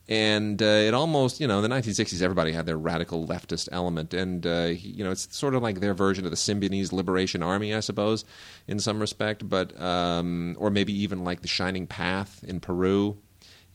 And 0.08 0.60
uh, 0.60 0.66
it 0.66 0.92
almost, 0.92 1.40
you 1.40 1.46
know, 1.46 1.62
in 1.62 1.70
the 1.70 1.74
1960s, 1.74 2.20
everybody 2.20 2.52
had 2.52 2.66
their 2.66 2.76
radical 2.76 3.26
leftist 3.26 3.68
element. 3.70 4.12
And, 4.12 4.44
uh, 4.44 4.72
you 4.76 5.04
know, 5.04 5.12
it's 5.12 5.34
sort 5.36 5.54
of 5.54 5.62
like 5.62 5.78
their 5.78 5.94
version 5.94 6.24
of 6.24 6.32
the 6.32 6.36
Symbionese 6.36 6.92
Liberation 6.92 7.42
Army, 7.44 7.74
I 7.74 7.80
suppose, 7.80 8.24
in 8.66 8.80
some 8.80 8.98
respect. 8.98 9.48
But, 9.48 9.80
um, 9.80 10.56
or 10.58 10.70
maybe 10.70 10.92
even 10.92 11.22
like 11.22 11.42
the 11.42 11.48
Shining 11.48 11.86
Path 11.86 12.42
in 12.42 12.58
Peru. 12.58 13.18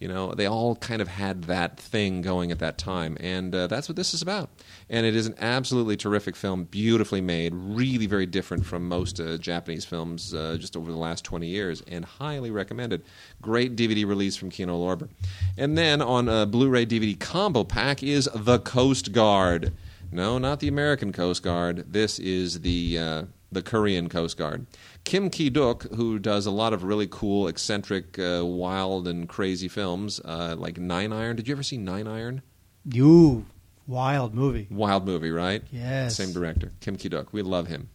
You 0.05 0.13
know, 0.13 0.35
they 0.35 0.45
all 0.45 0.75
kind 0.75 1.01
of 1.01 1.07
had 1.07 1.45
that 1.45 1.79
thing 1.79 2.21
going 2.21 2.51
at 2.51 2.59
that 2.59 2.77
time, 2.77 3.17
and 3.19 3.55
uh, 3.55 3.65
that's 3.65 3.89
what 3.89 3.95
this 3.95 4.13
is 4.13 4.21
about. 4.21 4.51
And 4.87 5.03
it 5.03 5.15
is 5.15 5.25
an 5.25 5.33
absolutely 5.39 5.97
terrific 5.97 6.35
film, 6.35 6.65
beautifully 6.65 7.21
made, 7.21 7.55
really 7.55 8.05
very 8.05 8.27
different 8.27 8.67
from 8.67 8.87
most 8.87 9.19
uh, 9.19 9.39
Japanese 9.39 9.83
films 9.83 10.31
uh, 10.31 10.57
just 10.59 10.77
over 10.77 10.91
the 10.91 10.97
last 10.99 11.23
20 11.23 11.47
years, 11.47 11.81
and 11.87 12.05
highly 12.05 12.51
recommended. 12.51 13.01
Great 13.41 13.75
DVD 13.75 14.05
release 14.05 14.35
from 14.35 14.51
Kino 14.51 14.77
Lorber. 14.77 15.09
And 15.57 15.75
then 15.75 16.03
on 16.03 16.29
a 16.29 16.45
Blu-ray 16.45 16.85
DVD 16.85 17.19
combo 17.19 17.63
pack 17.63 18.03
is 18.03 18.29
The 18.35 18.59
Coast 18.59 19.11
Guard. 19.11 19.73
No, 20.11 20.37
not 20.37 20.59
the 20.59 20.67
American 20.67 21.13
Coast 21.13 21.41
Guard. 21.41 21.91
This 21.91 22.19
is 22.19 22.61
the 22.61 22.99
uh, 22.99 23.23
the 23.51 23.63
Korean 23.63 24.07
Coast 24.07 24.37
Guard. 24.37 24.67
Kim 25.05 25.29
Ki 25.29 25.49
Duk, 25.51 25.83
who 25.93 26.17
does 26.19 26.45
a 26.47 26.51
lot 26.51 26.73
of 26.73 26.83
really 26.83 27.07
cool, 27.07 27.47
eccentric, 27.47 28.17
uh, 28.17 28.41
wild, 28.43 29.07
and 29.07 29.29
crazy 29.29 29.67
films, 29.67 30.19
uh, 30.25 30.55
like 30.57 30.77
Nine 30.77 31.13
Iron. 31.13 31.35
Did 31.35 31.47
you 31.47 31.53
ever 31.53 31.63
see 31.63 31.77
Nine 31.77 32.07
Iron? 32.07 32.41
You 32.83 33.45
wild 33.87 34.33
movie. 34.33 34.67
Wild 34.69 35.05
movie, 35.05 35.31
right? 35.31 35.63
Yes. 35.71 36.17
Same 36.17 36.33
director, 36.33 36.73
Kim 36.81 36.95
Ki 36.97 37.07
Duk. 37.07 37.31
We 37.31 37.43
love 37.43 37.67
him. 37.67 37.89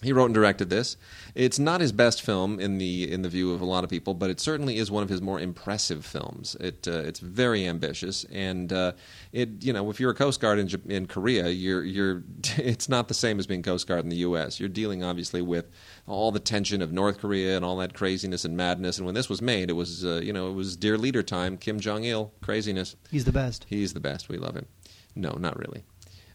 He 0.00 0.12
wrote 0.12 0.26
and 0.26 0.34
directed 0.34 0.70
this. 0.70 0.96
It's 1.34 1.58
not 1.58 1.80
his 1.80 1.90
best 1.90 2.22
film 2.22 2.60
in 2.60 2.78
the 2.78 3.10
in 3.10 3.22
the 3.22 3.28
view 3.28 3.52
of 3.52 3.60
a 3.60 3.64
lot 3.64 3.82
of 3.82 3.90
people, 3.90 4.14
but 4.14 4.30
it 4.30 4.38
certainly 4.38 4.76
is 4.76 4.92
one 4.92 5.02
of 5.02 5.08
his 5.08 5.20
more 5.20 5.40
impressive 5.40 6.06
films. 6.06 6.56
It 6.60 6.86
uh, 6.86 7.02
it's 7.04 7.18
very 7.18 7.66
ambitious, 7.66 8.24
and 8.30 8.72
uh, 8.72 8.92
it 9.32 9.64
you 9.64 9.72
know 9.72 9.90
if 9.90 9.98
you're 9.98 10.12
a 10.12 10.14
Coast 10.14 10.40
Guard 10.40 10.60
in 10.60 10.68
in 10.88 11.06
Korea, 11.06 11.48
you're 11.48 11.82
you're 11.82 12.22
it's 12.56 12.88
not 12.88 13.08
the 13.08 13.14
same 13.14 13.40
as 13.40 13.48
being 13.48 13.64
Coast 13.64 13.88
Guard 13.88 14.04
in 14.04 14.08
the 14.08 14.18
U.S. 14.18 14.60
You're 14.60 14.68
dealing 14.68 15.02
obviously 15.02 15.42
with 15.42 15.68
all 16.08 16.32
the 16.32 16.40
tension 16.40 16.82
of 16.82 16.92
North 16.92 17.18
Korea 17.18 17.56
and 17.56 17.64
all 17.64 17.76
that 17.78 17.94
craziness 17.94 18.44
and 18.44 18.56
madness. 18.56 18.98
And 18.98 19.06
when 19.06 19.14
this 19.14 19.28
was 19.28 19.42
made, 19.42 19.70
it 19.70 19.74
was 19.74 20.04
uh, 20.04 20.20
you 20.22 20.32
know 20.32 20.50
it 20.50 20.54
was 20.54 20.76
dear 20.76 20.98
leader 20.98 21.22
time, 21.22 21.56
Kim 21.56 21.78
Jong 21.80 22.04
Il 22.04 22.32
craziness. 22.40 22.96
He's 23.10 23.24
the 23.24 23.32
best. 23.32 23.66
He's 23.68 23.92
the 23.94 24.00
best. 24.00 24.28
We 24.28 24.38
love 24.38 24.56
him. 24.56 24.66
No, 25.14 25.30
not 25.32 25.58
really. 25.58 25.84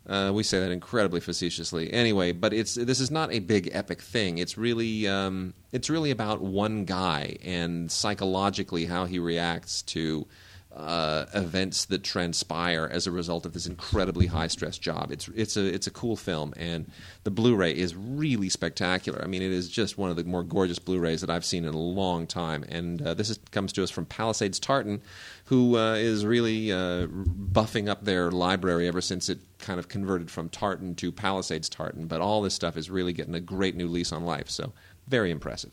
Uh, 0.06 0.32
we 0.34 0.44
say 0.44 0.60
that 0.60 0.72
incredibly 0.72 1.22
facetiously. 1.22 1.92
Anyway, 1.94 2.34
but 2.34 2.54
it's 2.54 2.76
this 2.76 3.00
is 3.00 3.10
not 3.10 3.32
a 3.32 3.40
big 3.40 3.70
epic 3.72 4.02
thing. 4.02 4.38
It's 4.38 4.58
really 4.58 5.08
um, 5.08 5.54
it's 5.72 5.90
really 5.90 6.12
about 6.12 6.42
one 6.42 6.84
guy 6.84 7.38
and 7.44 7.90
psychologically 7.90 8.86
how 8.86 9.06
he 9.06 9.18
reacts 9.18 9.82
to 9.84 10.28
uh, 10.76 11.26
events 11.34 11.86
that 11.86 12.04
transpire 12.04 12.90
as 12.92 13.06
a 13.06 13.12
result 13.12 13.46
of 13.46 13.54
this 13.54 13.68
incredibly 13.68 14.26
high 14.26 14.48
stress 14.48 14.78
job. 14.78 15.12
It's 15.12 15.28
it's 15.30 15.56
a 15.56 15.66
it's 15.66 15.88
a 15.88 15.92
cool 15.92 16.16
film, 16.16 16.54
and 16.58 16.90
the 17.24 17.32
Blu-ray 17.32 17.76
is 17.76 17.96
really 17.96 18.50
spectacular. 18.50 19.22
I 19.24 19.28
mean, 19.28 19.42
it 19.42 19.52
is 19.52 19.70
just 19.70 19.98
one 19.98 20.10
of 20.10 20.16
the 20.16 20.24
more 20.24 20.44
gorgeous 20.44 20.80
Blu-rays 20.80 21.22
that 21.22 21.30
I've 21.30 21.46
seen 21.46 21.66
in 21.66 21.74
a 21.74 21.78
long 21.78 22.26
time. 22.26 22.64
And 22.70 23.02
uh, 23.02 23.14
this 23.14 23.30
is, 23.30 23.40
comes 23.52 23.72
to 23.74 23.84
us 23.84 23.92
from 23.92 24.06
Palisades 24.06 24.60
Tartan, 24.60 25.02
who 25.46 25.78
uh, 25.78 25.94
is 25.94 26.26
really 26.26 26.72
uh, 26.72 27.08
buffing 27.08 27.88
up 27.88 28.04
their 28.04 28.32
library 28.32 28.88
ever 28.88 29.02
since 29.02 29.30
it 29.30 29.40
kind 29.60 29.80
of 29.80 29.88
converted 29.88 30.32
from 30.32 30.50
Tartan 30.50 30.96
to 30.96 31.12
Palisades 31.12 31.70
Tartan. 31.70 32.08
But 32.08 32.22
all 32.22 32.42
this 32.42 32.56
stuff 32.56 32.78
is 32.78 32.90
really 32.90 33.14
getting 33.14 33.36
a 33.36 33.40
great 33.40 33.76
new 33.76 33.88
lease 33.88 34.12
on 34.12 34.26
life. 34.26 34.50
So 34.50 34.74
very 35.08 35.30
impressive. 35.30 35.72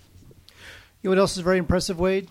You 1.02 1.08
know 1.08 1.12
what 1.12 1.18
else 1.20 1.36
is 1.36 1.42
very 1.42 1.56
impressive, 1.56 1.98
Wade? 1.98 2.28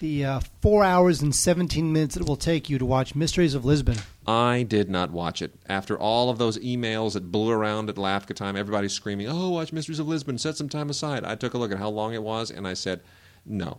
The 0.00 0.24
uh, 0.24 0.40
four 0.62 0.84
hours 0.84 1.22
and 1.22 1.34
17 1.34 1.92
minutes 1.92 2.16
it 2.16 2.24
will 2.28 2.36
take 2.36 2.70
you 2.70 2.78
to 2.78 2.86
watch 2.86 3.16
Mysteries 3.16 3.54
of 3.54 3.64
Lisbon. 3.64 3.96
I 4.28 4.62
did 4.62 4.88
not 4.88 5.10
watch 5.10 5.42
it. 5.42 5.54
After 5.68 5.98
all 5.98 6.30
of 6.30 6.38
those 6.38 6.56
emails 6.58 7.14
that 7.14 7.32
blew 7.32 7.50
around 7.50 7.88
at 7.88 7.96
LAFCA 7.96 8.34
time, 8.36 8.56
everybody's 8.56 8.92
screaming, 8.92 9.26
"Oh, 9.28 9.50
watch 9.50 9.72
Mysteries 9.72 9.98
of 9.98 10.06
Lisbon! 10.06 10.38
Set 10.38 10.56
some 10.56 10.68
time 10.68 10.88
aside." 10.88 11.24
I 11.24 11.34
took 11.34 11.54
a 11.54 11.58
look 11.58 11.72
at 11.72 11.78
how 11.78 11.88
long 11.88 12.14
it 12.14 12.22
was, 12.22 12.50
and 12.52 12.68
I 12.68 12.74
said, 12.74 13.00
"No, 13.44 13.78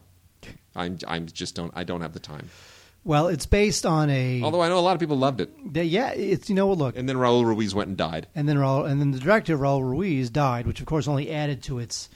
I'm, 0.76 0.98
I'm 1.08 1.26
just 1.28 1.56
don't. 1.56 1.72
I 1.74 1.86
don't 1.86 2.02
have 2.02 2.12
the 2.14 2.20
time." 2.20 2.50
Well, 3.06 3.30
it's 3.30 3.46
based 3.46 3.86
on 3.86 4.10
a. 4.10 4.42
Although 4.44 4.62
I 4.62 4.68
know 4.68 4.78
a 4.78 4.82
lot 4.82 4.96
of 4.96 5.00
people 5.00 5.18
loved 5.18 5.40
it. 5.40 5.74
the- 5.74 5.86
yeah, 5.86 6.10
it's 6.12 6.50
you 6.50 6.56
know 6.56 6.68
what? 6.68 6.80
Look, 6.80 6.98
And 6.98 7.08
then 7.08 7.16
Raul 7.16 7.46
Ruiz 7.46 7.74
went 7.74 7.88
and 7.88 7.98
died. 7.98 8.28
and 8.36 8.50
then 8.50 8.58
Raul, 8.58 8.86
and 8.90 9.00
then 9.00 9.12
the 9.12 9.20
director 9.20 9.58
Raul 9.58 9.84
Ruiz 9.90 10.30
died, 10.30 10.68
which 10.68 10.82
of 10.82 10.86
course 10.86 11.08
only 11.08 11.32
added 11.32 11.64
to 11.64 11.80
its 11.80 12.10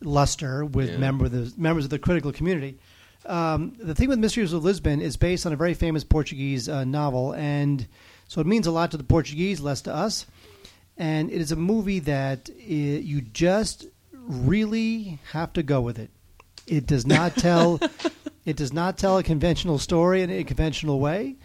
luster 0.00 0.64
with 0.64 0.88
Yeah. 0.92 0.96
member 0.96 1.28
the 1.28 1.52
members 1.58 1.84
of 1.84 1.90
the 1.90 1.98
critical 1.98 2.32
community. 2.32 2.78
Um, 3.26 3.74
the 3.78 3.94
thing 3.94 4.08
with 4.08 4.18
Mysteries 4.18 4.52
of 4.52 4.64
Lisbon 4.64 5.00
is 5.00 5.16
based 5.16 5.46
on 5.46 5.52
a 5.52 5.56
very 5.56 5.74
famous 5.74 6.04
Portuguese 6.04 6.68
uh, 6.68 6.84
novel, 6.84 7.34
and 7.34 7.86
so 8.28 8.40
it 8.40 8.46
means 8.46 8.66
a 8.66 8.70
lot 8.70 8.90
to 8.92 8.96
the 8.96 9.04
Portuguese, 9.04 9.60
less 9.60 9.82
to 9.82 9.94
us. 9.94 10.26
And 10.96 11.30
it 11.30 11.40
is 11.40 11.52
a 11.52 11.56
movie 11.56 11.98
that 12.00 12.50
i 12.50 12.62
you 12.62 13.22
just 13.22 13.86
really 14.12 15.18
have 15.32 15.52
to 15.54 15.62
go 15.62 15.80
with 15.80 15.98
it. 15.98 16.10
It 16.66 16.86
does 16.86 17.06
not 17.06 17.36
tell. 17.36 17.80
it 18.44 18.56
does 18.56 18.72
not 18.72 18.98
tell 18.98 19.18
a 19.18 19.22
conventional 19.22 19.78
story 19.78 20.22
in 20.22 20.30
a 20.30 20.44
conventional 20.44 21.00
way. 21.00 21.36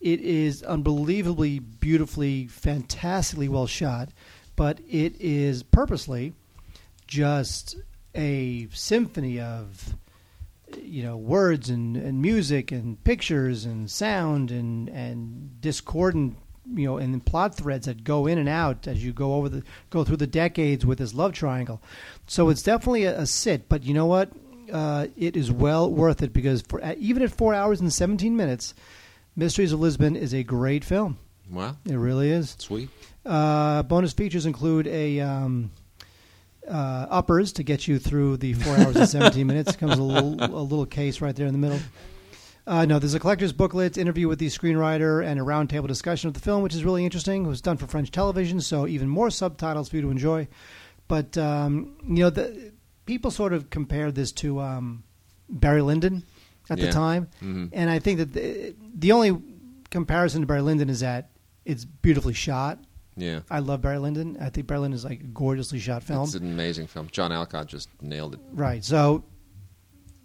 It 0.00 0.20
is 0.20 0.62
unbelievably 0.62 1.60
beautifully, 1.60 2.46
fantastically 2.48 3.48
well 3.48 3.66
shot, 3.66 4.10
but 4.54 4.80
it 4.88 5.18
is 5.20 5.62
purposely 5.62 6.34
just 7.06 7.76
a 8.14 8.68
symphony 8.72 9.40
of 9.40 9.94
you 10.82 11.02
know 11.02 11.16
words 11.16 11.70
and, 11.70 11.96
and 11.96 12.20
music 12.20 12.72
and 12.72 13.02
pictures 13.04 13.64
and 13.64 13.90
sound 13.90 14.50
and 14.50 14.88
and 14.88 15.60
discordant 15.60 16.36
you 16.72 16.86
know 16.86 16.96
and 16.98 17.24
plot 17.26 17.54
threads 17.54 17.86
that 17.86 18.04
go 18.04 18.26
in 18.26 18.38
and 18.38 18.48
out 18.48 18.86
as 18.86 19.04
you 19.04 19.12
go 19.12 19.34
over 19.34 19.48
the 19.48 19.62
go 19.90 20.04
through 20.04 20.16
the 20.16 20.26
decades 20.26 20.84
with 20.86 20.98
this 20.98 21.14
love 21.14 21.32
triangle. 21.32 21.82
So 22.26 22.48
it's 22.48 22.62
definitely 22.62 23.04
a, 23.04 23.20
a 23.20 23.26
sit 23.26 23.68
but 23.68 23.84
you 23.84 23.94
know 23.94 24.06
what? 24.06 24.30
Uh, 24.72 25.08
it 25.16 25.36
is 25.36 25.52
well 25.52 25.90
worth 25.90 26.22
it 26.22 26.32
because 26.32 26.62
for 26.62 26.80
even 26.94 27.22
at 27.22 27.30
four 27.30 27.52
hours 27.54 27.80
and 27.80 27.92
17 27.92 28.34
minutes 28.34 28.72
mysteries 29.36 29.72
of 29.72 29.80
lisbon 29.80 30.16
is 30.16 30.32
a 30.32 30.42
great 30.42 30.84
film. 30.84 31.18
Wow, 31.50 31.76
it 31.84 31.96
really 31.96 32.30
is. 32.30 32.56
Sweet. 32.58 32.88
uh, 33.26 33.82
bonus 33.82 34.14
features 34.14 34.46
include 34.46 34.86
a 34.86 35.20
um, 35.20 35.70
uh, 36.68 37.06
uppers 37.10 37.52
to 37.54 37.62
get 37.62 37.86
you 37.88 37.98
through 37.98 38.36
the 38.38 38.54
four 38.54 38.76
hours 38.76 38.96
and 38.96 39.08
seventeen 39.08 39.46
minutes. 39.46 39.76
Comes 39.76 39.98
a 39.98 40.02
little 40.02 40.34
a 40.42 40.62
little 40.62 40.86
case 40.86 41.20
right 41.20 41.34
there 41.36 41.46
in 41.46 41.52
the 41.52 41.58
middle. 41.58 41.78
Uh, 42.66 42.86
no, 42.86 42.98
there's 42.98 43.12
a 43.14 43.20
collector's 43.20 43.52
booklet, 43.52 43.98
interview 43.98 44.26
with 44.26 44.38
the 44.38 44.46
screenwriter, 44.46 45.22
and 45.24 45.38
a 45.38 45.42
roundtable 45.42 45.86
discussion 45.86 46.28
of 46.28 46.34
the 46.34 46.40
film, 46.40 46.62
which 46.62 46.74
is 46.74 46.82
really 46.82 47.04
interesting. 47.04 47.44
It 47.44 47.48
was 47.48 47.60
done 47.60 47.76
for 47.76 47.86
French 47.86 48.10
television, 48.10 48.60
so 48.62 48.86
even 48.86 49.06
more 49.08 49.30
subtitles 49.30 49.90
for 49.90 49.96
you 49.96 50.02
to 50.02 50.10
enjoy. 50.10 50.48
But 51.06 51.36
um, 51.36 51.96
you 52.08 52.20
know, 52.24 52.30
the 52.30 52.72
people 53.04 53.30
sort 53.30 53.52
of 53.52 53.68
compared 53.68 54.14
this 54.14 54.32
to 54.32 54.60
um, 54.60 55.04
Barry 55.50 55.82
Lyndon 55.82 56.24
at 56.70 56.78
the 56.78 56.86
Yeah. 56.86 56.90
time, 56.92 57.28
Mhm. 57.42 57.68
and 57.74 57.90
I 57.90 57.98
think 57.98 58.18
that 58.18 58.32
the, 58.32 58.74
the 58.94 59.12
only 59.12 59.36
comparison 59.90 60.40
to 60.40 60.46
Barry 60.46 60.62
Lyndon 60.62 60.88
is 60.88 61.00
that 61.00 61.30
it's 61.66 61.84
beautifully 61.84 62.32
shot. 62.32 62.82
Yeah. 63.16 63.40
I 63.50 63.60
love 63.60 63.80
Barry 63.82 63.98
Lyndon. 63.98 64.36
I 64.40 64.50
think 64.50 64.66
Barry 64.66 64.80
Lyndon 64.80 64.96
is 64.96 65.04
like 65.04 65.20
a 65.20 65.24
gorgeously 65.24 65.78
shot 65.78 66.02
film. 66.02 66.24
It's 66.24 66.34
an 66.34 66.44
amazing 66.44 66.86
film. 66.86 67.08
John 67.10 67.32
Alcott 67.32 67.66
just 67.66 67.88
nailed 68.02 68.34
it. 68.34 68.40
Right. 68.52 68.84
So 68.84 69.24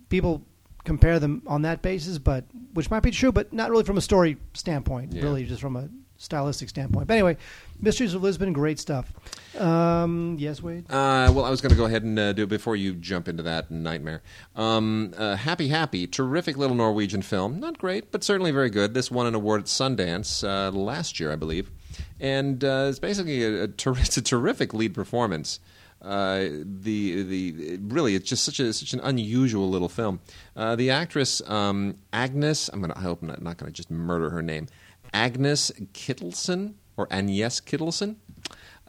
people 0.10 0.44
compare 0.84 1.20
them 1.20 1.44
on 1.46 1.62
that 1.64 1.82
basis, 1.82 2.18
but 2.18 2.46
which 2.74 2.90
might 2.90 3.04
be 3.04 3.12
true, 3.12 3.32
but 3.32 3.54
not 3.54 3.70
really 3.70 3.84
from 3.84 3.98
a 3.98 4.02
story 4.02 4.38
standpoint. 4.54 5.14
Yeah. 5.14 5.24
Really, 5.24 5.46
just 5.46 5.62
from 5.62 5.76
a 5.76 5.90
stylistic 6.18 6.68
standpoint. 6.70 7.08
But 7.08 7.14
anyway, 7.14 7.38
Mysteries 7.80 8.14
of 8.14 8.22
Lisbon, 8.22 8.52
great 8.54 8.78
stuff. 8.78 9.12
Um, 9.58 10.36
yes, 10.38 10.62
Wade. 10.62 10.86
Uh, 10.90 11.32
well, 11.34 11.46
I 11.46 11.50
was 11.50 11.62
going 11.62 11.70
to 11.70 11.78
go 11.78 11.86
ahead 11.86 12.04
and 12.04 12.20
uh, 12.20 12.34
do 12.34 12.44
it 12.44 12.50
before 12.50 12.76
you 12.76 12.94
jump 12.94 13.28
into 13.28 13.42
that 13.44 13.72
nightmare. 13.72 14.22
Um, 14.56 15.14
uh, 15.18 15.36
Happy 15.38 15.70
Happy, 15.70 16.06
terrific 16.06 16.58
little 16.58 16.76
Norwegian 16.76 17.22
film. 17.22 17.60
Not 17.60 17.78
great, 17.78 18.12
but 18.12 18.24
certainly 18.24 18.52
very 18.52 18.70
good. 18.70 18.94
This 18.94 19.10
won 19.10 19.28
an 19.28 19.36
award 19.36 19.62
at 19.62 19.68
Sundance 19.68 20.44
uh, 20.44 20.72
last 20.72 21.20
year, 21.20 21.32
I 21.32 21.36
believe, 21.38 21.72
and 22.20 22.64
uh, 22.64 22.88
it's 22.90 23.00
basically 23.00 23.44
a, 23.44 23.64
a 23.64 23.68
ter- 23.68 23.92
it's 23.98 24.18
a 24.18 24.22
terrific 24.22 24.74
lead 24.74 24.94
performance. 24.94 25.60
Uh, 26.02 26.48
the 26.64 27.24
the 27.24 27.78
really 27.82 28.16
it's 28.16 28.30
just 28.30 28.46
such 28.46 28.60
a 28.60 28.72
such 28.72 28.94
an 28.94 29.02
unusual 29.02 29.70
little 29.70 29.90
film. 29.90 30.20
Uh, 30.56 30.76
the 30.76 30.90
actress 30.90 31.42
um, 31.50 31.96
Agnes, 32.14 32.70
I'm 32.70 32.82
gonna 32.82 32.94
I 32.96 33.02
hope 33.02 33.22
I'm 33.22 33.28
not, 33.28 33.42
not 33.42 33.58
gonna 33.58 33.72
just 33.72 33.92
murder 33.92 34.30
her 34.30 34.42
name. 34.42 34.68
Agnes 35.14 35.72
Kittelsen 35.94 36.76
or 36.96 37.08
Agnes 37.12 37.60
Kittelsen. 37.60 38.16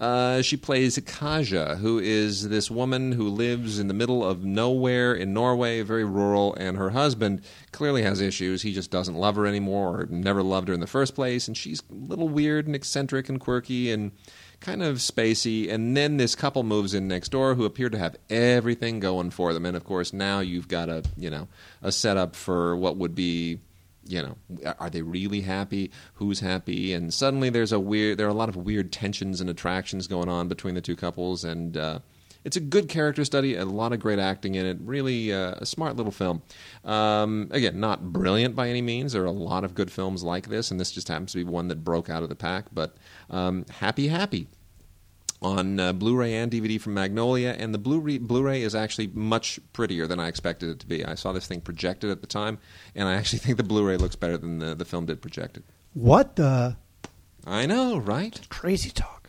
Uh, 0.00 0.40
she 0.40 0.56
plays 0.56 0.96
Kaja, 0.96 1.76
who 1.76 1.98
is 1.98 2.48
this 2.48 2.70
woman 2.70 3.12
who 3.12 3.28
lives 3.28 3.78
in 3.78 3.86
the 3.86 3.92
middle 3.92 4.24
of 4.24 4.42
nowhere 4.42 5.12
in 5.12 5.34
Norway, 5.34 5.82
very 5.82 6.06
rural, 6.06 6.54
and 6.54 6.78
her 6.78 6.90
husband 6.90 7.42
clearly 7.72 8.02
has 8.02 8.22
issues. 8.22 8.62
He 8.62 8.72
just 8.72 8.90
doesn't 8.90 9.14
love 9.14 9.36
her 9.36 9.46
anymore, 9.46 10.00
or 10.00 10.06
never 10.06 10.42
loved 10.42 10.68
her 10.68 10.74
in 10.74 10.80
the 10.80 10.86
first 10.86 11.14
place, 11.14 11.46
and 11.46 11.54
she's 11.54 11.82
a 11.90 11.94
little 11.94 12.30
weird 12.30 12.66
and 12.66 12.74
eccentric 12.74 13.28
and 13.28 13.38
quirky 13.38 13.90
and 13.90 14.12
kind 14.60 14.82
of 14.82 14.96
spacey. 14.98 15.70
And 15.70 15.94
then 15.94 16.16
this 16.16 16.34
couple 16.34 16.62
moves 16.62 16.94
in 16.94 17.06
next 17.06 17.28
door 17.28 17.54
who 17.54 17.66
appear 17.66 17.90
to 17.90 17.98
have 17.98 18.16
everything 18.30 19.00
going 19.00 19.28
for 19.28 19.52
them, 19.52 19.66
and 19.66 19.76
of 19.76 19.84
course 19.84 20.14
now 20.14 20.40
you've 20.40 20.68
got 20.68 20.88
a 20.88 21.02
you 21.18 21.28
know 21.28 21.46
a 21.82 21.92
setup 21.92 22.34
for 22.34 22.74
what 22.74 22.96
would 22.96 23.14
be 23.14 23.60
you 24.10 24.22
know, 24.22 24.72
are 24.78 24.90
they 24.90 25.02
really 25.02 25.42
happy? 25.42 25.90
Who's 26.14 26.40
happy? 26.40 26.92
And 26.92 27.12
suddenly 27.14 27.50
there's 27.50 27.72
a 27.72 27.80
weird, 27.80 28.18
there 28.18 28.26
are 28.26 28.30
a 28.30 28.34
lot 28.34 28.48
of 28.48 28.56
weird 28.56 28.92
tensions 28.92 29.40
and 29.40 29.48
attractions 29.48 30.06
going 30.06 30.28
on 30.28 30.48
between 30.48 30.74
the 30.74 30.80
two 30.80 30.96
couples, 30.96 31.44
and 31.44 31.76
uh, 31.76 31.98
it's 32.44 32.56
a 32.56 32.60
good 32.60 32.88
character 32.88 33.24
study. 33.24 33.54
A 33.54 33.64
lot 33.64 33.92
of 33.92 34.00
great 34.00 34.18
acting 34.18 34.54
in 34.54 34.66
it. 34.66 34.78
Really 34.80 35.32
uh, 35.32 35.54
a 35.58 35.66
smart 35.66 35.96
little 35.96 36.12
film. 36.12 36.42
Um, 36.84 37.48
again, 37.50 37.78
not 37.78 38.12
brilliant 38.12 38.56
by 38.56 38.68
any 38.68 38.82
means. 38.82 39.12
There 39.12 39.22
are 39.22 39.26
a 39.26 39.30
lot 39.30 39.64
of 39.64 39.74
good 39.74 39.90
films 39.90 40.24
like 40.24 40.48
this, 40.48 40.70
and 40.70 40.80
this 40.80 40.90
just 40.90 41.08
happens 41.08 41.32
to 41.32 41.38
be 41.38 41.44
one 41.44 41.68
that 41.68 41.84
broke 41.84 42.10
out 42.10 42.22
of 42.22 42.28
the 42.28 42.34
pack. 42.34 42.66
But 42.72 42.96
um, 43.28 43.66
happy, 43.70 44.08
happy 44.08 44.48
on 45.42 45.80
uh, 45.80 45.92
Blu-ray 45.92 46.34
and 46.34 46.50
DVD 46.52 46.80
from 46.80 46.94
Magnolia, 46.94 47.56
and 47.58 47.72
the 47.72 47.78
Blu-ray, 47.78 48.18
Blu-ray 48.18 48.62
is 48.62 48.74
actually 48.74 49.08
much 49.14 49.58
prettier 49.72 50.06
than 50.06 50.20
I 50.20 50.28
expected 50.28 50.68
it 50.68 50.80
to 50.80 50.86
be. 50.86 51.04
I 51.04 51.14
saw 51.14 51.32
this 51.32 51.46
thing 51.46 51.60
projected 51.60 52.10
at 52.10 52.20
the 52.20 52.26
time, 52.26 52.58
and 52.94 53.08
I 53.08 53.14
actually 53.14 53.38
think 53.40 53.56
the 53.56 53.62
Blu-ray 53.62 53.96
looks 53.96 54.16
better 54.16 54.36
than 54.36 54.58
the, 54.58 54.74
the 54.74 54.84
film 54.84 55.06
did 55.06 55.22
projected. 55.22 55.62
What 55.94 56.36
the 56.36 56.76
I 57.46 57.66
know, 57.66 57.98
right? 57.98 58.38
crazy 58.48 58.90
talk? 58.90 59.28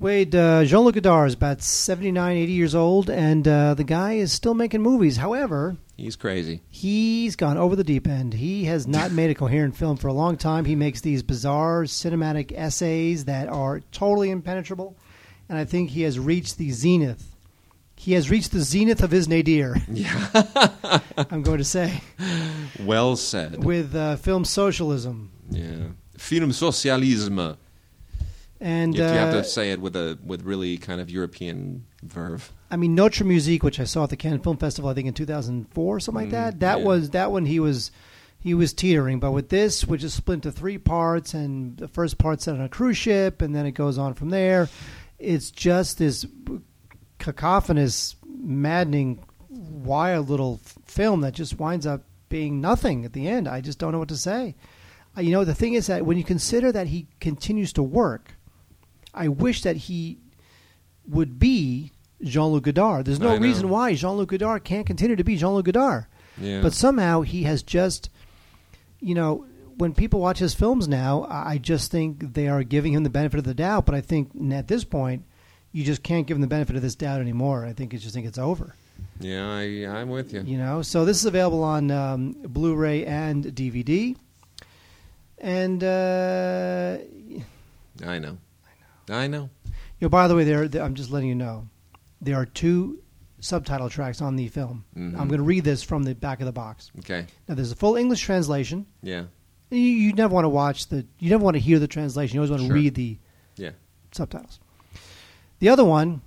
Wade, 0.00 0.34
uh, 0.34 0.64
Jean 0.64 0.80
Luc 0.84 0.94
Godard 0.94 1.28
is 1.28 1.34
about 1.34 1.62
79, 1.62 2.36
80 2.36 2.52
years 2.52 2.74
old, 2.74 3.10
and 3.10 3.46
uh, 3.48 3.74
the 3.74 3.84
guy 3.84 4.14
is 4.14 4.32
still 4.32 4.54
making 4.54 4.82
movies. 4.82 5.16
However, 5.16 5.76
He's 5.98 6.14
crazy. 6.16 6.62
he's 6.70 7.34
gone 7.36 7.58
over 7.58 7.74
the 7.74 7.82
deep 7.82 8.06
end. 8.06 8.32
He 8.34 8.64
has 8.66 8.86
not 8.86 9.10
made 9.10 9.30
a 9.30 9.34
coherent 9.34 9.76
film 9.76 9.96
for 9.96 10.06
a 10.06 10.12
long 10.12 10.36
time. 10.36 10.64
He 10.64 10.76
makes 10.76 11.00
these 11.00 11.24
bizarre 11.24 11.82
cinematic 11.82 12.52
essays 12.56 13.24
that 13.24 13.48
are 13.48 13.80
totally 13.92 14.30
impenetrable, 14.30 14.96
and 15.48 15.58
I 15.58 15.64
think 15.64 15.90
he 15.90 16.02
has 16.02 16.16
reached 16.18 16.56
the 16.56 16.70
zenith. 16.70 17.34
He 17.96 18.12
has 18.12 18.30
reached 18.30 18.52
the 18.52 18.60
zenith 18.60 19.02
of 19.02 19.10
his 19.10 19.26
nadir. 19.28 19.76
Yeah. 19.90 20.28
I'm 21.30 21.42
going 21.42 21.58
to 21.58 21.64
say 21.64 22.00
well 22.78 23.16
said. 23.16 23.64
with 23.64 23.92
uh, 23.96 24.14
film 24.16 24.44
socialism, 24.44 25.32
Yeah. 25.50 25.88
Film 26.16 26.50
socialisme. 26.50 27.56
and 28.60 28.94
You, 28.94 29.02
you 29.02 29.08
have 29.08 29.34
uh, 29.34 29.38
to 29.38 29.44
say 29.44 29.72
it 29.72 29.80
with 29.80 29.96
a 29.96 30.16
with 30.24 30.42
really 30.42 30.76
kind 30.78 31.00
of 31.00 31.10
European 31.10 31.86
verve. 32.04 32.52
I 32.70 32.76
mean, 32.76 32.94
Notre 32.94 33.24
Musique, 33.24 33.62
which 33.62 33.80
I 33.80 33.84
saw 33.84 34.04
at 34.04 34.10
the 34.10 34.16
Cannes 34.16 34.42
Film 34.42 34.58
Festival, 34.58 34.90
I 34.90 34.94
think 34.94 35.08
in 35.08 35.14
2004, 35.14 35.96
or 35.96 36.00
something 36.00 36.24
like 36.24 36.30
that. 36.32 36.60
That 36.60 36.80
yeah. 36.80 36.84
was 36.84 37.10
that 37.10 37.32
one. 37.32 37.46
He 37.46 37.60
was 37.60 37.90
he 38.40 38.54
was 38.54 38.72
teetering, 38.72 39.18
but 39.18 39.32
with 39.32 39.48
this, 39.48 39.84
which 39.84 40.04
is 40.04 40.14
split 40.14 40.36
into 40.36 40.52
three 40.52 40.78
parts, 40.78 41.34
and 41.34 41.76
the 41.76 41.88
first 41.88 42.18
part's 42.18 42.44
set 42.44 42.54
on 42.54 42.60
a 42.60 42.68
cruise 42.68 42.96
ship, 42.96 43.42
and 43.42 43.54
then 43.54 43.66
it 43.66 43.72
goes 43.72 43.98
on 43.98 44.14
from 44.14 44.30
there. 44.30 44.68
It's 45.18 45.50
just 45.50 45.98
this 45.98 46.26
cacophonous, 47.18 48.14
maddening, 48.24 49.24
wild 49.48 50.30
little 50.30 50.60
f- 50.64 50.76
film 50.84 51.22
that 51.22 51.34
just 51.34 51.58
winds 51.58 51.86
up 51.86 52.02
being 52.28 52.60
nothing 52.60 53.04
at 53.04 53.12
the 53.12 53.26
end. 53.26 53.48
I 53.48 53.60
just 53.60 53.78
don't 53.78 53.92
know 53.92 53.98
what 53.98 54.08
to 54.08 54.16
say. 54.16 54.54
Uh, 55.16 55.22
you 55.22 55.32
know, 55.32 55.44
the 55.44 55.54
thing 55.54 55.74
is 55.74 55.88
that 55.88 56.06
when 56.06 56.18
you 56.18 56.24
consider 56.24 56.70
that 56.70 56.88
he 56.88 57.08
continues 57.18 57.72
to 57.72 57.82
work, 57.82 58.34
I 59.12 59.26
wish 59.28 59.62
that 59.62 59.76
he 59.76 60.18
would 61.08 61.40
be 61.40 61.90
Jean 62.22 62.46
Luc 62.52 62.64
Godard. 62.64 63.04
There's 63.06 63.20
no 63.20 63.36
reason 63.36 63.68
why 63.68 63.94
Jean 63.94 64.16
Luc 64.16 64.30
Godard 64.30 64.64
can't 64.64 64.86
continue 64.86 65.16
to 65.16 65.24
be 65.24 65.36
Jean 65.36 65.54
Luc 65.54 65.66
Godard. 65.66 66.06
Yeah. 66.40 66.60
But 66.62 66.72
somehow 66.72 67.22
he 67.22 67.42
has 67.44 67.62
just, 67.62 68.10
you 69.00 69.14
know, 69.14 69.44
when 69.76 69.94
people 69.94 70.20
watch 70.20 70.38
his 70.38 70.54
films 70.54 70.88
now, 70.88 71.22
I 71.24 71.52
I 71.54 71.58
just 71.58 71.90
think 71.90 72.34
they 72.34 72.48
are 72.48 72.62
giving 72.64 72.92
him 72.92 73.04
the 73.04 73.10
benefit 73.10 73.38
of 73.38 73.44
the 73.44 73.54
doubt. 73.54 73.86
But 73.86 73.94
I 73.94 74.00
think 74.00 74.30
at 74.52 74.66
this 74.68 74.84
point, 74.84 75.24
you 75.72 75.84
just 75.84 76.02
can't 76.02 76.26
give 76.26 76.36
him 76.36 76.40
the 76.40 76.46
benefit 76.48 76.74
of 76.76 76.82
this 76.82 76.94
doubt 76.96 77.20
anymore. 77.20 77.64
I 77.64 77.72
think 77.72 77.94
it's 77.94 78.02
just 78.02 78.14
think 78.14 78.26
it's 78.26 78.38
over. 78.38 78.74
yeah, 79.20 79.46
I, 79.48 79.62
I'm 80.00 80.08
with 80.08 80.32
you. 80.32 80.42
You 80.42 80.58
know, 80.58 80.82
so 80.82 81.04
this 81.04 81.18
is 81.18 81.24
available 81.26 81.62
on 81.62 81.90
um, 81.90 82.32
Blu-ray 82.42 83.04
and 83.06 83.44
DVD. 83.44 84.16
And 85.38 85.84
uh, 85.84 86.98
you 87.28 87.44
I 88.04 88.18
know. 88.18 88.38
I 89.10 89.26
know. 89.26 89.50
You 90.00 90.06
know, 90.06 90.08
by 90.08 90.28
the 90.28 90.34
way, 90.34 90.44
there- 90.44 90.82
I'm 90.82 90.94
just 90.94 91.10
letting 91.10 91.28
you 91.28 91.34
know, 91.34 91.68
there 92.20 92.36
are 92.36 92.46
two 92.46 93.02
subtitle 93.40 93.88
tracks 93.88 94.20
on 94.20 94.36
the 94.36 94.48
film. 94.48 94.84
Mm-hmm. 94.96 95.20
I'm 95.20 95.28
going 95.28 95.38
to 95.38 95.44
read 95.44 95.64
this 95.64 95.82
from 95.82 96.02
the 96.02 96.14
back 96.14 96.40
of 96.40 96.46
the 96.46 96.52
box. 96.52 96.90
Okay. 97.00 97.26
Now, 97.48 97.54
there's 97.54 97.72
a 97.72 97.76
full 97.76 97.96
English 97.96 98.20
translation. 98.22 98.86
Yeah. 99.02 99.24
You, 99.70 99.78
you 99.78 100.12
never 100.14 100.34
want 100.34 100.44
to 100.44 100.48
watch 100.48 100.88
the. 100.88 101.06
You 101.18 101.30
never 101.30 101.44
want 101.44 101.54
to 101.54 101.60
hear 101.60 101.78
the 101.78 101.86
translation. 101.88 102.34
You 102.34 102.40
always 102.40 102.50
want 102.50 102.62
to 102.62 102.66
Sure. 102.68 102.74
read 102.74 102.94
the 102.94 103.18
Yeah. 103.56 103.70
subtitles. 104.12 104.58
The 105.60 105.68
other 105.68 105.84
one 105.84 106.22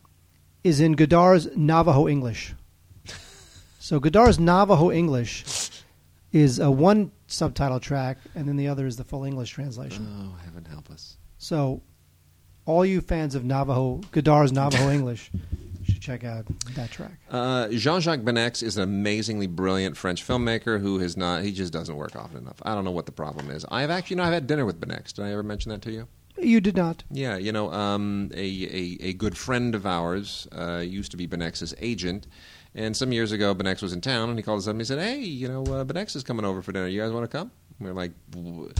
is 0.63 0.79
in 0.79 0.93
Godard's 0.93 1.47
Navajo 1.55 2.07
English. 2.07 2.53
So 3.79 3.99
Godard's 3.99 4.39
Navajo 4.39 4.91
English 4.91 5.43
is 6.31 6.59
a 6.59 6.69
one 6.69 7.11
subtitle 7.25 7.79
track, 7.79 8.19
and 8.35 8.47
then 8.47 8.55
the 8.55 8.67
other 8.67 8.85
is 8.85 8.95
the 8.95 9.03
full 9.03 9.23
English 9.23 9.49
translation. 9.49 10.07
Oh, 10.07 10.35
heaven 10.45 10.63
help 10.65 10.91
us. 10.91 11.17
So, 11.39 11.81
all 12.67 12.85
you 12.85 13.01
fans 13.01 13.33
of 13.33 13.43
Navajo, 13.43 14.01
Godard's 14.11 14.51
Navajo 14.53 14.89
English, 14.97 15.31
should 15.93 16.01
check 16.01 16.23
out 16.23 16.45
that 16.75 16.91
track. 16.91 17.11
Uh, 17.29 17.67
Jean-Jacques 17.69 18.21
Beineix 18.21 18.63
is 18.63 18.77
an 18.77 18.83
amazingly 18.83 19.47
brilliant 19.47 19.97
French 19.97 20.25
filmmaker 20.25 20.79
who 20.79 20.99
has 20.99 21.15
not. 21.17 21.43
He 21.43 21.51
just 21.51 21.71
doesn't 21.73 21.95
work 21.95 22.15
often 22.15 22.37
enough. 22.37 22.57
I 22.63 22.73
don't 22.75 22.83
know 22.85 22.91
what 22.91 23.05
the 23.05 23.11
problem 23.11 23.49
is. 23.51 23.65
I've 23.71 23.89
actually, 23.89 24.15
you 24.15 24.17
know, 24.17 24.23
I've 24.23 24.33
had 24.33 24.47
dinner 24.47 24.65
with 24.65 24.79
Beineix. 24.79 25.13
Did 25.13 25.25
I 25.25 25.31
ever 25.31 25.43
mention 25.43 25.69
that 25.71 25.81
to 25.83 25.91
you? 25.91 26.07
You 26.37 26.59
did 26.61 26.75
not. 26.75 27.03
Yeah, 27.11 27.37
you 27.37 27.51
know, 27.51 27.71
um, 27.71 28.31
a, 28.33 28.37
a 28.39 28.97
a 29.09 29.13
good 29.13 29.37
friend 29.37 29.75
of 29.75 29.85
ours 29.85 30.47
uh, 30.53 30.77
used 30.77 31.11
to 31.11 31.17
be 31.17 31.27
Beineix's 31.27 31.75
agent, 31.79 32.25
and 32.73 32.95
some 32.97 33.11
years 33.11 33.31
ago, 33.31 33.53
Beineix 33.53 33.81
was 33.83 33.93
in 33.93 34.01
town, 34.01 34.29
and 34.29 34.39
he 34.39 34.43
called 34.43 34.57
us 34.59 34.65
up 34.67 34.71
and 34.71 34.81
he 34.81 34.85
said, 34.85 34.97
"Hey, 34.99 35.19
you 35.19 35.47
know, 35.47 35.61
uh, 35.63 35.83
Beineix 35.83 36.15
is 36.15 36.23
coming 36.23 36.45
over 36.45 36.61
for 36.61 36.71
dinner. 36.71 36.87
You 36.87 37.01
guys 37.01 37.11
want 37.11 37.29
to 37.29 37.37
come?" 37.37 37.51
We 37.79 37.89
are 37.89 37.93
like, 37.93 38.13
"W- 38.31 38.71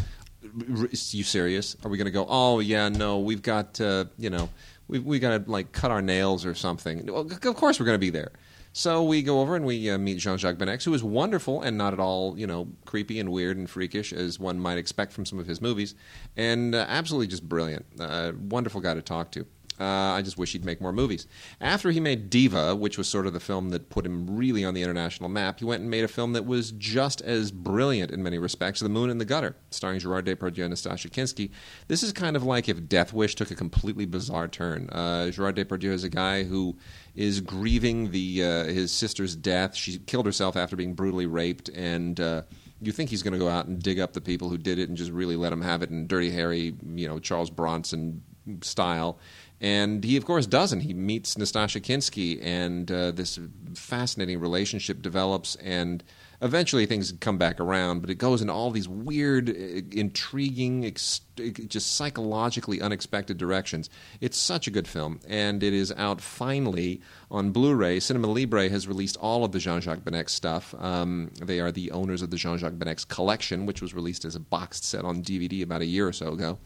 "You 0.91 1.24
serious? 1.24 1.76
Are 1.84 1.89
we 1.91 1.97
going 1.97 2.05
to 2.05 2.12
go?" 2.12 2.26
Oh 2.28 2.59
yeah, 2.62 2.89
no, 2.89 3.20
we've 3.20 3.41
got 3.43 3.80
uh, 3.82 4.05
you 4.18 4.30
know, 4.30 4.49
we 4.91 4.99
we 4.99 5.19
got 5.19 5.45
to 5.45 5.51
like 5.51 5.71
cut 5.71 5.89
our 5.89 6.01
nails 6.01 6.45
or 6.45 6.53
something. 6.53 7.07
Well, 7.07 7.21
of 7.21 7.55
course 7.55 7.79
we're 7.79 7.85
going 7.87 7.95
to 7.95 7.99
be 7.99 8.11
there. 8.11 8.31
So 8.73 9.03
we 9.03 9.21
go 9.21 9.41
over 9.41 9.57
and 9.57 9.65
we 9.65 9.89
uh, 9.89 9.97
meet 9.97 10.17
Jean-Jacques 10.17 10.55
Beineix, 10.55 10.85
who 10.85 10.93
is 10.93 11.03
wonderful 11.03 11.61
and 11.61 11.77
not 11.77 11.91
at 11.91 11.99
all, 11.99 12.39
you 12.39 12.47
know, 12.47 12.69
creepy 12.85 13.19
and 13.19 13.29
weird 13.29 13.57
and 13.57 13.69
freakish 13.69 14.13
as 14.13 14.39
one 14.39 14.59
might 14.59 14.77
expect 14.77 15.11
from 15.11 15.25
some 15.25 15.39
of 15.39 15.45
his 15.45 15.61
movies, 15.61 15.93
and 16.37 16.73
uh, 16.73 16.85
absolutely 16.87 17.27
just 17.27 17.47
brilliant. 17.49 17.85
Uh, 17.99 18.31
wonderful 18.49 18.79
guy 18.79 18.93
to 18.93 19.01
talk 19.01 19.31
to. 19.31 19.45
Uh, 19.82 20.13
I 20.13 20.21
just 20.21 20.38
wish 20.38 20.51
he'd 20.51 20.63
make 20.63 20.79
more 20.79 20.93
movies. 20.93 21.25
After 21.59 21.89
he 21.89 21.99
made 21.99 22.29
Diva, 22.29 22.75
which 22.75 22.99
was 22.99 23.07
sort 23.07 23.25
of 23.25 23.34
the 23.34 23.39
film 23.39 23.69
that 23.69 23.89
put 23.89 24.05
him 24.05 24.38
really 24.38 24.63
on 24.63 24.75
the 24.75 24.84
international 24.84 25.27
map, 25.27 25.57
he 25.57 25.65
went 25.65 25.82
and 25.82 25.89
made 25.89 26.03
a 26.03 26.07
film 26.07 26.34
that 26.34 26.45
was 26.45 26.71
just 26.73 27.19
as 27.21 27.51
brilliant 27.51 28.11
in 28.11 28.21
many 28.21 28.38
respects, 28.38 28.79
The 28.79 28.89
Moon 28.89 29.09
in 29.09 29.17
the 29.17 29.25
Gutter, 29.25 29.55
starring 29.71 29.99
Gerard 29.99 30.25
Depardieu 30.25 30.65
and 30.65 30.73
Nastassja 30.73 31.09
Kinski. 31.09 31.49
This 31.88 32.03
is 32.03 32.13
kind 32.13 32.36
of 32.36 32.43
like 32.43 32.69
if 32.69 32.88
Death 32.88 33.11
Wish 33.11 33.34
took 33.34 33.49
a 33.49 33.55
completely 33.55 34.05
bizarre 34.05 34.47
turn. 34.47 34.88
Uh, 34.91 35.32
Gerard 35.32 35.55
Depardieu 35.55 35.91
is 35.91 36.03
a 36.03 36.09
guy 36.09 36.43
who 36.43 36.77
is 37.15 37.41
grieving 37.41 38.11
the 38.11 38.43
uh, 38.43 38.63
his 38.65 38.91
sister's 38.91 39.36
death. 39.36 39.75
She 39.75 39.97
killed 39.97 40.27
herself 40.27 40.55
after 40.55 40.75
being 40.75 40.93
brutally 40.93 41.25
raped, 41.25 41.69
and 41.69 42.19
uh, 42.19 42.43
you 42.82 42.91
think 42.91 43.09
he's 43.09 43.23
going 43.23 43.34
to 43.34 43.39
go 43.39 43.49
out 43.49 43.65
and 43.65 43.82
dig 43.82 43.99
up 43.99 44.13
the 44.13 44.21
people 44.21 44.49
who 44.49 44.59
did 44.59 44.77
it 44.77 44.89
and 44.89 44.97
just 44.97 45.11
really 45.11 45.36
let 45.36 45.49
them 45.49 45.61
have 45.61 45.82
it 45.82 45.89
in 45.89 46.05
Dirty 46.05 46.29
Harry, 46.29 46.75
you 46.93 47.07
know, 47.07 47.17
Charles 47.17 47.49
Bronson 47.49 48.21
style. 48.61 49.19
And 49.62 50.03
he, 50.03 50.18
of 50.18 50.26
course, 50.26 50.47
doesn't. 50.47 50.82
He 50.82 50.95
meets 50.95 51.36
Nastassja 51.36 51.80
Kinski, 51.82 52.43
and 52.43 52.91
uh, 52.91 53.12
this 53.12 53.39
fascinating 53.76 54.39
relationship 54.39 55.03
develops, 55.03 55.53
and 55.57 56.03
eventually 56.41 56.88
things 56.88 57.14
come 57.20 57.38
back 57.38 57.59
around. 57.59 57.99
But 57.99 58.09
it 58.09 58.16
goes 58.16 58.41
in 58.41 58.49
all 58.49 58.72
these 58.72 58.88
weird, 58.88 59.51
uh, 59.51 59.53
intriguing, 59.91 60.84
ex- 60.84 61.22
just 61.36 61.95
psychologically 61.95 62.82
unexpected 62.82 63.38
directions. 63.38 63.88
It's 64.20 64.36
such 64.36 64.66
a 64.66 64.72
good 64.72 64.88
film, 64.88 65.20
and 65.28 65.62
it 65.62 65.74
is 65.74 65.93
out 65.95 66.22
finally 66.22 66.99
on 67.30 67.51
Blu-ray. 67.51 67.99
Cinema 67.99 68.30
Libre 68.30 68.68
has 68.68 68.88
released 68.88 69.16
all 69.18 69.45
of 69.45 69.51
the 69.51 69.59
Jean-Jacques 69.59 69.99
Beineix 69.99 70.30
stuff. 70.30 70.74
Um, 70.80 71.30
they 71.39 71.59
are 71.59 71.72
the 71.72 71.91
owners 71.91 72.24
of 72.24 72.32
the 72.32 72.38
Jean-Jacques 72.38 72.74
Beineix 72.74 73.07
collection, 73.07 73.68
which 73.68 73.80
was 73.80 73.93
released 73.93 74.26
as 74.26 74.36
a 74.36 74.39
boxed 74.39 74.86
set 74.86 75.05
on 75.05 75.22
DVD 75.22 75.62
about 75.62 75.82
a 75.82 75.86
year 75.86 76.07
or 76.07 76.14
so 76.14 76.30
ago. 76.34 76.57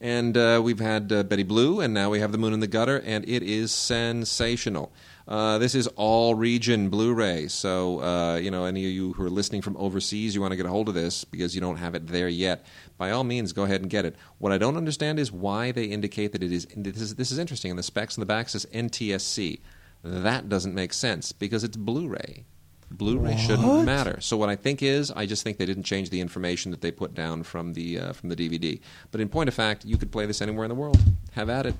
And 0.00 0.36
uh, 0.36 0.60
we've 0.64 0.80
had 0.80 1.12
uh, 1.12 1.22
Betty 1.24 1.42
Blue, 1.42 1.80
and 1.80 1.92
now 1.92 2.08
we 2.08 2.20
have 2.20 2.32
The 2.32 2.38
Moon 2.38 2.54
in 2.54 2.60
the 2.60 2.66
Gutter, 2.66 3.02
and 3.04 3.28
it 3.28 3.42
is 3.42 3.70
sensational. 3.70 4.92
Uh, 5.28 5.58
this 5.58 5.74
is 5.74 5.86
all 5.88 6.34
region 6.34 6.88
Blu-ray, 6.88 7.48
so 7.48 8.00
uh, 8.00 8.36
you 8.36 8.50
know 8.50 8.64
any 8.64 8.86
of 8.86 8.90
you 8.90 9.12
who 9.12 9.22
are 9.24 9.30
listening 9.30 9.60
from 9.60 9.76
overseas, 9.76 10.34
you 10.34 10.40
want 10.40 10.52
to 10.52 10.56
get 10.56 10.64
a 10.64 10.70
hold 10.70 10.88
of 10.88 10.94
this 10.94 11.24
because 11.24 11.54
you 11.54 11.60
don't 11.60 11.76
have 11.76 11.94
it 11.94 12.06
there 12.06 12.28
yet. 12.28 12.64
By 12.96 13.10
all 13.10 13.24
means, 13.24 13.52
go 13.52 13.64
ahead 13.64 13.82
and 13.82 13.90
get 13.90 14.06
it. 14.06 14.16
What 14.38 14.52
I 14.52 14.58
don't 14.58 14.78
understand 14.78 15.18
is 15.18 15.30
why 15.30 15.70
they 15.70 15.84
indicate 15.84 16.32
that 16.32 16.42
it 16.42 16.50
is. 16.50 16.66
This 16.74 17.00
is, 17.00 17.14
this 17.16 17.30
is 17.30 17.38
interesting. 17.38 17.70
And 17.70 17.78
the 17.78 17.84
specs 17.84 18.16
in 18.16 18.20
the 18.22 18.26
back 18.26 18.48
says 18.48 18.66
NTSC. 18.72 19.60
That 20.02 20.48
doesn't 20.48 20.74
make 20.74 20.94
sense 20.94 21.30
because 21.32 21.62
it's 21.62 21.76
Blu-ray. 22.90 23.18
Blu-ray 23.20 23.36
shouldn't 23.36 23.84
matter. 23.84 24.20
So 24.20 24.36
what 24.36 24.48
I 24.48 24.56
think 24.56 24.82
is, 24.82 25.10
I 25.12 25.26
just 25.26 25.42
think 25.44 25.58
they 25.58 25.66
didn't 25.66 25.84
change 25.84 26.10
the 26.10 26.20
information 26.20 26.70
that 26.72 26.80
they 26.80 26.90
put 26.90 27.14
down 27.14 27.44
from 27.44 27.74
the 27.74 27.98
uh, 27.98 28.12
from 28.12 28.28
the 28.28 28.36
DVD. 28.36 28.80
But 29.10 29.20
in 29.20 29.28
point 29.28 29.48
of 29.48 29.54
fact, 29.54 29.84
you 29.84 29.96
could 29.96 30.10
play 30.10 30.26
this 30.26 30.42
anywhere 30.42 30.64
in 30.64 30.68
the 30.68 30.74
world. 30.74 30.98
Have 31.32 31.48
at 31.48 31.66
it. 31.66 31.74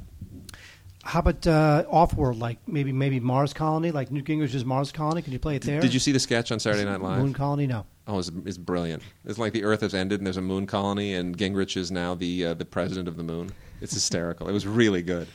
How 1.02 1.20
about 1.20 1.46
uh, 1.46 1.84
off-world, 1.88 2.38
like 2.38 2.58
maybe 2.68 2.92
maybe 2.92 3.20
Mars 3.20 3.52
Colony, 3.52 3.90
like 3.90 4.11
Newt 4.11 4.24
Gingrich's 4.24 4.64
Mars 4.64 4.92
Colony? 4.92 5.22
Can 5.22 5.32
you 5.32 5.38
play 5.38 5.56
it 5.56 5.62
there? 5.62 5.80
Did 5.80 5.94
you 5.94 6.00
see 6.00 6.12
the 6.12 6.20
sketch 6.20 6.52
on 6.52 6.61
Saturday 6.61 6.84
Night 6.84 7.00
Live? 7.00 7.22
Moon 7.22 7.32
Colony? 7.32 7.66
No. 7.66 7.86
Oh, 8.06 8.18
it's, 8.18 8.30
it's 8.44 8.58
brilliant. 8.58 9.02
It's 9.24 9.38
like 9.38 9.52
the 9.52 9.64
Earth 9.64 9.80
has 9.80 9.94
ended 9.94 10.20
and 10.20 10.26
there's 10.26 10.36
a 10.36 10.42
moon 10.42 10.66
colony, 10.66 11.14
and 11.14 11.36
Gingrich 11.36 11.76
is 11.76 11.90
now 11.90 12.14
the 12.14 12.46
uh, 12.46 12.54
the 12.54 12.64
president 12.64 13.08
of 13.08 13.16
the 13.16 13.22
moon. 13.22 13.50
It's 13.80 13.94
hysterical. 13.94 14.48
It 14.48 14.52
was 14.52 14.66
really 14.66 15.02
good. 15.02 15.26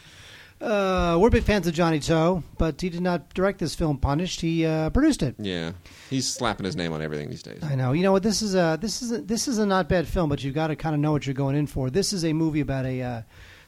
Uh, 0.61 1.17
we're 1.19 1.29
big 1.29 1.43
fans 1.43 1.67
of 1.67 1.73
Johnnie 1.73 1.99
To, 1.99 2.41
but 2.57 2.79
he 2.79 2.89
did 2.89 3.01
not 3.01 3.33
direct 3.33 3.59
this 3.59 3.75
film. 3.75 3.97
Punished. 3.97 4.39
He 4.39 4.65
uh, 4.65 4.89
produced 4.89 5.21
it. 5.21 5.35
Yeah, 5.37 5.73
he's 6.09 6.27
slapping 6.27 6.65
his 6.65 6.77
name 6.77 6.93
on 6.93 7.01
everything 7.01 7.29
these 7.29 7.43
days. 7.43 7.61
I 7.61 7.75
know. 7.75 7.91
You 7.91 8.03
know 8.03 8.13
what? 8.13 8.23
This 8.23 8.41
is 8.41 8.55
a 8.55 8.77
this 8.79 9.01
is 9.01 9.11
a, 9.11 9.17
this 9.19 9.47
is 9.49 9.57
a 9.57 9.65
not 9.65 9.89
bad 9.89 10.07
film, 10.07 10.29
but 10.29 10.43
you've 10.43 10.55
got 10.55 10.67
to 10.67 10.75
kind 10.75 10.95
of 10.95 11.01
know 11.01 11.11
what 11.11 11.27
you're 11.27 11.33
going 11.33 11.57
in 11.57 11.67
for. 11.67 11.89
This 11.89 12.13
is 12.13 12.23
a 12.23 12.31
movie 12.31 12.61
about 12.61 12.85
a 12.85 13.01
uh, 13.01 13.21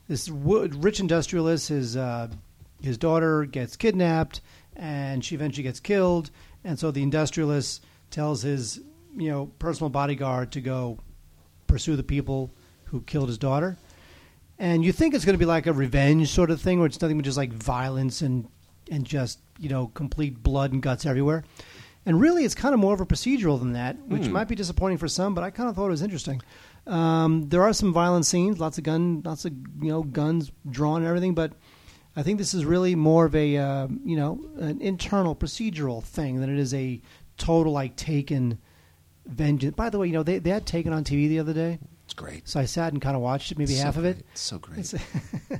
this 0.07 0.29
wo- 0.29 0.67
rich 0.67 1.01
industrialist. 1.01 1.67
His 1.67 1.97
uh, 1.97 2.29
his 2.81 2.97
daughter 2.97 3.43
gets 3.43 3.75
kidnapped, 3.75 4.39
and 4.75 5.23
she 5.25 5.35
eventually 5.35 5.63
gets 5.63 5.81
killed. 5.81 6.31
And 6.63 6.79
so 6.79 6.91
the 6.91 7.03
industrialist 7.03 7.83
tells 8.11 8.43
his 8.43 8.79
you 9.17 9.29
know 9.29 9.47
personal 9.59 9.89
bodyguard 9.89 10.53
to 10.53 10.61
go 10.61 10.99
pursue 11.67 11.97
the 11.97 12.03
people 12.03 12.53
who 12.85 13.01
killed 13.01 13.27
his 13.27 13.37
daughter. 13.37 13.77
And 14.59 14.83
you 14.83 14.91
think 14.91 15.13
it's 15.13 15.23
going 15.25 15.35
to 15.35 15.39
be 15.39 15.45
like 15.45 15.67
a 15.67 15.73
revenge 15.73 16.29
sort 16.31 16.49
of 16.51 16.59
thing, 16.61 16.79
where 16.79 16.87
it's 16.87 16.99
nothing 17.01 17.17
but 17.17 17.25
just 17.25 17.37
like 17.37 17.51
violence 17.53 18.21
and 18.21 18.47
and 18.89 19.05
just 19.05 19.39
you 19.59 19.69
know 19.69 19.87
complete 19.87 20.41
blood 20.41 20.71
and 20.71 20.81
guts 20.81 21.05
everywhere. 21.05 21.43
And 22.05 22.19
really, 22.21 22.45
it's 22.45 22.55
kind 22.55 22.73
of 22.73 22.79
more 22.79 22.93
of 22.93 23.01
a 23.01 23.05
procedural 23.05 23.59
than 23.59 23.73
that, 23.73 23.97
which 24.07 24.27
Hmm. 24.27 24.31
might 24.31 24.47
be 24.47 24.55
disappointing 24.55 24.97
for 24.97 25.07
some. 25.09 25.35
But 25.35 25.43
I 25.43 25.49
kind 25.51 25.69
of 25.69 25.75
thought 25.75 25.87
it 25.87 25.89
was 25.89 26.01
interesting. 26.01 26.41
Um, 26.87 27.49
there 27.49 27.61
are 27.63 27.73
some 27.73 27.91
violent 27.91 28.25
scenes, 28.25 28.59
lots 28.59 28.77
of 28.77 28.83
gun, 28.85 29.21
lots 29.25 29.43
of 29.45 29.51
you 29.81 29.89
know 29.89 30.03
guns 30.03 30.51
drawn 30.69 31.01
and 31.01 31.07
everything. 31.07 31.35
But 31.35 31.51
I 32.15 32.23
think 32.23 32.37
this 32.39 32.53
is 32.53 32.63
really 32.65 32.95
more 32.95 33.25
of 33.25 33.35
a 33.35 33.57
uh, 33.57 33.87
you 34.05 34.15
know 34.15 34.39
an 34.57 34.81
internal 34.81 35.35
procedural 35.35 36.01
thing 36.03 36.39
than 36.39 36.49
it 36.49 36.57
is 36.57 36.73
a 36.73 36.99
total 37.37 37.73
like 37.73 37.95
taken 37.97 38.57
vengeance. 39.25 39.75
By 39.75 39.89
the 39.89 39.99
way, 39.99 40.07
you 40.07 40.13
know 40.13 40.23
they 40.23 40.39
they 40.39 40.49
had 40.49 40.65
Taken 40.65 40.93
on 40.93 41.03
TV 41.03 41.27
the 41.27 41.39
other 41.39 41.53
day, 41.53 41.77
great. 42.17 42.47
so 42.49 42.59
I 42.59 42.65
sat 42.65 42.91
and 42.91 43.01
kind 43.01 43.15
of 43.15 43.21
watched 43.21 43.51
it, 43.53 43.57
maybe 43.57 43.73
So 43.75 43.83
half 43.85 43.95
of 43.95 44.03
it. 44.03 44.25
It's 44.33 44.41
so 44.41 44.57
great. 44.59 44.79
It's, 44.79 44.91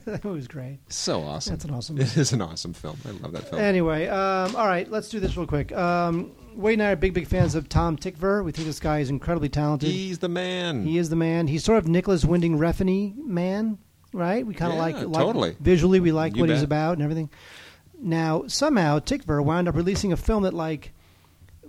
that 0.06 0.26
was 0.26 0.48
great. 0.50 0.80
so 0.90 1.22
awesome. 1.22 1.54
That's 1.54 1.64
an 1.64 1.72
awesome 1.74 1.98
It 1.98 2.18
is 2.18 2.34
an 2.34 2.42
awesome 2.42 2.74
film. 2.74 2.98
I 3.08 3.12
love 3.12 3.32
that 3.32 3.50
film. 3.50 3.62
Anyway, 3.62 4.08
um, 4.08 4.56
all 4.58 4.68
right, 4.68 4.90
let's 4.92 5.08
do 5.08 5.22
this 5.22 5.38
real 5.38 5.48
quick. 5.48 5.72
Um, 5.72 6.32
Wade 6.56 6.74
and 6.80 6.84
I 6.84 6.92
are 6.92 6.96
big, 6.98 7.14
big 7.14 7.28
fans 7.28 7.56
of 7.56 7.70
Tom 7.70 7.96
Tykwer. 7.98 8.44
We 8.44 8.52
think 8.52 8.68
this 8.68 8.80
guy 8.80 9.00
is 9.00 9.10
incredibly 9.10 9.48
talented. 9.50 9.90
He's 9.90 10.20
the 10.20 10.28
man. 10.30 10.84
He 10.86 10.98
is 10.98 11.10
the 11.10 11.16
man. 11.16 11.48
He's 11.48 11.64
sort 11.64 11.78
of 11.78 11.88
Nicolas 11.88 12.26
Winding 12.26 12.58
Refn 12.58 13.16
man, 13.18 13.78
right? 14.12 14.46
We 14.46 14.54
kind 14.56 14.72
of 14.72 14.78
Yeah, 14.78 14.82
like, 14.84 14.96
like 14.96 15.24
totally. 15.24 15.56
visually. 15.60 16.00
We 16.00 16.12
like 16.12 16.36
You 16.36 16.42
what 16.42 16.50
he's 16.50 16.64
about 16.64 16.94
and 16.94 17.04
everything. 17.04 17.30
Now, 18.00 18.44
somehow 18.48 19.00
Tykwer 19.00 19.44
wound 19.44 19.68
up 19.68 19.76
releasing 19.76 20.12
a 20.14 20.18
film 20.18 20.44
that 20.44 20.54
like 20.54 20.94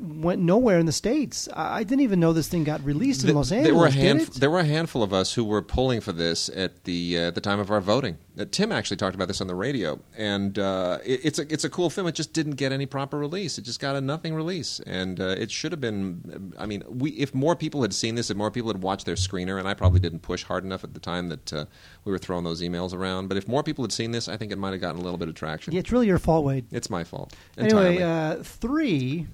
went 0.01 0.41
nowhere 0.41 0.79
in 0.79 0.87
the 0.87 0.93
states. 0.93 1.49
I, 1.55 1.83
didn't 1.83 2.03
even 2.03 2.21
know 2.21 2.33
this 2.33 2.49
thing 2.49 2.65
got 2.65 2.85
released 2.85 3.25
in 3.25 3.35
Los 3.35 3.51
there 3.51 3.61
Angeles. 3.61 3.79
were 3.81 3.87
a 3.87 3.91
handf- 3.91 4.35
there 4.35 4.51
were 4.51 4.61
a 4.61 4.65
handful 4.65 5.03
of 5.03 5.13
us 5.13 5.35
who 5.35 5.45
were 5.45 5.63
pulling 5.63 6.01
for 6.01 6.13
this 6.13 6.49
at 6.51 6.85
the 6.85 7.19
uh, 7.19 7.29
at 7.29 7.35
the 7.35 7.41
time 7.41 7.59
of 7.61 7.71
our 7.71 7.81
voting. 7.81 8.19
Uh, 8.39 8.45
Tim 8.51 8.71
actually 8.71 8.97
talked 8.97 9.15
about 9.15 9.29
this 9.29 9.41
on 9.41 9.47
the 9.47 9.55
radio, 9.55 9.99
and 10.17 10.59
uh, 10.59 10.99
it, 11.05 11.21
it's 11.25 11.39
a 11.39 11.53
it's 11.53 11.65
a 11.65 11.71
cool 11.71 11.91
film. 11.91 12.07
It 12.07 12.15
just 12.15 12.33
didn't 12.33 12.55
get 12.55 12.73
any 12.73 12.87
proper 12.87 13.19
release. 13.19 13.59
It 13.59 13.63
just 13.63 13.81
got 13.81 13.97
a 13.97 14.01
nothing 14.01 14.35
release, 14.35 14.81
and 14.81 15.21
uh, 15.21 15.35
it 15.39 15.51
should 15.51 15.73
have 15.73 15.81
been. 15.81 16.53
I 16.59 16.67
mean, 16.67 16.85
we 16.89 17.11
if 17.11 17.35
more 17.35 17.57
people 17.57 17.83
had 17.83 17.93
seen 17.93 18.15
this, 18.15 18.31
if 18.31 18.37
more 18.37 18.51
people 18.51 18.71
had 18.71 18.83
watched 18.83 19.07
their 19.07 19.17
screener, 19.17 19.59
and 19.59 19.67
I 19.67 19.75
probably 19.75 20.01
didn't 20.01 20.21
push 20.21 20.45
hard 20.45 20.65
enough 20.65 20.85
at 20.85 20.95
the 20.95 21.01
time 21.01 21.29
that 21.31 21.53
uh, 21.53 21.65
we 22.05 22.13
were 22.13 22.19
throwing 22.19 22.45
those 22.45 22.63
emails 22.63 22.95
around. 22.95 23.29
But 23.29 23.37
if 23.37 23.49
more 23.49 23.63
people 23.63 23.85
had 23.85 23.93
seen 23.93 24.13
this, 24.13 24.29
I 24.29 24.37
think 24.37 24.53
it 24.53 24.59
might 24.59 24.73
have 24.73 24.81
gotten 24.81 25.01
a 25.01 25.05
little 25.05 25.19
bit 25.19 25.29
of 25.29 25.35
traction. 25.35 25.73
Yeah, 25.73 25.81
it's 25.81 25.91
really 25.91 26.07
your 26.07 26.19
fault, 26.19 26.45
Wade. 26.45 26.67
It's 26.71 26.91
my 26.91 27.05
fault. 27.05 27.35
Anyway, 27.57 27.97
entirely. 27.97 28.03
uh, 28.41 28.43
three 28.43 29.27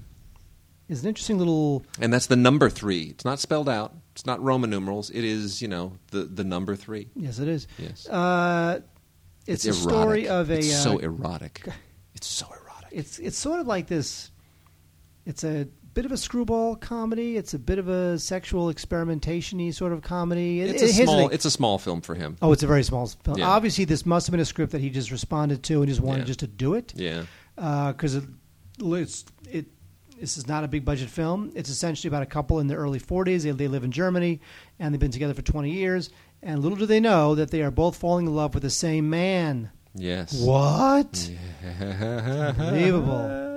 is 0.88 1.02
an 1.02 1.08
interesting 1.08 1.38
little 1.38 1.84
and 2.00 2.12
that's 2.12 2.26
the 2.26 2.36
number 2.36 2.68
three. 2.70 3.04
It's 3.04 3.24
not 3.24 3.38
spelled 3.40 3.68
out. 3.68 3.94
It's 4.12 4.26
not 4.26 4.42
Roman 4.42 4.70
numerals. 4.70 5.10
It 5.10 5.24
is, 5.24 5.60
you 5.62 5.68
know, 5.68 5.92
the 6.10 6.24
the 6.24 6.44
number 6.44 6.76
three. 6.76 7.08
Yes, 7.16 7.38
it 7.38 7.48
is. 7.48 7.66
Yes. 7.78 8.08
Uh, 8.08 8.80
it's, 9.46 9.64
a 9.66 9.70
erotic. 9.70 9.82
story 9.88 10.28
of 10.28 10.50
a. 10.50 10.58
It's 10.58 10.74
uh, 10.74 10.78
so 10.90 10.98
erotic. 10.98 11.66
It's 12.14 12.28
so 12.28 12.46
erotic. 12.46 12.90
it's 12.92 13.18
it's 13.18 13.36
sort 13.36 13.58
of 13.60 13.66
like 13.66 13.88
this. 13.88 14.30
It's 15.26 15.42
a 15.42 15.66
bit 15.94 16.04
of 16.06 16.12
a 16.12 16.16
screwball 16.16 16.76
comedy. 16.76 17.36
It's 17.36 17.54
a 17.54 17.58
bit 17.58 17.78
of 17.80 17.88
a 17.88 18.18
sexual 18.20 18.68
experimentation-y 18.68 19.70
sort 19.70 19.92
of 19.92 20.02
comedy. 20.02 20.60
It- 20.60 20.70
It's 20.70 20.82
it 20.82 20.90
a 20.90 21.02
small. 21.04 21.28
It's 21.30 21.44
a 21.44 21.50
small 21.50 21.78
film 21.78 22.00
for 22.02 22.14
him. 22.14 22.36
oh, 22.40 22.52
it's 22.52 22.62
a 22.62 22.66
very 22.68 22.84
small 22.84 23.06
film. 23.06 23.38
Yeah. 23.38 23.48
Obviously, 23.48 23.84
this 23.84 24.06
must 24.06 24.26
have 24.28 24.30
been 24.32 24.40
a 24.40 24.44
script 24.44 24.72
that 24.72 24.80
he 24.80 24.90
just 24.90 25.10
responded 25.10 25.62
to 25.64 25.80
and 25.82 25.88
just 25.88 26.00
wanted 26.00 26.20
Yeah. 26.20 26.24
just 26.26 26.40
to 26.40 26.46
do 26.46 26.74
it. 26.74 26.92
Yeah. 26.96 27.24
because 27.56 28.14
it, 28.14 28.24
it's 28.78 29.24
it. 29.50 29.66
This 30.20 30.36
is 30.38 30.46
not 30.46 30.64
a 30.64 30.68
big 30.68 30.84
budget 30.84 31.10
film. 31.10 31.52
It's 31.54 31.68
essentially 31.68 32.08
about 32.08 32.22
a 32.22 32.26
couple 32.26 32.60
in 32.60 32.66
their 32.66 32.78
early 32.78 33.00
40s. 33.00 33.42
They, 33.42 33.50
they 33.50 33.68
live 33.68 33.84
in 33.84 33.92
Germany 33.92 34.40
and 34.78 34.92
they've 34.92 35.00
been 35.00 35.10
together 35.10 35.34
for 35.34 35.42
20 35.42 35.70
years. 35.70 36.10
And 36.42 36.62
little 36.62 36.78
do 36.78 36.86
they 36.86 37.00
know 37.00 37.34
that 37.34 37.50
they 37.50 37.62
are 37.62 37.70
both 37.70 37.96
falling 37.96 38.26
in 38.26 38.34
love 38.34 38.54
with 38.54 38.62
the 38.62 38.70
same 38.70 39.10
man. 39.10 39.70
Yes. 39.94 40.34
What? 40.40 41.30
Unbelievable. 41.80 43.40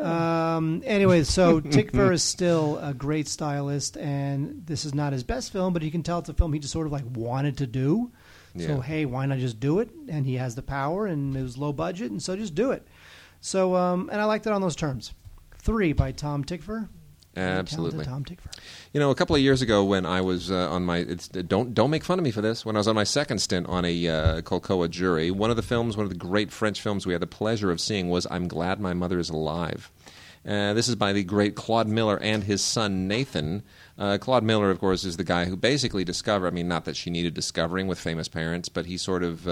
Um, 0.00 0.82
anyway, 0.86 1.24
so 1.24 1.60
Tykwer 1.60 2.12
is 2.12 2.22
still 2.22 2.78
a 2.78 2.94
great 2.94 3.28
stylist, 3.28 3.96
and 3.98 4.66
this 4.66 4.84
is 4.86 4.94
not 4.94 5.12
his 5.12 5.24
best 5.24 5.52
film, 5.52 5.74
but 5.74 5.82
you 5.82 5.90
can 5.90 6.02
tell 6.02 6.20
it's 6.20 6.28
a 6.30 6.34
film 6.34 6.52
he 6.52 6.58
just 6.58 6.72
sort 6.72 6.86
of 6.86 6.92
like 6.92 7.04
wanted 7.14 7.58
to 7.58 7.66
do. 7.66 8.10
Yeah. 8.54 8.66
So 8.66 8.80
hey, 8.80 9.04
why 9.04 9.26
not 9.26 9.38
just 9.38 9.60
do 9.60 9.78
it? 9.80 9.90
And 10.08 10.24
he 10.24 10.36
has 10.36 10.54
the 10.54 10.62
power, 10.62 11.06
and 11.06 11.36
it 11.36 11.42
was 11.42 11.58
low 11.58 11.72
budget, 11.72 12.10
and 12.10 12.22
so 12.22 12.34
just 12.34 12.54
do 12.54 12.70
it. 12.70 12.86
So, 13.40 13.74
um, 13.76 14.08
and 14.10 14.20
I 14.20 14.24
liked 14.24 14.46
it 14.46 14.52
on 14.52 14.62
those 14.62 14.76
terms. 14.76 15.12
Three 15.62 15.92
by 15.92 16.12
Tom 16.12 16.44
Tykwer. 16.44 16.88
Very 17.34 17.48
Absolutely. 17.58 18.04
Tom 18.04 18.24
Tykwer. 18.24 18.50
You 18.92 18.98
know, 18.98 19.10
a 19.10 19.14
couple 19.14 19.36
of 19.36 19.42
years 19.42 19.62
ago, 19.62 19.84
when 19.84 20.04
I 20.04 20.20
was 20.20 20.50
uh, 20.50 20.70
on 20.70 20.84
my 20.84 20.98
it's, 20.98 21.28
don't 21.28 21.74
don't 21.74 21.90
make 21.90 22.02
fun 22.02 22.18
of 22.18 22.24
me 22.24 22.30
for 22.30 22.40
this. 22.40 22.64
When 22.64 22.76
I 22.76 22.80
was 22.80 22.88
on 22.88 22.96
my 22.96 23.04
second 23.04 23.38
stint 23.38 23.66
on 23.68 23.84
a 23.84 24.08
uh, 24.08 24.40
Colcoa 24.40 24.90
jury, 24.90 25.30
one 25.30 25.50
of 25.50 25.56
the 25.56 25.62
films, 25.62 25.96
one 25.96 26.04
of 26.04 26.10
the 26.10 26.18
great 26.18 26.50
French 26.50 26.80
films 26.80 27.06
we 27.06 27.12
had 27.12 27.22
the 27.22 27.28
pleasure 27.28 27.70
of 27.70 27.80
seeing 27.80 28.08
was 28.08 28.26
"I'm 28.30 28.48
Glad 28.48 28.80
My 28.80 28.94
Mother 28.94 29.18
Is 29.18 29.30
Alive." 29.30 29.92
Uh, 30.46 30.72
this 30.72 30.88
is 30.88 30.96
by 30.96 31.12
the 31.12 31.22
great 31.22 31.54
Claude 31.54 31.86
Miller 31.86 32.18
and 32.20 32.42
his 32.44 32.62
son 32.62 33.06
Nathan. 33.06 33.62
Uh, 33.98 34.16
Claude 34.18 34.42
Miller, 34.42 34.70
of 34.70 34.80
course, 34.80 35.04
is 35.04 35.18
the 35.18 35.24
guy 35.24 35.44
who 35.44 35.56
basically 35.56 36.02
discovered. 36.02 36.46
I 36.46 36.50
mean, 36.50 36.66
not 36.66 36.86
that 36.86 36.96
she 36.96 37.10
needed 37.10 37.34
discovering 37.34 37.86
with 37.86 38.00
famous 38.00 38.26
parents, 38.26 38.68
but 38.68 38.86
he 38.86 38.96
sort 38.96 39.22
of. 39.22 39.46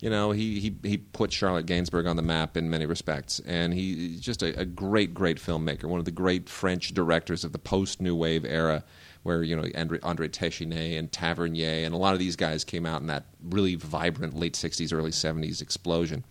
You 0.00 0.10
know, 0.10 0.30
he, 0.30 0.60
he, 0.60 0.76
he 0.82 0.98
put 0.98 1.32
Charlotte 1.32 1.66
Gainsbourg 1.66 2.08
on 2.08 2.16
the 2.16 2.22
map 2.22 2.56
in 2.56 2.70
many 2.70 2.86
respects. 2.86 3.40
And 3.40 3.74
he, 3.74 3.94
he's 3.94 4.20
just 4.20 4.42
a, 4.42 4.58
a 4.58 4.64
great, 4.64 5.12
great 5.12 5.38
filmmaker, 5.38 5.84
one 5.84 5.98
of 5.98 6.06
the 6.06 6.10
great 6.10 6.48
French 6.48 6.94
directors 6.94 7.44
of 7.44 7.52
the 7.52 7.58
post 7.58 8.00
New 8.00 8.16
Wave 8.16 8.44
era, 8.44 8.82
where, 9.22 9.42
you 9.42 9.54
know, 9.54 9.68
Andre, 9.76 9.98
Andre 10.02 10.28
Téchiné 10.28 10.98
and 10.98 11.12
Tavernier 11.12 11.84
and 11.84 11.94
a 11.94 11.98
lot 11.98 12.14
of 12.14 12.18
these 12.18 12.36
guys 12.36 12.64
came 12.64 12.86
out 12.86 13.02
in 13.02 13.08
that 13.08 13.24
really 13.42 13.74
vibrant 13.74 14.34
late 14.34 14.54
60s, 14.54 14.92
early 14.92 15.10
70s 15.10 15.60
explosion. 15.60 16.24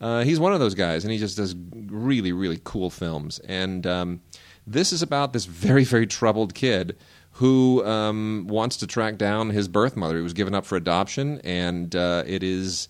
Uh, 0.00 0.24
he's 0.24 0.40
one 0.40 0.54
of 0.54 0.60
those 0.60 0.74
guys, 0.74 1.04
and 1.04 1.12
he 1.12 1.18
just 1.18 1.36
does 1.36 1.54
really, 1.72 2.32
really 2.32 2.58
cool 2.64 2.88
films. 2.88 3.38
And 3.40 3.86
um, 3.86 4.20
this 4.66 4.92
is 4.92 5.02
about 5.02 5.32
this 5.32 5.44
very, 5.44 5.84
very 5.84 6.06
troubled 6.06 6.54
kid 6.54 6.96
who 7.32 7.84
um, 7.84 8.46
wants 8.48 8.76
to 8.78 8.86
track 8.86 9.18
down 9.18 9.50
his 9.50 9.68
birth 9.68 9.96
mother. 9.96 10.16
He 10.16 10.22
was 10.22 10.32
given 10.32 10.54
up 10.54 10.64
for 10.64 10.76
adoption, 10.76 11.40
and 11.44 11.94
uh, 11.94 12.24
it 12.26 12.42
is, 12.42 12.88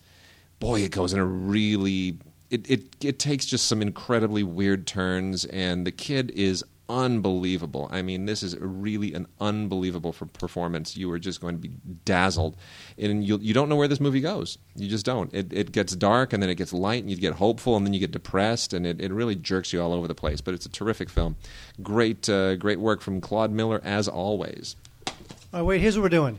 boy, 0.60 0.82
it 0.82 0.92
goes 0.92 1.12
in 1.12 1.18
a 1.18 1.24
really. 1.24 2.18
It, 2.50 2.68
it 2.68 2.82
it 3.04 3.18
takes 3.18 3.46
just 3.46 3.66
some 3.66 3.80
incredibly 3.80 4.42
weird 4.42 4.86
turns, 4.86 5.44
and 5.44 5.86
the 5.86 5.92
kid 5.92 6.32
is 6.32 6.64
unbelievable. 6.90 7.88
I 7.92 8.02
mean, 8.02 8.26
this 8.26 8.42
is 8.42 8.56
really 8.58 9.14
an 9.14 9.28
unbelievable 9.40 10.12
performance. 10.12 10.96
You 10.96 11.10
are 11.12 11.20
just 11.20 11.40
going 11.40 11.54
to 11.54 11.60
be 11.60 11.70
dazzled, 12.04 12.56
and 12.98 13.24
you 13.24 13.38
you 13.38 13.54
don't 13.54 13.68
know 13.68 13.76
where 13.76 13.88
this 13.88 14.00
movie 14.00 14.20
goes. 14.20 14.58
You 14.74 14.88
just 14.88 15.06
don't. 15.06 15.32
It 15.32 15.52
it 15.52 15.72
gets 15.72 15.94
dark, 15.94 16.32
and 16.32 16.42
then 16.42 16.50
it 16.50 16.56
gets 16.56 16.72
light, 16.72 17.02
and 17.02 17.10
you 17.10 17.16
get 17.16 17.34
hopeful, 17.34 17.76
and 17.76 17.86
then 17.86 17.94
you 17.94 18.00
get 18.00 18.10
depressed, 18.10 18.72
and 18.72 18.84
it, 18.84 19.00
it 19.00 19.12
really 19.12 19.36
jerks 19.36 19.72
you 19.72 19.80
all 19.80 19.92
over 19.92 20.08
the 20.08 20.14
place. 20.14 20.40
But 20.40 20.54
it's 20.54 20.66
a 20.66 20.70
terrific 20.70 21.08
film. 21.08 21.36
Great 21.82 22.28
uh, 22.28 22.56
great 22.56 22.80
work 22.80 23.00
from 23.00 23.20
Claude 23.20 23.52
Miller 23.52 23.80
as 23.84 24.08
always. 24.08 24.74
All 25.06 25.60
right, 25.60 25.62
wait, 25.62 25.80
here's 25.80 25.96
what 25.96 26.02
we're 26.02 26.08
doing. 26.08 26.38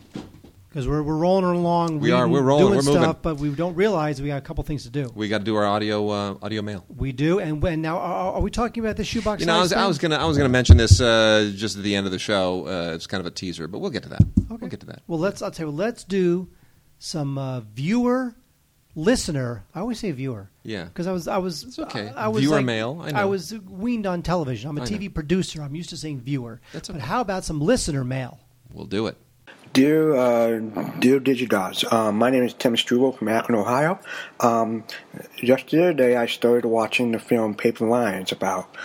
Because 0.72 0.88
we're, 0.88 1.04
we're 1.04 1.18
rolling 1.18 1.44
along. 1.44 2.00
We 2.00 2.12
are, 2.14 2.26
we're 2.30 2.42
rolling, 2.42 2.68
doing 2.68 2.78
we're 2.78 2.84
moving. 2.84 3.02
stuff, 3.02 3.18
but 3.22 3.36
we 3.40 3.50
don't 3.50 3.76
realize 3.76 4.22
we 4.22 4.30
got 4.30 4.38
a 4.38 4.42
couple 4.42 4.64
things 4.64 4.84
to 4.84 4.90
do. 4.90 5.12
We 5.14 5.28
got 5.28 5.40
to 5.40 5.44
do 5.44 5.58
our 5.58 5.66
audio 5.66 6.08
uh, 6.10 6.38
audio 6.42 6.62
mail. 6.62 6.86
We 6.96 7.12
do, 7.12 7.40
and 7.40 7.62
when 7.62 7.82
now 7.82 7.98
are, 7.98 8.36
are 8.36 8.42
we 8.42 8.52
talking 8.52 8.82
about 8.82 8.96
the 8.96 9.04
shoebox? 9.04 9.42
You 9.42 9.48
know, 9.48 9.58
I 9.58 9.62
was, 9.62 9.74
I 9.74 9.86
was 9.86 9.98
gonna 9.98 10.16
I 10.16 10.24
was 10.24 10.38
gonna 10.38 10.48
mention 10.48 10.78
this 10.78 11.02
uh, 11.02 11.52
just 11.54 11.76
at 11.76 11.84
the 11.84 11.94
end 11.94 12.06
of 12.06 12.14
the 12.14 12.20
show. 12.20 12.68
Uh, 12.68 12.94
it's 12.96 13.06
kind 13.06 13.20
of 13.20 13.26
a 13.28 13.32
teaser, 13.32 13.68
but 13.68 13.80
we'll 13.80 13.92
get 13.92 14.04
to 14.04 14.10
that. 14.10 14.22
Okay. 14.22 14.58
We'll 14.62 14.70
get 14.70 14.80
to 14.80 14.86
that. 14.86 15.02
Well, 15.08 15.20
let's. 15.20 15.42
I'll 15.42 15.52
tell 15.52 15.68
you. 15.68 15.74
Let's 15.76 16.06
do 16.06 16.48
some 17.00 17.38
uh, 17.38 17.60
viewer, 17.60 18.34
listener. 18.96 19.66
I 19.76 19.80
always 19.82 20.00
say 20.00 20.12
viewer 20.12 20.50
Yeah. 20.64 20.86
because 20.86 21.06
I 21.06 21.12
was. 21.12 21.28
I 21.28 21.38
was. 21.38 21.64
It's 21.64 21.80
okay. 21.80 22.10
I, 22.16 22.26
I 22.26 22.28
was 22.30 22.44
Viewer 22.44 22.56
like- 22.58 22.66
mail, 22.66 23.02
I 23.04 23.12
know. 23.12 23.28
was 23.28 23.54
weaned 23.70 24.06
on 24.08 24.22
television. 24.22 24.70
I'm 24.70 24.78
a 24.78 24.84
I 24.84 24.86
TV 24.86 25.04
know. 25.04 25.10
producer. 25.10 25.62
I'm 25.62 25.76
used 25.76 25.90
to 25.90 25.98
saying 25.98 26.22
viewer. 26.22 26.62
That's 26.72 26.88
But 26.88 27.02
how 27.02 27.20
about 27.20 27.44
some 27.44 27.60
listener 27.60 28.06
mail? 28.06 28.40
We'll 28.74 28.86
do 28.86 29.08
it. 29.08 29.18
Dear, 29.74 30.14
uh, 30.16 30.60
dear 31.00 31.22
DigiGods, 31.22 31.90
um, 31.94 32.18
my 32.18 32.30
name 32.30 32.44
is 32.44 32.54
Tim 32.54 32.76
Struble 32.76 33.14
from 33.14 33.30
Akron, 33.30 33.58
Ohio. 33.58 34.02
Um, 34.42 34.84
just 35.38 35.70
the 35.70 35.80
other 35.82 35.94
day, 35.94 36.18
I 36.18 36.26
started 36.26 36.68
watching 36.68 37.14
the 37.14 37.20
film 37.20 37.56
Paper 37.56 37.88
Lions 37.88 38.34
about 38.34 38.76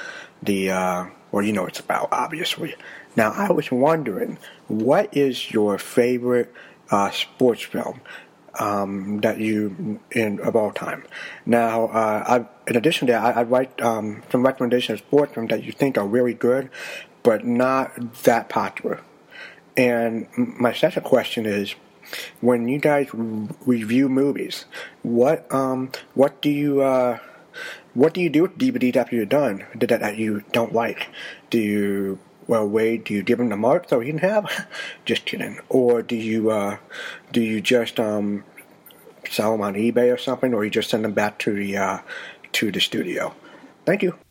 the, 0.40 0.70
uh, 0.70 1.06
well, 1.32 1.44
you 1.44 1.52
know 1.52 1.66
it's 1.66 1.80
about, 1.80 2.10
obviously. 2.12 2.76
Now, 3.16 3.32
I 3.32 3.50
was 3.50 3.72
wondering, 3.72 4.38
what 4.68 5.16
is 5.16 5.50
your 5.50 5.76
favorite 5.76 6.54
uh, 6.88 7.10
sports 7.10 7.62
film? 7.62 8.00
Um, 8.58 9.20
that 9.20 9.38
you 9.38 10.00
in 10.12 10.40
of 10.40 10.56
all 10.56 10.70
time. 10.70 11.04
Now, 11.44 11.88
uh, 11.88 12.24
I, 12.26 12.70
in 12.70 12.76
addition 12.76 13.06
to 13.08 13.12
that, 13.12 13.36
I, 13.36 13.40
I'd 13.40 13.50
write 13.50 13.82
um, 13.82 14.22
some 14.30 14.46
recommendations 14.46 15.00
of 15.00 15.06
sports 15.06 15.34
films 15.34 15.50
that 15.50 15.62
you 15.62 15.72
think 15.72 15.98
are 15.98 16.06
really 16.06 16.32
good, 16.32 16.70
but 17.22 17.44
not 17.44 18.22
that 18.22 18.48
popular. 18.48 19.00
And 19.76 20.26
my 20.36 20.72
second 20.72 21.02
question 21.02 21.46
is, 21.46 21.74
when 22.40 22.68
you 22.68 22.78
guys 22.78 23.08
review 23.12 24.08
movies, 24.08 24.64
what 25.02 25.52
um 25.52 25.90
what 26.14 26.40
do 26.40 26.50
you 26.50 26.82
uh 26.82 27.18
what 27.94 28.14
do 28.14 28.20
you 28.20 28.30
do 28.30 28.42
with 28.42 28.58
DVDs 28.58 28.96
after 28.96 29.16
you're 29.16 29.26
done 29.26 29.64
that, 29.74 29.88
that 29.88 30.16
you 30.16 30.44
don't 30.52 30.72
like? 30.72 31.08
Do 31.50 31.58
you 31.58 32.18
well 32.46 32.68
wait? 32.68 33.04
Do 33.04 33.14
you 33.14 33.22
give 33.22 33.38
them 33.38 33.48
the 33.48 33.56
mark 33.56 33.88
so 33.88 34.00
he 34.00 34.08
can 34.08 34.18
have? 34.18 34.66
Just 35.04 35.24
kidding. 35.26 35.58
Or 35.68 36.02
do 36.02 36.16
you 36.16 36.50
uh 36.50 36.78
do 37.32 37.40
you 37.40 37.60
just 37.60 37.98
um 38.00 38.44
sell 39.28 39.52
them 39.52 39.62
on 39.62 39.74
eBay 39.74 40.12
or 40.12 40.18
something, 40.18 40.54
or 40.54 40.64
you 40.64 40.70
just 40.70 40.90
send 40.90 41.04
them 41.04 41.12
back 41.12 41.38
to 41.40 41.54
the 41.54 41.76
uh 41.76 41.98
to 42.52 42.70
the 42.70 42.80
studio? 42.80 43.34
Thank 43.84 44.02
you. 44.02 44.25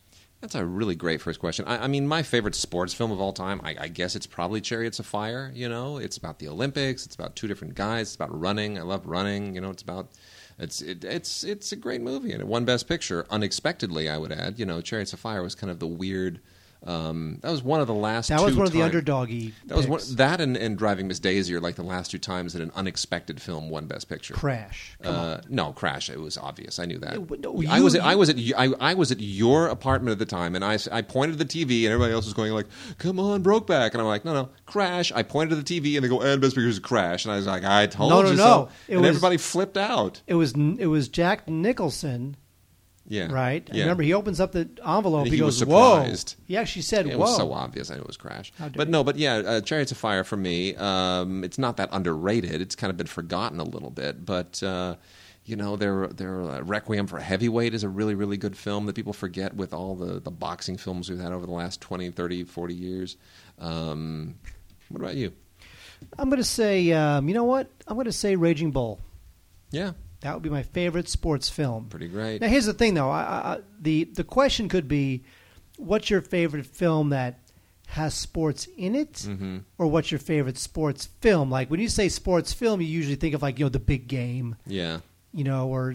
That's 0.46 0.54
a 0.54 0.64
really 0.64 0.94
great 0.94 1.20
first 1.20 1.40
question. 1.40 1.64
I, 1.66 1.78
I 1.78 1.86
mean, 1.88 2.06
my 2.06 2.22
favorite 2.22 2.54
sports 2.54 2.94
film 2.94 3.10
of 3.10 3.20
all 3.20 3.32
time, 3.32 3.60
I, 3.64 3.74
I 3.80 3.88
guess 3.88 4.14
it's 4.14 4.28
probably 4.28 4.60
Chariots 4.60 5.00
of 5.00 5.06
Fire. 5.06 5.50
You 5.52 5.68
know, 5.68 5.96
it's 5.96 6.16
about 6.16 6.38
the 6.38 6.46
Olympics. 6.46 7.04
It's 7.04 7.16
about 7.16 7.34
two 7.34 7.48
different 7.48 7.74
guys. 7.74 8.02
It's 8.02 8.14
about 8.14 8.38
running. 8.38 8.78
I 8.78 8.82
love 8.82 9.04
running. 9.06 9.56
You 9.56 9.60
know, 9.60 9.70
it's 9.70 9.82
about 9.82 10.10
it's 10.56 10.82
it, 10.82 11.02
it's 11.02 11.42
it's 11.42 11.72
a 11.72 11.76
great 11.76 12.00
movie 12.00 12.30
and 12.30 12.40
it 12.40 12.46
won 12.46 12.64
Best 12.64 12.86
Picture 12.86 13.26
unexpectedly. 13.28 14.08
I 14.08 14.18
would 14.18 14.30
add. 14.30 14.56
You 14.56 14.66
know, 14.66 14.80
Chariots 14.80 15.12
of 15.12 15.18
Fire 15.18 15.42
was 15.42 15.56
kind 15.56 15.68
of 15.68 15.80
the 15.80 15.86
weird. 15.88 16.38
Um, 16.84 17.38
that 17.42 17.50
was 17.50 17.62
one 17.62 17.80
of 17.80 17.86
the 17.86 17.94
last. 17.94 18.28
That 18.28 18.40
was 18.42 18.56
one 18.56 18.66
of 18.66 18.72
the 18.72 18.80
underdoggy. 18.80 19.52
That 19.66 19.76
was 19.76 19.86
one, 19.88 20.00
that 20.12 20.40
and, 20.40 20.56
and 20.56 20.76
Driving 20.78 21.08
Miss 21.08 21.18
Daisy 21.18 21.54
are 21.54 21.60
like 21.60 21.74
the 21.76 21.82
last 21.82 22.10
two 22.10 22.18
times 22.18 22.52
that 22.52 22.62
an 22.62 22.70
unexpected 22.74 23.40
film 23.40 23.70
won 23.70 23.86
Best 23.86 24.08
Picture. 24.08 24.34
Crash. 24.34 24.96
Uh, 25.02 25.38
no, 25.48 25.72
Crash. 25.72 26.10
It 26.10 26.20
was 26.20 26.36
obvious. 26.38 26.78
I 26.78 26.84
knew 26.84 26.98
that. 26.98 27.26
But 27.26 27.40
no, 27.40 27.62
I 27.68 27.80
was 27.80 27.94
at, 27.94 28.02
you- 28.02 28.06
I 28.08 28.14
was 28.14 28.28
at 28.30 28.36
I, 28.56 28.72
I 28.80 28.94
was 28.94 29.10
at 29.10 29.20
your 29.20 29.66
apartment 29.68 30.12
at 30.12 30.18
the 30.18 30.26
time, 30.26 30.54
and 30.54 30.64
I 30.64 30.78
I 30.92 31.02
pointed 31.02 31.38
to 31.38 31.44
the 31.44 31.50
TV, 31.66 31.84
and 31.84 31.92
everybody 31.92 32.12
else 32.12 32.24
was 32.24 32.34
going 32.34 32.52
like, 32.52 32.66
"Come 32.98 33.18
on, 33.18 33.42
Brokeback," 33.42 33.92
and 33.92 34.00
I'm 34.00 34.06
like, 34.06 34.24
"No, 34.24 34.34
no, 34.34 34.48
Crash." 34.66 35.10
I 35.12 35.22
pointed 35.22 35.50
to 35.50 35.62
the 35.62 35.80
TV, 35.80 35.96
and 35.96 36.04
they 36.04 36.08
go, 36.08 36.20
"And 36.20 36.40
Best 36.40 36.54
Picture 36.54 36.68
is 36.68 36.78
Crash," 36.78 37.24
and 37.24 37.32
I 37.32 37.36
was 37.36 37.46
like, 37.46 37.64
"I 37.64 37.86
told 37.86 38.10
No, 38.10 38.22
no, 38.22 38.30
you 38.30 38.36
no. 38.36 38.44
so," 38.44 38.68
It 38.88 38.92
and 38.94 39.00
was- 39.02 39.08
everybody 39.08 39.36
flipped 39.38 39.76
out. 39.76 40.20
It 40.26 40.34
was 40.34 40.52
it 40.54 40.86
was 40.86 41.08
Jack 41.08 41.48
Nicholson, 41.48 42.36
Yeah, 43.08 43.32
right? 43.32 43.68
Yeah. 43.72 43.82
Remember, 43.82 44.02
he 44.02 44.12
opens 44.14 44.40
up 44.40 44.52
the 44.52 44.68
envelope. 44.84 45.26
And 45.26 45.28
he, 45.28 45.34
he 45.34 45.38
goes. 45.38 45.64
"Whoa!" 45.64 46.12
He 46.46 46.56
actually 46.56 46.82
said, 46.82 47.06
It 47.06 47.12
"Whoa!" 47.12 47.20
was 47.20 47.36
so 47.36 47.52
obvious. 47.52 47.90
I 47.90 47.94
knew 47.94 48.00
it 48.00 48.06
was 48.06 48.16
Crash. 48.16 48.52
But 48.74 48.88
no, 48.88 49.04
but 49.04 49.16
yeah, 49.16 49.34
uh, 49.36 49.60
Chariots 49.60 49.92
of 49.92 49.98
Fire 49.98 50.24
for 50.24 50.36
me, 50.36 50.74
um, 50.76 51.44
it's 51.44 51.58
not 51.58 51.76
that 51.76 51.88
underrated. 51.92 52.60
It's 52.60 52.74
kind 52.74 52.90
of 52.90 52.96
been 52.96 53.06
forgotten 53.06 53.60
a 53.60 53.64
little 53.64 53.90
bit. 53.90 54.24
But, 54.24 54.60
uh, 54.62 54.96
you 55.44 55.54
know, 55.54 55.76
their 55.76 56.08
there, 56.08 56.42
uh, 56.42 56.60
Requiem 56.62 57.06
for 57.06 57.18
a 57.18 57.22
Heavyweight 57.22 57.74
is 57.74 57.84
a 57.84 57.88
really, 57.88 58.16
really 58.16 58.36
good 58.36 58.56
film 58.56 58.86
that 58.86 58.96
people 58.96 59.12
forget 59.12 59.54
with 59.54 59.72
all 59.72 59.94
the, 59.94 60.18
the 60.18 60.32
boxing 60.32 60.76
films 60.76 61.08
we've 61.08 61.20
had 61.20 61.32
over 61.32 61.46
the 61.46 61.52
last 61.52 61.80
20, 61.80 62.10
30, 62.10 62.44
40 62.44 62.74
years. 62.74 63.16
Um, 63.60 64.34
what 64.88 65.00
about 65.00 65.14
you? 65.14 65.32
I'm 66.18 66.28
going 66.28 66.42
to 66.42 66.44
say, 66.44 66.92
um, 66.92 67.28
you 67.28 67.34
know 67.34 67.44
what? 67.44 67.70
I'm 67.86 67.94
going 67.94 68.06
to 68.06 68.12
say 68.12 68.36
Raging 68.36 68.70
Bull. 68.72 69.00
Yeah, 69.70 69.92
That 70.22 70.34
would 70.34 70.42
be 70.42 70.50
my 70.50 70.62
favorite 70.62 71.08
sports 71.08 71.48
film. 71.48 71.86
pretty 71.88 72.08
great. 72.08 72.40
Now, 72.40 72.48
here's 72.48 72.66
the 72.66 72.72
thing, 72.74 72.94
though. 72.94 73.10
I, 73.10 73.22
I, 73.22 73.52
I- 73.56 73.60
the 73.80 74.04
the 74.04 74.24
question 74.24 74.68
could 74.68 74.88
be, 74.88 75.24
what's 75.76 76.08
your 76.10 76.20
favorite 76.22 76.66
film 76.66 77.10
that 77.10 77.38
has 77.88 78.14
sports 78.14 78.66
in 78.76 78.96
it, 78.96 79.12
Mhm. 79.12 79.62
or 79.78 79.86
what's 79.86 80.10
your 80.10 80.18
favorite 80.18 80.58
sports 80.58 81.06
film? 81.20 81.50
Like 81.50 81.70
when 81.70 81.78
you 81.80 81.88
say 81.88 82.08
sports 82.08 82.52
film, 82.52 82.80
you 82.80 82.88
usually 82.88 83.14
think 83.16 83.34
of 83.34 83.42
like 83.42 83.58
you 83.58 83.64
know 83.66 83.68
the 83.68 83.78
big 83.78 84.08
game, 84.08 84.56
Yeah. 84.66 84.98
you 85.32 85.44
know, 85.44 85.68
or 85.68 85.94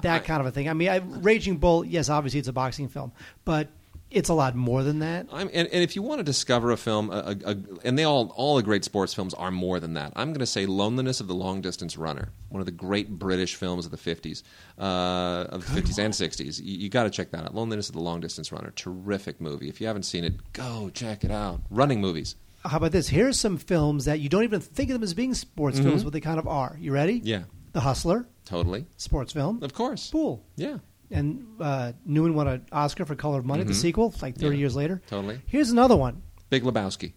that 0.00 0.24
kind 0.24 0.40
of 0.40 0.46
a 0.46 0.50
thing. 0.50 0.68
I 0.68 0.72
mean, 0.72 0.88
I, 0.88 0.96
Raging 0.96 1.58
Bull, 1.58 1.84
yes, 1.84 2.08
obviously 2.08 2.38
it's 2.40 2.48
a 2.48 2.52
boxing 2.52 2.88
film, 2.88 3.12
but 3.44 3.68
it's 4.14 4.28
a 4.28 4.34
lot 4.34 4.54
more 4.54 4.82
than 4.82 4.98
that. 5.00 5.26
I'm, 5.32 5.48
and, 5.52 5.68
and 5.68 5.82
if 5.82 5.96
you 5.96 6.02
want 6.02 6.20
to 6.20 6.24
discover 6.24 6.70
a 6.70 6.76
film, 6.76 7.10
a, 7.10 7.36
a, 7.44 7.50
a, 7.50 7.56
and 7.84 7.98
they 7.98 8.04
all 8.04 8.32
all 8.36 8.56
the 8.56 8.62
great 8.62 8.84
sports 8.84 9.12
films 9.14 9.34
are 9.34 9.50
more 9.50 9.80
than 9.80 9.94
that. 9.94 10.12
I'm 10.16 10.28
going 10.28 10.40
to 10.40 10.46
say 10.46 10.66
Loneliness 10.66 11.20
of 11.20 11.28
the 11.28 11.34
Long 11.34 11.60
Distance 11.60 11.96
Runner, 11.96 12.30
one 12.48 12.60
of 12.60 12.66
the 12.66 12.72
great 12.72 13.10
British 13.10 13.54
films 13.54 13.84
of 13.84 13.90
the 13.90 13.96
50s, 13.98 14.42
uh, 14.78 15.46
of 15.50 15.66
the 15.74 15.80
50s 15.80 15.98
and 15.98 16.12
60s. 16.14 16.60
You, 16.62 16.78
you 16.78 16.88
got 16.88 17.04
to 17.04 17.10
check 17.10 17.30
that 17.30 17.44
out. 17.44 17.54
Loneliness 17.54 17.88
of 17.88 17.94
the 17.94 18.02
Long 18.02 18.20
Distance 18.20 18.52
Runner, 18.52 18.70
terrific 18.76 19.40
movie. 19.40 19.68
If 19.68 19.80
you 19.80 19.86
haven't 19.86 20.04
seen 20.04 20.24
it, 20.24 20.34
go 20.52 20.90
check 20.92 21.24
it 21.24 21.30
out. 21.30 21.60
Running 21.70 22.00
movies. 22.00 22.36
How 22.64 22.76
about 22.76 22.92
this? 22.92 23.08
Here's 23.08 23.40
some 23.40 23.56
films 23.58 24.04
that 24.04 24.20
you 24.20 24.28
don't 24.28 24.44
even 24.44 24.60
think 24.60 24.90
of 24.90 24.94
them 24.94 25.02
as 25.02 25.14
being 25.14 25.34
sports 25.34 25.80
films, 25.80 26.04
but 26.04 26.12
they 26.12 26.20
kind 26.20 26.38
of 26.38 26.46
are. 26.46 26.76
You 26.78 26.92
ready? 26.92 27.18
Mm-hmm. 27.18 27.26
Yeah, 27.26 27.42
The 27.72 27.80
Hustler, 27.80 28.28
totally. 28.44 28.86
sports 28.98 29.32
film. 29.32 29.62
Of 29.64 29.74
course. 29.74 30.10
Pool. 30.10 30.44
Yeah, 30.54 30.78
And 31.12 31.46
uh, 31.60 31.92
Newman 32.06 32.34
won 32.34 32.48
an 32.48 32.66
Oscar 32.72 33.04
for 33.04 33.14
Color 33.14 33.38
of 33.40 33.44
Money, 33.44 33.64
the 33.64 33.74
sequel, 33.74 34.14
like 34.22 34.34
30 34.36 34.46
Mm-hmm. 34.46 34.52
Yeah. 34.54 34.58
years 34.58 34.74
later. 34.76 35.02
totally. 35.06 35.40
Here's 35.46 35.70
another 35.70 35.94
one 35.96 36.22
Big 36.50 36.62
Lebowski. 36.64 37.12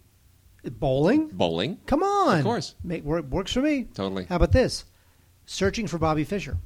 Bowling. 0.64 1.28
Bowling. 1.28 1.78
Come 1.86 2.02
on. 2.02 2.38
Of 2.38 2.44
course. 2.44 2.74
Make, 2.84 3.04
work, 3.04 3.24
works 3.30 3.52
for 3.52 3.60
me. 3.62 3.84
Totally. 3.94 4.24
How 4.26 4.36
about 4.36 4.52
this? 4.52 4.84
Searching 5.46 5.86
for 5.86 5.96
Bobby 5.98 6.24
Fischer. 6.24 6.56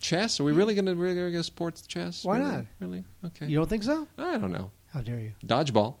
Chess? 0.00 0.40
Are 0.40 0.44
we 0.44 0.52
really 0.52 0.74
going 0.74 0.86
to 0.86 0.94
really 0.94 1.14
gonna 1.14 1.30
go 1.30 1.42
sports 1.42 1.82
chess? 1.82 2.24
Why 2.24 2.38
Really? 2.38 2.50
not? 2.50 2.64
Really? 2.80 3.04
Okay. 3.26 3.46
You 3.46 3.56
don't 3.58 3.68
think 3.68 3.82
so? 3.84 4.08
I 4.18 4.38
don't 4.38 4.50
know. 4.52 4.70
How 4.92 5.00
dare 5.00 5.20
you? 5.20 5.32
Dodgeball. 5.46 5.96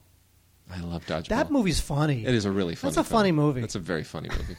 I 0.72 0.80
love 0.80 1.04
dodgeball. 1.06 1.28
That 1.28 1.50
movie's 1.50 1.80
funny. 1.80 2.24
It 2.24 2.34
is 2.34 2.44
a 2.44 2.50
really 2.50 2.74
funny. 2.74 2.90
That's 2.94 3.06
a 3.06 3.08
film. 3.08 3.18
funny 3.20 3.32
movie. 3.32 3.62
It's 3.62 3.74
a 3.74 3.78
very 3.80 4.04
funny 4.04 4.28
movie. 4.30 4.56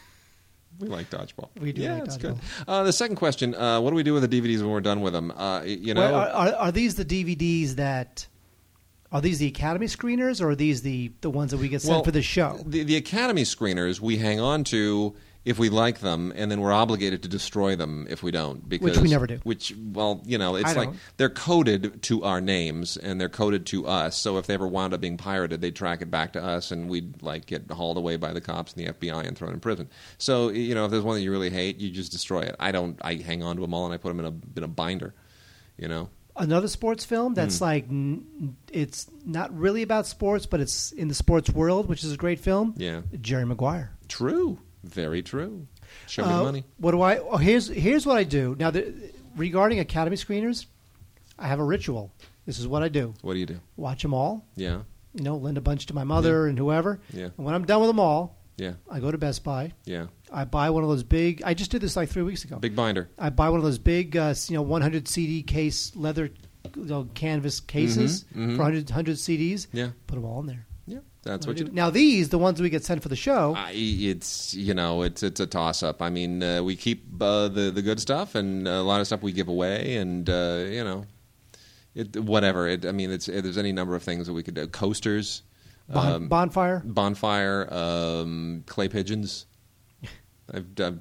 We 0.80 0.88
like 0.88 1.10
dodgeball. 1.10 1.50
We 1.60 1.72
do 1.74 1.82
Yeah, 1.82 1.96
like 1.96 2.06
it's 2.06 2.18
good. 2.18 2.38
Uh, 2.68 2.84
the 2.84 2.94
second 2.94 3.16
question: 3.18 3.54
uh, 3.56 3.80
What 3.82 3.92
do 3.92 3.96
we 3.96 4.04
do 4.04 4.14
with 4.14 4.30
the 4.30 4.42
DVDs 4.42 4.60
when 4.60 4.70
we're 4.72 4.82
done 4.82 5.02
with 5.02 5.14
them? 5.14 5.32
Uh, 5.32 5.62
you 5.64 5.94
know, 5.94 6.02
Well, 6.02 6.16
are, 6.16 6.28
are, 6.30 6.54
are 6.56 6.72
these 6.72 6.96
the 6.96 7.06
DVDs 7.06 7.76
that 7.76 8.28
are 9.12 9.22
these 9.22 9.40
the 9.40 9.48
Academy 9.48 9.88
screeners, 9.88 10.42
or 10.42 10.50
are 10.52 10.56
these 10.56 10.82
the 10.82 11.12
the 11.22 11.30
ones 11.30 11.52
that 11.52 11.58
we 11.60 11.68
get 11.70 11.82
sent 11.82 11.96
Well, 11.96 12.04
for 12.04 12.12
the 12.12 12.22
show? 12.22 12.60
the, 12.66 12.84
the 12.84 12.96
Academy 12.96 13.44
screeners 13.44 14.00
we 14.00 14.18
hang 14.18 14.40
on 14.40 14.64
to 14.66 15.16
if 15.44 15.58
we 15.58 15.70
like 15.70 16.00
them, 16.02 16.32
and 16.36 16.52
then 16.52 16.62
we're 16.62 16.72
obligated 16.72 17.24
to 17.24 17.28
destroy 17.30 17.76
them 17.76 18.06
if 18.10 18.22
we 18.22 18.30
don't. 18.30 18.68
Because, 18.70 18.92
which 18.92 19.00
we 19.00 19.10
never 19.10 19.26
do. 19.26 19.40
Which, 19.44 19.74
well, 19.92 20.22
you 20.24 20.38
know, 20.38 20.56
it's 20.56 20.70
I 20.70 20.74
like 20.74 20.90
don't. 20.90 21.00
they're 21.18 21.30
coded 21.32 22.04
to 22.04 22.24
our 22.24 22.40
names 22.40 22.96
and 22.96 23.20
they're 23.20 23.28
coded 23.30 23.66
to 23.68 23.88
us. 23.88 24.18
So 24.18 24.38
if 24.38 24.46
they 24.46 24.54
ever 24.54 24.68
wound 24.68 24.94
up 24.94 25.02
being 25.02 25.18
pirated, 25.18 25.60
they'd 25.62 25.76
track 25.76 26.02
it 26.04 26.12
back 26.12 26.34
to 26.34 26.44
us, 26.44 26.70
and 26.72 26.90
we'd 26.90 27.24
like 27.24 27.48
get 27.48 27.72
hauled 27.72 27.98
away 27.98 28.18
by 28.18 28.34
the 28.34 28.42
cops 28.42 28.74
and 28.74 28.86
the 28.86 28.94
FBI 28.94 29.26
and 29.28 29.36
thrown 29.36 29.54
in 29.54 29.60
prison. 29.60 29.90
So 30.20 30.50
you 30.50 30.76
know, 30.76 30.86
if 30.86 30.92
there's 30.92 31.04
one 31.04 31.16
that 31.16 31.22
you 31.22 31.32
really 31.32 31.50
hate, 31.50 31.80
you 31.80 31.90
just 31.90 32.12
destroy 32.12 32.42
it. 32.42 32.56
I 32.60 32.72
don't. 32.72 33.00
I 33.04 33.16
hang 33.16 33.42
on 33.42 33.56
to 33.56 33.62
them 33.64 33.74
all 33.74 33.86
and 33.86 33.94
I 33.94 33.98
put 33.98 34.10
them 34.16 34.20
in 34.20 34.26
a 34.26 34.58
in 34.58 34.64
a 34.64 34.68
binder. 34.68 35.14
You 35.78 35.88
know. 35.88 36.10
Another 36.36 36.68
sports 36.70 37.04
film 37.04 37.34
that's 37.34 37.58
Hmm. 37.58 37.64
like 37.64 37.86
n- 37.90 38.56
it's 38.72 39.08
not 39.26 39.58
really 39.58 39.82
about 39.82 40.08
sports, 40.08 40.46
but 40.46 40.60
it's 40.62 40.92
in 40.94 41.08
the 41.10 41.14
sports 41.14 41.50
world, 41.50 41.90
which 41.90 42.04
is 42.04 42.14
a 42.14 42.18
great 42.18 42.40
film. 42.40 42.74
Yeah. 42.78 43.02
Jerry 43.20 43.46
Maguire. 43.46 43.92
True. 44.08 44.60
Very 44.84 45.22
true. 45.22 45.68
Show 46.08 46.24
me 46.26 46.32
Uh, 46.32 46.38
the 46.40 46.44
money. 46.44 46.64
What 46.78 46.92
do 46.92 47.02
I? 47.02 47.18
Oh, 47.20 47.38
here's 47.38 47.68
here's 47.68 48.06
what 48.06 48.18
I 48.18 48.24
do 48.24 48.56
now. 48.60 48.72
The, 48.72 48.94
regarding 49.36 49.80
Academy 49.80 50.16
screeners, 50.18 50.66
I 51.38 51.48
have 51.48 51.60
a 51.60 51.64
ritual. 51.64 52.12
This 52.46 52.60
is 52.60 52.68
what 52.68 52.82
I 52.84 52.90
do: 52.90 53.14
What 53.22 53.34
do 53.34 53.40
you 53.40 53.46
do? 53.46 53.60
watch 53.78 54.02
them 54.02 54.14
all. 54.14 54.46
Yeah. 54.56 54.82
You 55.14 55.24
know, 55.24 55.36
lend 55.38 55.58
a 55.58 55.62
bunch 55.62 55.86
to 55.88 55.94
my 55.94 56.04
mother 56.06 56.48
and 56.48 56.58
whoever. 56.58 57.00
Yeah. 57.14 57.26
And 57.38 57.46
when 57.46 57.54
I'm 57.54 57.66
done 57.66 57.82
with 57.82 57.90
them 57.90 58.00
all, 58.00 58.38
Yeah. 58.58 58.74
I 58.90 59.00
go 59.02 59.12
to 59.12 59.18
Best 59.18 59.44
Buy. 59.44 59.74
Yeah. 59.86 60.08
I 60.32 60.46
buy 60.46 60.70
one 60.70 60.84
of 60.84 60.90
those 60.90 61.04
big. 61.04 61.44
I 61.44 61.54
just 61.54 61.70
did 61.72 61.82
this 61.82 61.96
like 61.98 62.08
three 62.10 62.24
weeks 62.24 62.46
ago. 62.46 62.58
Big 62.58 62.76
binder. 62.76 63.10
I 63.20 63.30
buy 63.30 63.50
one 63.50 63.60
of 63.60 63.66
those 63.66 63.78
big, 63.78 64.16
uh, 64.16 64.34
you 64.48 64.56
know, 64.56 64.62
100 64.62 65.08
CD 65.10 65.44
case 65.44 65.92
leather 65.96 66.30
you 66.76 66.86
know, 66.86 67.10
canvas 67.16 67.60
cases 67.60 68.24
Mhm, 68.34 68.52
mhm. 68.52 68.56
for 68.56 68.62
100, 68.64 68.90
100 68.90 69.18
CDs. 69.18 69.68
Yeah. 69.74 69.90
Put 70.08 70.16
them 70.16 70.24
all 70.26 70.40
in 70.40 70.46
there. 70.48 70.66
That's 71.24 71.46
what 71.46 71.60
you 71.60 71.66
do. 71.66 71.72
Now 71.72 71.90
these, 71.92 72.30
the 72.30 72.40
ones 72.40 72.60
we 72.62 72.70
get 72.72 72.84
sent 72.84 73.04
for 73.04 73.10
the 73.10 73.16
show, 73.16 73.54
I, 73.56 73.72
it's 73.76 74.54
you 74.56 74.74
know 74.74 75.04
it's 75.04 75.22
it's 75.22 75.40
a 75.40 75.46
toss 75.46 75.84
up. 75.84 76.02
I 76.02 76.10
mean, 76.10 76.42
uh, 76.42 76.64
we 76.64 76.76
keep 76.76 77.06
uh, 77.22 77.48
the 77.48 77.70
the 77.72 77.82
good 77.84 78.00
stuff, 78.00 78.34
and 78.36 78.68
a 78.68 78.82
lot 78.82 79.02
of 79.02 79.08
stuff 79.08 79.22
we 79.22 79.32
give 79.32 79.48
away, 79.48 79.98
and 79.98 80.28
uh, 80.28 80.66
you 80.68 80.84
know, 80.84 81.06
it 81.94 82.16
whatever. 82.18 82.68
It, 82.68 82.86
I 82.88 82.92
mean, 82.92 83.12
it's 83.12 83.28
there's 83.28 83.58
any 83.60 83.72
number 83.72 83.96
of 83.96 84.02
things 84.02 84.26
that 84.26 84.34
we 84.34 84.42
could 84.42 84.56
do. 84.56 84.66
Coasters, 84.68 85.44
bon- 85.88 86.12
um, 86.14 86.28
bonfire. 86.28 86.82
bonfire, 86.86 87.72
um, 87.72 88.64
clay 88.66 88.88
pigeons. 88.88 89.46
I've, 90.54 90.66
I've 90.80 90.98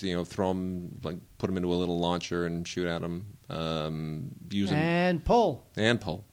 you 0.00 0.14
know 0.16 0.24
throw 0.24 0.48
them 0.48 1.00
like 1.02 1.16
put 1.38 1.48
them 1.48 1.56
into 1.56 1.72
a 1.72 1.74
little 1.74 1.98
launcher 1.98 2.46
and 2.46 2.66
shoot 2.66 2.86
at 2.86 3.00
them. 3.00 3.26
Um, 3.50 4.30
'em- 4.52 4.68
And 4.72 5.24
pull. 5.24 5.66
and 5.76 6.00
pull. 6.00 6.24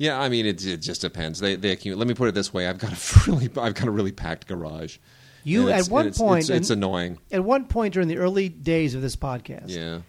Yeah, 0.00 0.18
I 0.18 0.30
mean 0.30 0.46
it. 0.46 0.64
It 0.64 0.78
just 0.78 1.02
depends. 1.02 1.40
They 1.40 1.56
they 1.56 1.72
accumulate. 1.72 1.98
Let 1.98 2.08
me 2.08 2.14
put 2.14 2.28
it 2.28 2.34
this 2.34 2.54
way: 2.54 2.66
I've 2.66 2.78
got 2.78 2.92
a 2.92 3.30
really 3.30 3.50
I've 3.56 3.74
got 3.74 3.86
a 3.86 3.90
really 3.90 4.12
packed 4.12 4.48
garage. 4.48 4.96
You, 5.44 5.68
at 5.68 5.88
one 5.88 6.06
it's, 6.06 6.18
point, 6.18 6.40
it's, 6.40 6.50
it's 6.50 6.70
annoying. 6.70 7.18
At 7.30 7.44
one 7.44 7.66
point 7.66 7.94
during 7.94 8.08
the 8.08 8.16
early 8.16 8.48
days 8.48 8.94
of 8.94 9.02
this 9.02 9.14
podcast, 9.16 9.68
Yeah, 9.68 10.00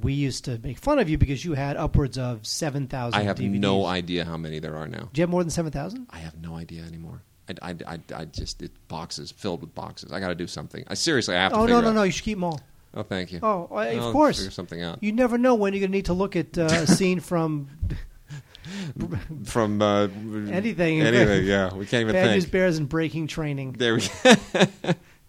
we 0.00 0.14
used 0.14 0.46
to 0.46 0.58
make 0.62 0.78
fun 0.78 0.98
of 0.98 1.08
you 1.10 1.18
because 1.18 1.44
you 1.44 1.54
had 1.54 1.76
upwards 1.76 2.18
of 2.18 2.46
7,000 2.46 3.18
I 3.18 3.22
have 3.24 3.38
DVDs. 3.38 3.60
no 3.60 3.84
idea 3.86 4.24
how 4.24 4.36
many 4.36 4.58
there 4.58 4.76
are 4.76 4.86
now. 4.86 5.08
Do 5.12 5.20
you 5.20 5.22
have 5.22 5.30
more 5.30 5.42
than 5.42 5.50
7,000? 5.50 6.06
I 6.10 6.18
have 6.18 6.36
no 6.38 6.56
idea 6.56 6.82
anymore. 6.82 7.22
I, 7.48 7.70
I, 7.70 7.76
I, 7.86 7.98
I 8.14 8.24
just 8.26 8.62
it 8.62 8.72
boxes 8.88 9.30
filled 9.30 9.60
with 9.62 9.74
boxes. 9.74 10.12
I 10.12 10.20
got 10.20 10.28
to 10.28 10.34
do 10.34 10.46
something. 10.46 10.84
I 10.86 10.94
seriously 10.94 11.34
I 11.34 11.42
have 11.42 11.52
to. 11.52 11.58
Oh, 11.58 11.66
no, 11.66 11.80
no, 11.80 11.88
out- 11.88 11.94
no. 11.94 12.02
You 12.02 12.12
should 12.12 12.24
keep 12.24 12.36
them 12.36 12.44
all. 12.44 12.60
Oh, 12.94 13.02
thank 13.02 13.32
you. 13.32 13.40
Oh, 13.42 13.68
of 13.70 14.02
I'll 14.02 14.12
course. 14.12 14.36
figure 14.36 14.50
something 14.52 14.82
out 14.82 15.02
You 15.02 15.12
never 15.12 15.36
know 15.36 15.54
when 15.54 15.72
you're 15.72 15.80
going 15.80 15.90
to 15.90 15.96
need 15.96 16.04
to 16.06 16.12
look 16.12 16.36
at 16.36 16.56
uh, 16.58 16.64
a 16.64 16.86
scene 16.98 17.20
from 17.20 17.68
from 19.44 19.80
uh, 19.82 20.04
Anything. 20.04 21.00
Anything, 21.00 21.44
yeah. 21.44 21.72
We 21.72 21.86
can't 21.86 22.02
even 22.02 22.12
Bad 22.14 22.32
News 22.32 22.44
think. 22.44 22.52
Bears 22.52 22.78
and 22.78 22.88
Breaking 22.88 23.26
Training. 23.26 23.72
There 23.72 23.94
we. 23.94 24.00
Go. 24.22 24.34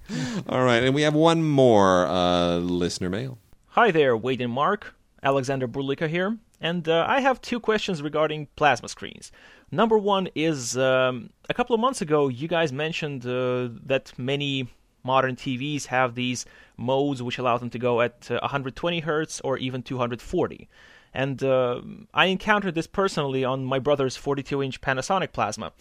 All 0.49 0.63
right, 0.63 0.83
and 0.83 0.93
we 0.93 1.01
have 1.01 1.15
one 1.15 1.43
more 1.43 2.05
uh, 2.05 2.57
listener 2.57 3.09
mail. 3.09 3.39
Hi 3.69 3.91
there, 3.91 4.15
Wade 4.15 4.41
and 4.41 4.53
Mark. 4.53 4.95
Alexander 5.23 5.67
Burlika 5.67 6.07
here. 6.07 6.37
And 6.61 6.87
uh, 6.87 7.05
I 7.09 7.19
have 7.19 7.41
two 7.41 7.59
questions 7.59 8.01
regarding 8.01 8.47
plasma 8.55 8.87
screens. 8.87 9.31
Number 9.71 9.97
one 9.97 10.29
is 10.35 10.77
um, 10.77 11.31
a 11.49 11.53
couple 11.53 11.73
of 11.73 11.81
months 11.81 12.01
ago, 12.01 12.27
you 12.27 12.47
guys 12.47 12.71
mentioned 12.71 13.25
uh, 13.25 13.69
that 13.85 14.13
many 14.17 14.69
modern 15.03 15.35
TVs 15.35 15.85
have 15.87 16.15
these 16.15 16.45
modes 16.77 17.21
which 17.21 17.37
allow 17.37 17.57
them 17.57 17.69
to 17.71 17.79
go 17.79 18.01
at 18.01 18.29
uh, 18.31 18.39
120 18.41 19.01
hertz 19.01 19.41
or 19.41 19.57
even 19.57 19.83
240. 19.83 20.69
And 21.15 21.41
uh, 21.41 21.81
I 22.13 22.25
encountered 22.25 22.75
this 22.75 22.87
personally 22.87 23.43
on 23.43 23.65
my 23.65 23.79
brother's 23.79 24.17
42 24.17 24.61
inch 24.61 24.81
Panasonic 24.81 25.31
plasma 25.31 25.71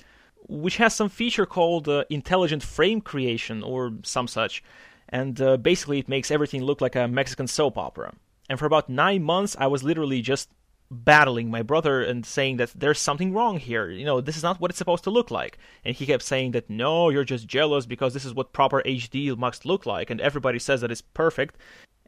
which 0.49 0.77
has 0.77 0.95
some 0.95 1.09
feature 1.09 1.47
called 1.47 1.89
uh, 1.89 2.05
intelligent 2.11 2.63
frame 2.63 3.01
creation 3.01 3.63
or 3.63 3.93
some 4.03 4.29
such. 4.29 4.63
And 5.09 5.41
uh, 5.41 5.57
basically, 5.57 5.99
it 5.99 6.09
makes 6.09 6.31
everything 6.31 6.63
look 6.63 6.81
like 6.81 6.97
a 6.97 7.09
Mexican 7.09 7.47
soap 7.47 7.79
opera. 7.79 8.15
And 8.49 8.59
for 8.59 8.67
about 8.67 8.89
nine 8.89 9.23
months, 9.23 9.57
I 9.59 9.67
was 9.67 9.83
literally 9.83 10.21
just 10.21 10.51
battling 10.91 11.51
my 11.51 11.63
brother 11.63 12.03
and 12.03 12.27
saying 12.27 12.59
that 12.59 12.73
there's 12.75 12.99
something 12.99 13.33
wrong 13.33 13.59
here. 13.59 13.89
You 13.89 14.05
know, 14.05 14.21
this 14.21 14.37
is 14.37 14.43
not 14.43 14.61
what 14.61 14.71
it's 14.71 14.79
supposed 14.79 15.05
to 15.05 15.11
look 15.11 15.31
like. 15.31 15.59
And 15.85 15.97
he 15.97 16.07
kept 16.07 16.23
saying 16.23 16.53
that, 16.53 16.69
no, 16.69 17.09
you're 17.09 17.25
just 17.25 17.47
jealous 17.47 17.87
because 17.87 18.13
this 18.13 18.25
is 18.25 18.35
what 18.35 18.53
proper 18.53 18.83
HD 18.83 19.37
must 19.37 19.65
look 19.65 19.87
like. 19.87 20.11
And 20.11 20.21
everybody 20.21 20.59
says 20.59 20.83
that 20.83 20.91
it's 20.91 21.01
perfect. 21.01 21.57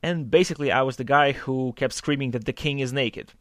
And 0.03 0.30
basically, 0.30 0.70
I 0.70 0.82
was 0.82 0.97
the 0.97 1.05
guy 1.05 1.32
who 1.32 1.72
kept 1.76 1.94
screaming 1.94 2.32
that 2.32 2.44
the 2.44 2.53
king 2.53 2.78
is 2.78 2.92
naked. 2.92 3.32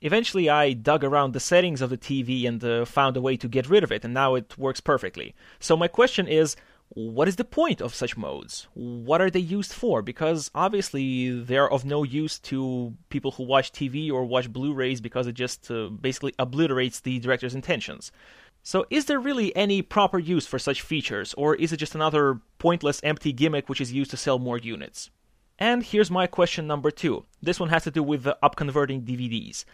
Eventually, 0.00 0.50
I 0.50 0.72
dug 0.72 1.04
around 1.04 1.32
the 1.32 1.40
settings 1.40 1.80
of 1.80 1.90
the 1.90 1.96
TV 1.96 2.46
and 2.46 2.62
uh, 2.62 2.84
found 2.84 3.16
a 3.16 3.20
way 3.20 3.36
to 3.36 3.48
get 3.48 3.68
rid 3.68 3.84
of 3.84 3.92
it, 3.92 4.04
and 4.04 4.12
now 4.12 4.34
it 4.34 4.58
works 4.58 4.80
perfectly. 4.80 5.34
So, 5.60 5.76
my 5.76 5.88
question 5.88 6.26
is 6.26 6.56
what 6.94 7.26
is 7.26 7.36
the 7.36 7.44
point 7.44 7.80
of 7.80 7.94
such 7.94 8.18
modes? 8.18 8.66
What 8.74 9.22
are 9.22 9.30
they 9.30 9.40
used 9.40 9.72
for? 9.72 10.02
Because 10.02 10.50
obviously, 10.54 11.30
they're 11.40 11.70
of 11.70 11.86
no 11.86 12.02
use 12.02 12.38
to 12.40 12.94
people 13.08 13.30
who 13.30 13.44
watch 13.44 13.72
TV 13.72 14.12
or 14.12 14.24
watch 14.24 14.52
Blu 14.52 14.74
rays 14.74 15.00
because 15.00 15.26
it 15.26 15.32
just 15.32 15.70
uh, 15.70 15.88
basically 15.88 16.34
obliterates 16.38 17.00
the 17.00 17.18
director's 17.18 17.54
intentions. 17.54 18.12
So, 18.62 18.84
is 18.90 19.06
there 19.06 19.18
really 19.18 19.54
any 19.56 19.80
proper 19.80 20.18
use 20.18 20.46
for 20.46 20.58
such 20.58 20.82
features, 20.82 21.32
or 21.34 21.54
is 21.54 21.72
it 21.72 21.78
just 21.78 21.94
another 21.94 22.40
pointless, 22.58 23.00
empty 23.02 23.32
gimmick 23.32 23.68
which 23.68 23.80
is 23.80 23.92
used 23.92 24.10
to 24.10 24.16
sell 24.18 24.38
more 24.38 24.58
units? 24.58 25.10
And 25.58 25.82
here's 25.82 26.10
my 26.10 26.26
question 26.26 26.66
number 26.66 26.90
two. 26.90 27.24
This 27.42 27.60
one 27.60 27.68
has 27.68 27.84
to 27.84 27.90
do 27.90 28.02
with 28.02 28.24
the 28.24 28.36
upconverting 28.42 29.04
DVDs. 29.04 29.64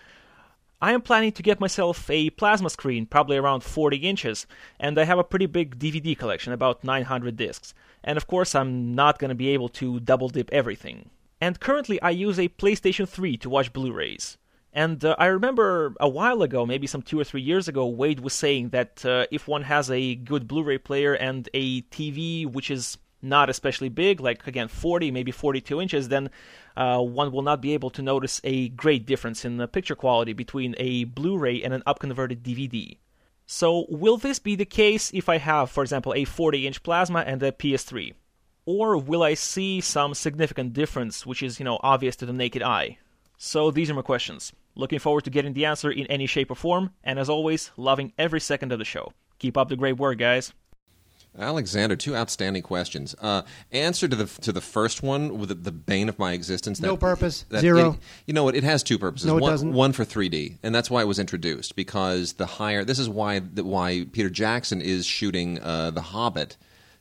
I 0.80 0.92
am 0.92 1.02
planning 1.02 1.32
to 1.32 1.42
get 1.42 1.58
myself 1.58 2.08
a 2.08 2.30
plasma 2.30 2.70
screen, 2.70 3.06
probably 3.06 3.36
around 3.36 3.64
40 3.64 3.96
inches, 3.96 4.46
and 4.78 4.96
I 4.98 5.04
have 5.04 5.18
a 5.18 5.24
pretty 5.24 5.46
big 5.46 5.78
DVD 5.78 6.16
collection, 6.16 6.52
about 6.52 6.84
900 6.84 7.36
discs. 7.36 7.74
And 8.04 8.16
of 8.16 8.28
course, 8.28 8.54
I'm 8.54 8.94
not 8.94 9.18
going 9.18 9.30
to 9.30 9.34
be 9.34 9.48
able 9.48 9.68
to 9.70 9.98
double 9.98 10.28
dip 10.28 10.48
everything. 10.52 11.10
And 11.40 11.58
currently, 11.58 12.00
I 12.00 12.10
use 12.10 12.38
a 12.38 12.48
PlayStation 12.48 13.08
3 13.08 13.36
to 13.38 13.50
watch 13.50 13.72
Blu 13.72 13.92
rays. 13.92 14.38
And 14.72 15.04
uh, 15.04 15.16
I 15.18 15.26
remember 15.26 15.94
a 15.98 16.08
while 16.08 16.42
ago, 16.42 16.64
maybe 16.64 16.86
some 16.86 17.02
two 17.02 17.18
or 17.18 17.24
three 17.24 17.40
years 17.40 17.66
ago, 17.66 17.86
Wade 17.86 18.20
was 18.20 18.34
saying 18.34 18.68
that 18.68 19.04
uh, 19.04 19.26
if 19.32 19.48
one 19.48 19.62
has 19.62 19.90
a 19.90 20.14
good 20.14 20.46
Blu 20.46 20.62
ray 20.62 20.78
player 20.78 21.14
and 21.14 21.48
a 21.54 21.82
TV 21.82 22.46
which 22.46 22.70
is 22.70 22.98
not 23.22 23.50
especially 23.50 23.88
big, 23.88 24.20
like 24.20 24.46
again 24.46 24.68
40, 24.68 25.10
maybe 25.10 25.30
42 25.30 25.80
inches, 25.80 26.08
then 26.08 26.30
uh, 26.76 27.00
one 27.00 27.32
will 27.32 27.42
not 27.42 27.60
be 27.60 27.74
able 27.74 27.90
to 27.90 28.02
notice 28.02 28.40
a 28.44 28.68
great 28.70 29.06
difference 29.06 29.44
in 29.44 29.56
the 29.56 29.68
picture 29.68 29.96
quality 29.96 30.32
between 30.32 30.74
a 30.78 31.04
Blu-ray 31.04 31.62
and 31.62 31.74
an 31.74 31.82
upconverted 31.86 32.42
DVD. 32.42 32.96
So, 33.50 33.86
will 33.88 34.18
this 34.18 34.38
be 34.38 34.56
the 34.56 34.66
case 34.66 35.10
if 35.14 35.28
I 35.28 35.38
have, 35.38 35.70
for 35.70 35.82
example, 35.82 36.12
a 36.14 36.24
40 36.24 36.66
inch 36.66 36.82
plasma 36.82 37.20
and 37.20 37.42
a 37.42 37.50
PS3? 37.50 38.12
Or 38.66 38.98
will 38.98 39.22
I 39.22 39.32
see 39.32 39.80
some 39.80 40.12
significant 40.12 40.74
difference 40.74 41.24
which 41.24 41.42
is, 41.42 41.58
you 41.58 41.64
know, 41.64 41.80
obvious 41.82 42.14
to 42.16 42.26
the 42.26 42.32
naked 42.34 42.62
eye? 42.62 42.98
So, 43.38 43.70
these 43.70 43.90
are 43.90 43.94
my 43.94 44.02
questions. 44.02 44.52
Looking 44.74 44.98
forward 44.98 45.24
to 45.24 45.30
getting 45.30 45.54
the 45.54 45.64
answer 45.64 45.90
in 45.90 46.06
any 46.08 46.26
shape 46.26 46.50
or 46.50 46.56
form, 46.56 46.90
and 47.02 47.18
as 47.18 47.30
always, 47.30 47.70
loving 47.76 48.12
every 48.18 48.38
second 48.38 48.70
of 48.70 48.78
the 48.78 48.84
show. 48.84 49.12
Keep 49.38 49.56
up 49.56 49.70
the 49.70 49.76
great 49.76 49.96
work, 49.96 50.18
guys. 50.18 50.52
Alexander, 51.38 51.96
two 51.96 52.16
outstanding 52.16 52.62
questions. 52.62 53.14
Uh, 53.20 53.42
answer 53.72 54.08
to 54.08 54.16
the 54.16 54.26
to 54.42 54.52
the 54.52 54.60
first 54.60 55.02
one 55.02 55.38
with 55.38 55.48
the, 55.50 55.54
the 55.54 55.72
bane 55.72 56.08
of 56.08 56.18
my 56.18 56.32
existence. 56.32 56.80
No 56.80 56.96
purpose. 56.96 57.44
Zero. 57.56 57.92
it- 57.92 57.98
you 58.26 58.34
know 58.34 58.44
what? 58.44 58.54
It 58.54 58.64
has 58.64 58.82
two 58.82 58.98
purposes. 58.98 59.26
No, 59.26 59.38
it 59.38 59.40
one, 59.40 59.50
doesn't. 59.52 59.72
one 59.72 59.92
for 59.92 60.04
3D, 60.04 60.58
and 60.62 60.74
that's 60.74 60.90
why 60.90 61.02
it 61.02 61.06
was 61.06 61.18
introduced 61.18 61.76
because 61.76 62.34
the 62.34 62.46
higher. 62.46 62.84
This 62.84 62.98
is 62.98 63.08
why 63.08 63.40
why 63.40 64.06
Peter 64.12 64.30
Jackson 64.30 64.80
is 64.80 65.06
shooting 65.06 65.60
uh, 65.60 65.90
the 65.90 66.00
Hobbit 66.02 66.56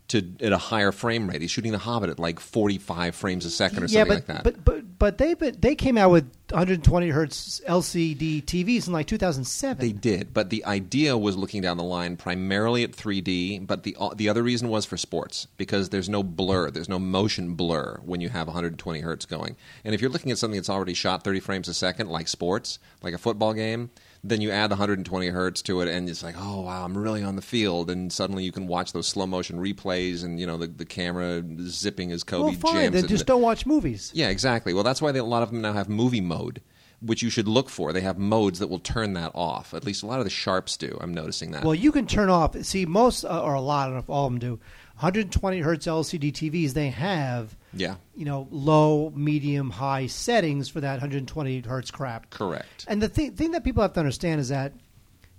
to 0.09 0.23
at 0.39 0.53
a 0.53 0.57
higher 0.57 0.91
frame 0.91 1.29
rate. 1.29 1.41
He's 1.41 1.51
shooting 1.51 1.71
the 1.71 1.77
Hobbit 1.77 2.09
at 2.09 2.19
like 2.19 2.39
45 2.39 3.15
frames 3.15 3.45
a 3.45 3.49
second 3.49 3.83
or 3.83 3.87
yeah, 3.87 4.03
something 4.03 4.07
but, 4.07 4.15
like 4.15 4.25
that. 4.25 4.43
but 4.43 4.63
but 4.63 4.99
but 4.99 5.17
they 5.17 5.33
but 5.33 5.61
they 5.61 5.75
came 5.75 5.97
out 5.97 6.11
with 6.11 6.31
120 6.51 7.09
hertz 7.09 7.61
LCD 7.67 8.43
TVs 8.43 8.87
in 8.87 8.93
like 8.93 9.07
2007. 9.07 9.85
They 9.85 9.91
did, 9.91 10.33
but 10.33 10.49
the 10.49 10.63
idea 10.65 11.17
was 11.17 11.35
looking 11.35 11.61
down 11.61 11.77
the 11.77 11.83
line 11.83 12.15
primarily 12.15 12.83
at 12.83 12.91
3D. 12.91 13.67
But 13.67 13.83
the 13.83 13.97
the 14.15 14.29
other 14.29 14.43
reason 14.43 14.69
was 14.69 14.85
for 14.85 14.97
sports 14.97 15.47
because 15.57 15.89
there's 15.89 16.09
no 16.09 16.23
blur, 16.23 16.71
there's 16.71 16.89
no 16.89 16.99
motion 16.99 17.55
blur 17.55 17.99
when 18.03 18.21
you 18.21 18.29
have 18.29 18.47
120 18.47 19.01
hertz 19.01 19.25
going. 19.25 19.57
And 19.83 19.93
if 19.93 20.01
you're 20.01 20.11
looking 20.11 20.31
at 20.31 20.37
something 20.37 20.57
that's 20.57 20.69
already 20.69 20.93
shot 20.93 21.23
30 21.23 21.41
frames 21.41 21.67
a 21.67 21.73
second, 21.73 22.09
like 22.09 22.27
sports, 22.27 22.79
like 23.01 23.13
a 23.13 23.17
football 23.17 23.53
game, 23.53 23.89
then 24.27 24.41
you 24.41 24.51
add 24.51 24.67
the 24.67 24.75
120 24.75 25.27
hertz 25.27 25.61
to 25.63 25.81
it, 25.81 25.87
and 25.87 26.09
it's 26.09 26.23
like, 26.23 26.35
oh 26.37 26.61
wow, 26.61 26.83
I'm 26.83 26.97
really 26.97 27.23
on 27.23 27.35
the 27.35 27.41
field. 27.41 27.89
And 27.89 28.11
suddenly 28.11 28.43
you 28.43 28.51
can 28.51 28.67
watch 28.67 28.93
those 28.93 29.07
slow 29.07 29.27
motion 29.27 29.59
replays, 29.59 30.23
and 30.23 30.39
you 30.39 30.45
know 30.45 30.57
the, 30.57 30.67
the 30.67 30.85
camera 30.85 31.43
zipping 31.61 32.11
as 32.11 32.23
Kobe 32.23 32.43
well, 32.43 32.53
fine. 32.53 32.75
jams. 32.75 32.93
Then 32.93 33.07
just 33.07 33.25
don't 33.25 33.41
watch 33.41 33.65
movies. 33.65 34.11
Yeah, 34.13 34.29
exactly. 34.29 34.73
Well, 34.73 34.83
that's 34.83 35.01
why 35.01 35.11
they, 35.11 35.19
a 35.19 35.23
lot 35.23 35.43
of 35.43 35.51
them 35.51 35.61
now 35.61 35.73
have 35.73 35.89
movie 35.89 36.21
mode, 36.21 36.61
which 37.01 37.21
you 37.21 37.29
should 37.29 37.47
look 37.47 37.69
for. 37.69 37.93
They 37.93 38.01
have 38.01 38.17
modes 38.17 38.59
that 38.59 38.67
will 38.67 38.79
turn 38.79 39.13
that 39.13 39.31
off. 39.33 39.73
At 39.73 39.85
least 39.85 40.03
a 40.03 40.05
lot 40.05 40.19
of 40.19 40.25
the 40.25 40.31
sharps 40.31 40.77
do. 40.77 40.97
I'm 41.01 41.13
noticing 41.13 41.51
that. 41.51 41.63
Well, 41.63 41.75
you 41.75 41.91
can 41.91 42.07
turn 42.07 42.29
off. 42.29 42.55
See, 42.63 42.85
most 42.85 43.23
uh, 43.23 43.41
or 43.41 43.53
a 43.53 43.61
lot, 43.61 43.83
I 43.83 43.85
don't 43.85 43.93
know 43.93 43.99
if 43.99 44.09
all 44.09 44.27
of 44.27 44.33
them 44.33 44.39
do. 44.39 44.59
120 44.99 45.59
hertz 45.59 45.85
LCD 45.85 46.31
TVs. 46.31 46.73
They 46.73 46.89
have 46.89 47.55
yeah, 47.73 47.95
you 48.15 48.25
know 48.25 48.47
low, 48.51 49.11
medium, 49.15 49.69
high 49.69 50.07
settings 50.07 50.69
for 50.69 50.81
that 50.81 50.93
120 50.93 51.59
hertz 51.61 51.91
crap. 51.91 52.29
correct. 52.29 52.85
And 52.87 53.01
the 53.01 53.09
thing, 53.09 53.33
thing 53.35 53.51
that 53.51 53.63
people 53.63 53.81
have 53.81 53.93
to 53.93 53.99
understand 53.99 54.39
is 54.41 54.49
that, 54.49 54.73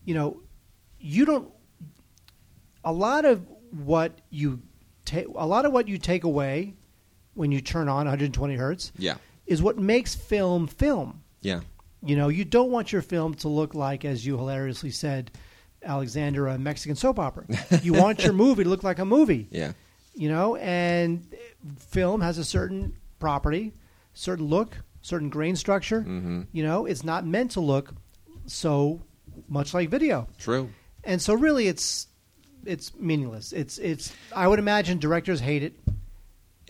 you 0.05 0.15
know, 0.15 0.41
you 0.99 1.25
don't. 1.25 1.51
A 2.85 2.93
lot 2.93 3.25
of 3.25 3.45
what 3.71 4.21
you 4.31 4.61
take, 5.05 5.27
a 5.35 5.47
lot 5.47 5.65
of 5.67 5.73
what 5.73 5.89
you 5.89 5.99
take 5.99 6.25
away 6.25 6.75
when 7.35 7.53
you 7.53 7.61
turn 7.61 7.89
on 7.89 8.07
120 8.07 8.55
hertz, 8.57 8.93
Yeah. 8.97 9.17
is 9.47 9.63
what 9.63 9.79
makes 9.79 10.15
film 10.15 10.67
film. 10.67 11.23
Yeah. 11.43 11.61
You 12.03 12.17
know, 12.17 12.29
you 12.29 12.45
don't 12.45 12.71
want 12.71 12.93
your 12.93 13.03
film 13.03 13.35
to 13.35 13.49
look 13.49 13.75
like, 13.75 14.05
as 14.05 14.25
you 14.25 14.37
hilariously 14.37 14.91
said, 14.91 15.31
Alexander, 15.85 16.47
a 16.49 16.59
Mexican 16.59 16.97
soap 16.97 17.19
opera. 17.19 17.45
You 17.83 17.93
want 17.95 18.23
your 18.23 18.33
movie 18.33 18.65
to 18.65 18.71
look 18.71 18.83
like 18.85 18.99
a 18.99 19.05
movie. 19.05 19.49
Yeah. 19.51 19.73
You 20.15 20.29
know, 20.29 20.57
and 20.57 21.27
film 21.79 22.21
has 22.21 22.39
a 22.39 22.45
certain 22.45 22.97
property, 23.19 23.73
certain 24.15 24.47
look, 24.47 24.79
certain 25.03 25.29
grain 25.29 25.57
structure. 25.57 26.01
Mm-hmm. 26.01 26.43
You 26.53 26.63
know, 26.63 26.87
it's 26.87 27.05
not 27.05 27.27
meant 27.27 27.53
to 27.53 27.61
look 27.61 27.95
so 28.47 29.03
much 29.49 29.75
like 29.75 29.89
video, 29.89 30.29
True. 30.39 30.71
and 31.05 31.21
so 31.21 31.35
really, 31.35 31.69
it's 31.69 32.07
it's 32.65 32.95
meaningless. 32.95 33.53
It's 33.53 33.79
it's. 33.79 34.13
I 34.35 34.49
would 34.49 34.59
imagine 34.59 34.99
directors 34.99 35.41
hate 35.41 35.63
it 35.63 35.75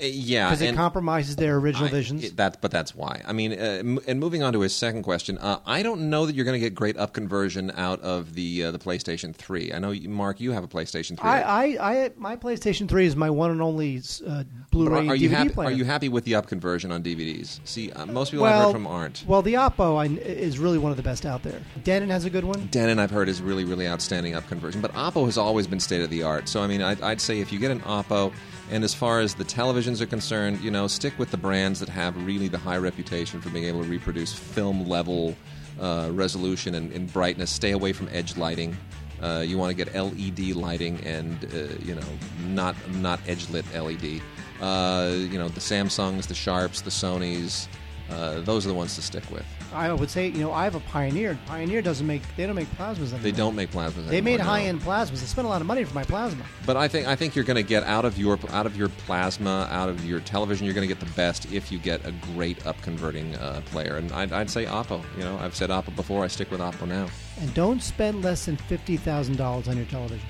yeah. 0.01 0.49
because 0.49 0.63
it 0.63 0.75
compromises 0.75 1.37
their 1.37 1.57
original 1.57 1.89
I- 1.89 1.91
visions. 1.91 2.25
it- 2.25 2.37
that, 2.37 2.61
but 2.61 2.71
that's 2.71 2.95
why. 2.95 3.23
I 3.27 3.33
mean, 3.33 3.53
uh, 3.53 3.57
m- 3.57 3.99
and 4.07 4.21
moving 4.21 4.43
on 4.43 4.53
to 4.53 4.61
his 4.61 4.75
second 4.75 5.03
question, 5.03 5.39
uh, 5.39 5.61
I 5.67 5.83
don't 5.83 6.11
know 6.11 6.27
that 6.27 6.35
you're 6.35 6.45
going 6.45 6.59
to 6.61 6.65
get 6.65 6.75
great 6.75 6.97
up 6.97 7.13
conversion 7.13 7.71
out 7.77 8.01
of 8.01 8.35
the 8.35 8.65
uh, 8.65 8.71
the 8.71 8.79
PlayStation 8.79 9.35
3. 9.35 9.73
I 9.73 9.79
know, 9.79 9.91
you, 9.91 10.09
Mark, 10.09 10.41
you 10.41 10.53
have 10.53 10.65
a 10.65 10.69
PlayStation 10.69 11.19
3. 11.19 11.29
I, 11.29 11.41
I, 11.41 11.93
I, 12.05 12.11
my 12.17 12.37
PlayStation 12.37 12.89
Three 12.89 13.07
is 13.07 13.17
my 13.17 13.31
one 13.31 13.51
and 13.51 13.61
only 13.63 14.01
uh, 14.27 14.45
Blu-ray 14.71 15.09
are, 15.09 15.13
are 15.13 15.17
DVD 15.17 15.19
you 15.21 15.29
happy? 15.31 15.51
player. 15.51 15.69
Are 15.69 15.73
you 15.73 15.85
happy 15.85 16.09
with 16.09 16.25
the 16.25 16.35
up 16.35 16.47
conversion 16.47 16.93
on 16.93 17.03
DVDs? 17.03 17.61
See, 17.65 17.91
uh, 17.93 18.07
most 18.07 18.31
people 18.31 18.47
I've 18.47 18.65
heard 18.67 18.73
from 18.73 18.87
aren't. 18.87 19.25
Well, 19.27 19.43
the 19.43 19.55
Oppo 19.55 19.97
I, 19.97 20.07
is 20.21 20.59
really 20.59 20.79
one 20.79 20.91
of 20.91 20.97
the 20.97 21.03
best 21.03 21.27
out 21.27 21.43
there. 21.43 21.61
Denon 21.85 22.11
has 22.11 22.25
a 22.25 22.31
good 22.31 22.45
one. 22.45 22.69
Denon, 22.71 22.99
I've 22.99 23.11
heard, 23.11 23.29
is 23.29 23.41
really, 23.43 23.65
really 23.65 23.89
outstanding 23.89 24.35
up 24.35 24.47
conversion. 24.49 24.81
But 24.81 24.93
Oppo 24.95 25.25
has 25.27 25.39
always 25.39 25.67
been 25.67 25.81
state 25.81 26.03
of 26.03 26.11
the 26.11 26.23
art. 26.23 26.49
So, 26.49 26.63
I 26.63 26.67
mean, 26.67 26.83
I'd, 26.83 27.01
I'd 27.03 27.21
say 27.21 27.41
if 27.41 27.53
you 27.53 27.59
get 27.59 27.71
an 27.71 27.81
Oppo, 27.81 28.33
and 28.71 28.85
as 28.85 28.95
far 28.95 29.21
as 29.21 29.35
the 29.35 29.45
televisions 29.45 30.01
are 30.01 30.07
concerned, 30.07 30.61
you 30.61 30.71
know, 30.71 30.87
stick 30.87 31.19
with 31.19 31.31
the 31.31 31.37
brands 31.37 31.81
that 31.81 31.89
have 31.89 32.17
really 32.27 32.49
the 32.49 32.59
high 32.59 32.77
reputation 32.77 33.41
for 33.41 33.51
being 33.51 33.65
able 33.65 33.83
to 33.83 33.89
reproduce 33.89 34.33
film 34.33 34.87
level 34.87 35.35
uh, 35.81 36.11
resolution 36.13 36.75
and, 36.75 36.93
and 36.93 37.13
brightness. 37.13 37.51
Stay 37.51 37.71
away 37.73 37.93
from 37.93 38.09
edge 38.13 38.37
lighting. 38.37 38.77
Uh, 39.23 39.43
you 39.47 39.59
want 39.59 39.77
to 39.77 39.85
get 39.85 39.95
LED 39.95 40.55
lighting 40.55 41.01
and 41.05 41.45
uh, 41.47 41.75
you 41.85 41.95
know 41.95 42.07
not 42.47 42.77
not 42.97 43.21
edge 43.27 43.49
lit 43.51 43.65
LED. 43.75 44.21
Uh, 44.61 45.13
you 45.15 45.39
know 45.39 45.49
the 45.49 45.61
Samsungs, 45.61 46.27
the 46.27 46.35
Sharps, 46.35 46.83
the 46.83 46.91
Sonys. 46.91 47.67
Uh, 48.11 48.41
those 48.41 48.65
are 48.65 48.69
the 48.69 48.75
ones 48.75 48.95
to 48.95 49.03
stick 49.03 49.29
with. 49.31 49.45
I 49.73 49.93
would 49.93 50.11
say, 50.11 50.29
you 50.29 50.41
know, 50.41 50.53
I 50.53 50.65
have 50.65 50.75
a 50.75 50.81
Pioneer. 50.81 51.39
Pioneer 51.47 51.83
doesn't 51.83 52.07
make 52.07 52.23
they 52.37 52.47
don't 52.47 52.55
make 52.55 52.71
plasmas 52.77 53.13
anymore. 53.13 53.21
They 53.21 53.33
don't 53.33 53.55
make 53.55 53.71
plasmas. 53.71 54.07
They 54.07 54.19
anymore, 54.19 54.23
made 54.23 54.39
no. 54.39 54.45
high 54.45 54.63
end 54.63 54.81
plasmas. 54.81 55.21
They 55.21 55.27
spent 55.27 55.47
a 55.47 55.49
lot 55.51 55.61
of 55.61 55.67
money 55.67 55.85
for 55.85 55.95
my 55.95 56.05
plasma. 56.05 56.45
But 56.67 56.77
I 56.77 56.89
think 56.89 57.07
I 57.07 57.17
think 57.17 57.35
you're 57.35 57.45
going 57.45 57.57
to 57.57 57.63
get 57.63 57.85
out 57.85 58.05
of 58.05 58.19
your 58.19 58.39
out 58.51 58.67
of 58.67 58.77
your 58.77 58.89
plasma, 58.89 59.69
out 59.71 59.89
of 59.89 60.05
your 60.05 60.21
television, 60.21 60.65
you're 60.65 60.75
going 60.75 60.89
to 60.89 60.95
get 60.95 61.05
the 61.05 61.13
best 61.15 61.53
if 61.53 61.71
you 61.71 61.79
get 61.79 62.05
a 62.07 62.13
great 62.35 62.67
up 62.67 62.81
converting 62.83 63.35
uh, 63.37 63.61
player. 63.67 63.97
And 63.97 64.11
I'd, 64.13 64.33
I'd 64.33 64.51
say 64.51 64.65
Oppo. 64.65 65.03
You 65.17 65.25
know, 65.25 65.39
I've 65.39 65.55
said 65.55 65.71
Oppo 65.71 65.95
before. 65.95 66.25
I 66.25 66.29
stick 66.29 66.51
with 66.51 66.61
Oppo 66.61 66.87
now. 66.87 67.09
And 67.41 67.53
don't 67.55 67.83
spend 67.83 68.23
less 68.25 68.47
than 68.47 68.57
fifty 68.57 68.97
thousand 68.97 69.37
dollars 69.37 69.69
on 69.69 69.77
your 69.77 69.87
television. 69.87 70.27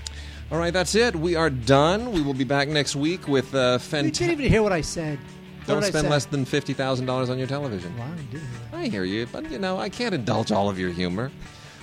All 0.50 0.58
right, 0.58 0.72
that's 0.72 0.94
it. 0.94 1.14
We 1.14 1.36
are 1.36 1.50
done. 1.50 2.10
We 2.10 2.22
will 2.22 2.32
be 2.32 2.44
back 2.44 2.68
next 2.68 2.96
week 2.96 3.28
with 3.28 3.54
uh, 3.54 3.78
You 3.92 4.10
didn't 4.10 4.30
even 4.30 4.50
hear 4.50 4.62
what 4.62 4.72
I 4.72 4.80
said. 4.80 5.18
Don't 5.68 5.84
spend 5.84 6.10
less 6.10 6.24
than 6.26 6.44
fifty 6.44 6.72
thousand 6.72 7.06
dollars 7.06 7.30
on 7.30 7.38
your 7.38 7.46
television. 7.46 7.96
Wow, 7.98 8.10
you 8.16 8.22
did 8.24 8.40
hear 8.40 8.50
that. 8.70 8.76
I 8.76 8.86
hear 8.88 9.04
you, 9.04 9.26
but 9.26 9.50
you 9.50 9.58
know 9.58 9.78
I 9.78 9.88
can't 9.88 10.14
indulge 10.14 10.52
all 10.52 10.68
of 10.68 10.78
your 10.78 10.90
humor. 10.90 11.30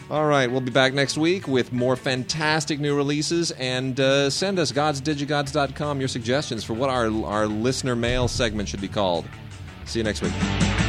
All 0.09 0.25
right, 0.25 0.49
we'll 0.51 0.61
be 0.61 0.71
back 0.71 0.93
next 0.93 1.17
week 1.17 1.47
with 1.47 1.73
more 1.73 1.95
fantastic 1.95 2.79
new 2.79 2.95
releases, 2.95 3.49
and 3.51 3.99
uh, 3.99 4.29
send 4.29 4.59
us 4.59 4.71
godsdigigods.com 4.71 5.99
your 5.99 6.07
suggestions 6.07 6.63
for 6.63 6.73
what 6.73 6.89
our 6.89 7.07
our 7.25 7.47
listener 7.47 7.95
mail 7.95 8.27
segment 8.27 8.69
should 8.69 8.81
be 8.81 8.88
called. 8.88 9.25
See 9.86 9.99
you 9.99 10.03
next 10.03 10.21
week. 10.21 10.84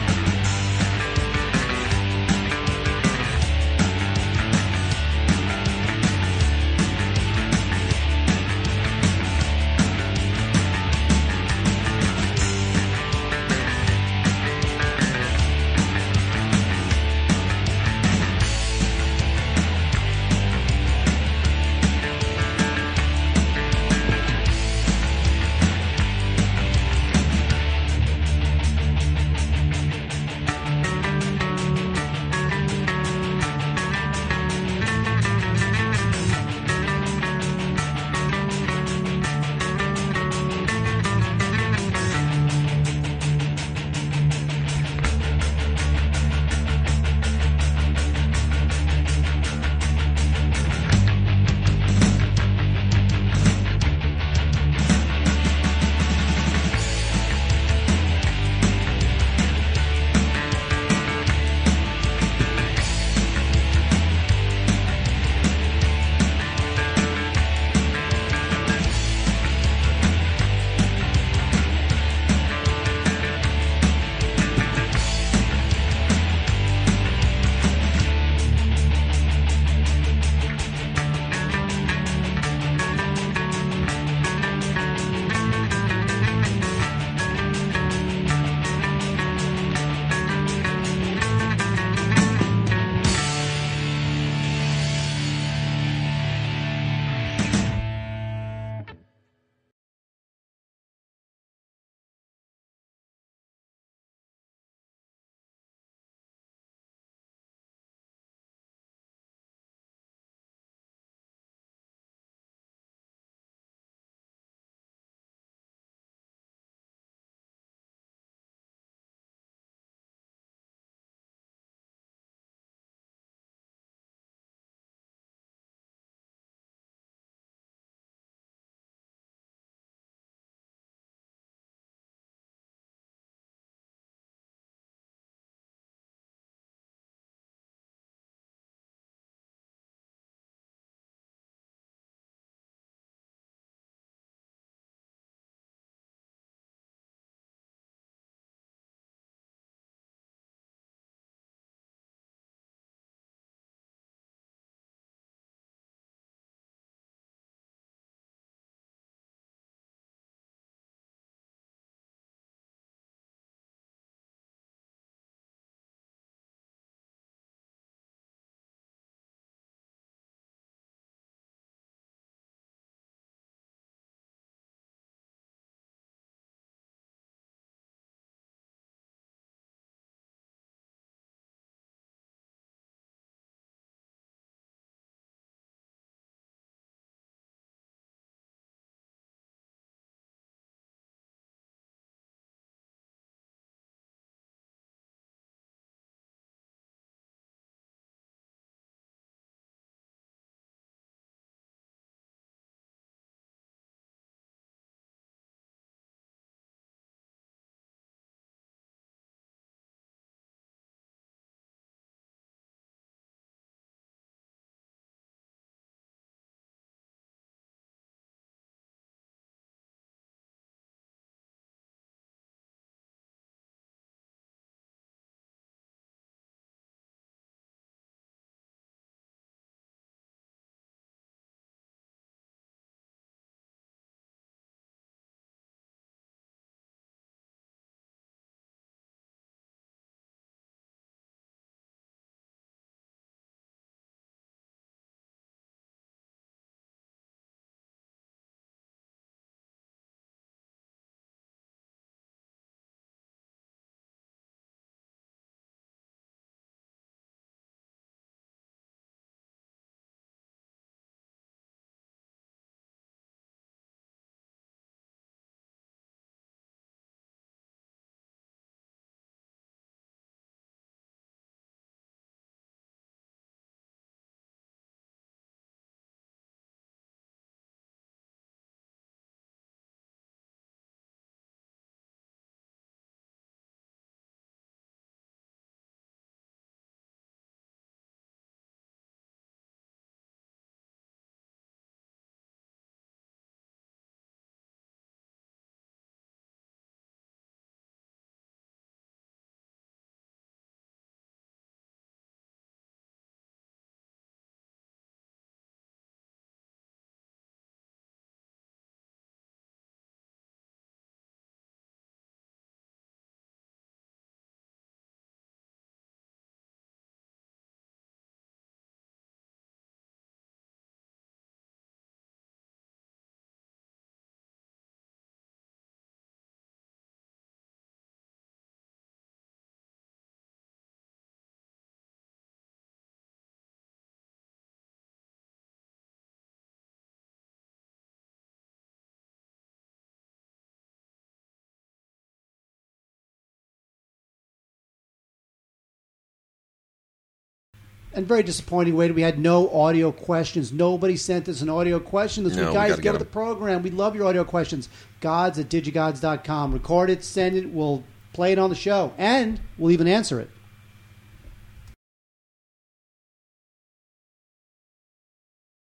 And 348.16 348.26
very 348.26 348.42
disappointing, 348.42 348.96
Wade. 348.96 349.14
We 349.14 349.22
had 349.22 349.38
no 349.38 349.70
audio 349.70 350.10
questions. 350.10 350.72
Nobody 350.72 351.16
sent 351.16 351.48
us 351.48 351.60
an 351.60 351.68
audio 351.68 352.00
question 352.00 352.42
this 352.44 352.54
No, 352.56 352.62
week. 352.62 352.68
we 352.70 352.74
Guys, 352.74 352.90
get 352.96 353.02
get 353.02 353.12
with 353.12 353.20
the 353.20 353.26
program. 353.26 353.82
We 353.82 353.90
love 353.90 354.16
your 354.16 354.26
audio 354.26 354.42
questions. 354.42 354.88
Gods 355.20 355.58
at 355.58 355.68
digigods.com. 355.68 356.72
Record 356.72 357.10
it, 357.10 357.22
send 357.22 357.56
it. 357.56 357.70
We'll 357.70 358.02
play 358.32 358.52
it 358.52 358.58
on 358.58 358.70
the 358.70 358.76
show, 358.76 359.12
and 359.18 359.60
we'll 359.78 359.92
even 359.92 360.08
answer 360.08 360.40
it. 360.40 360.50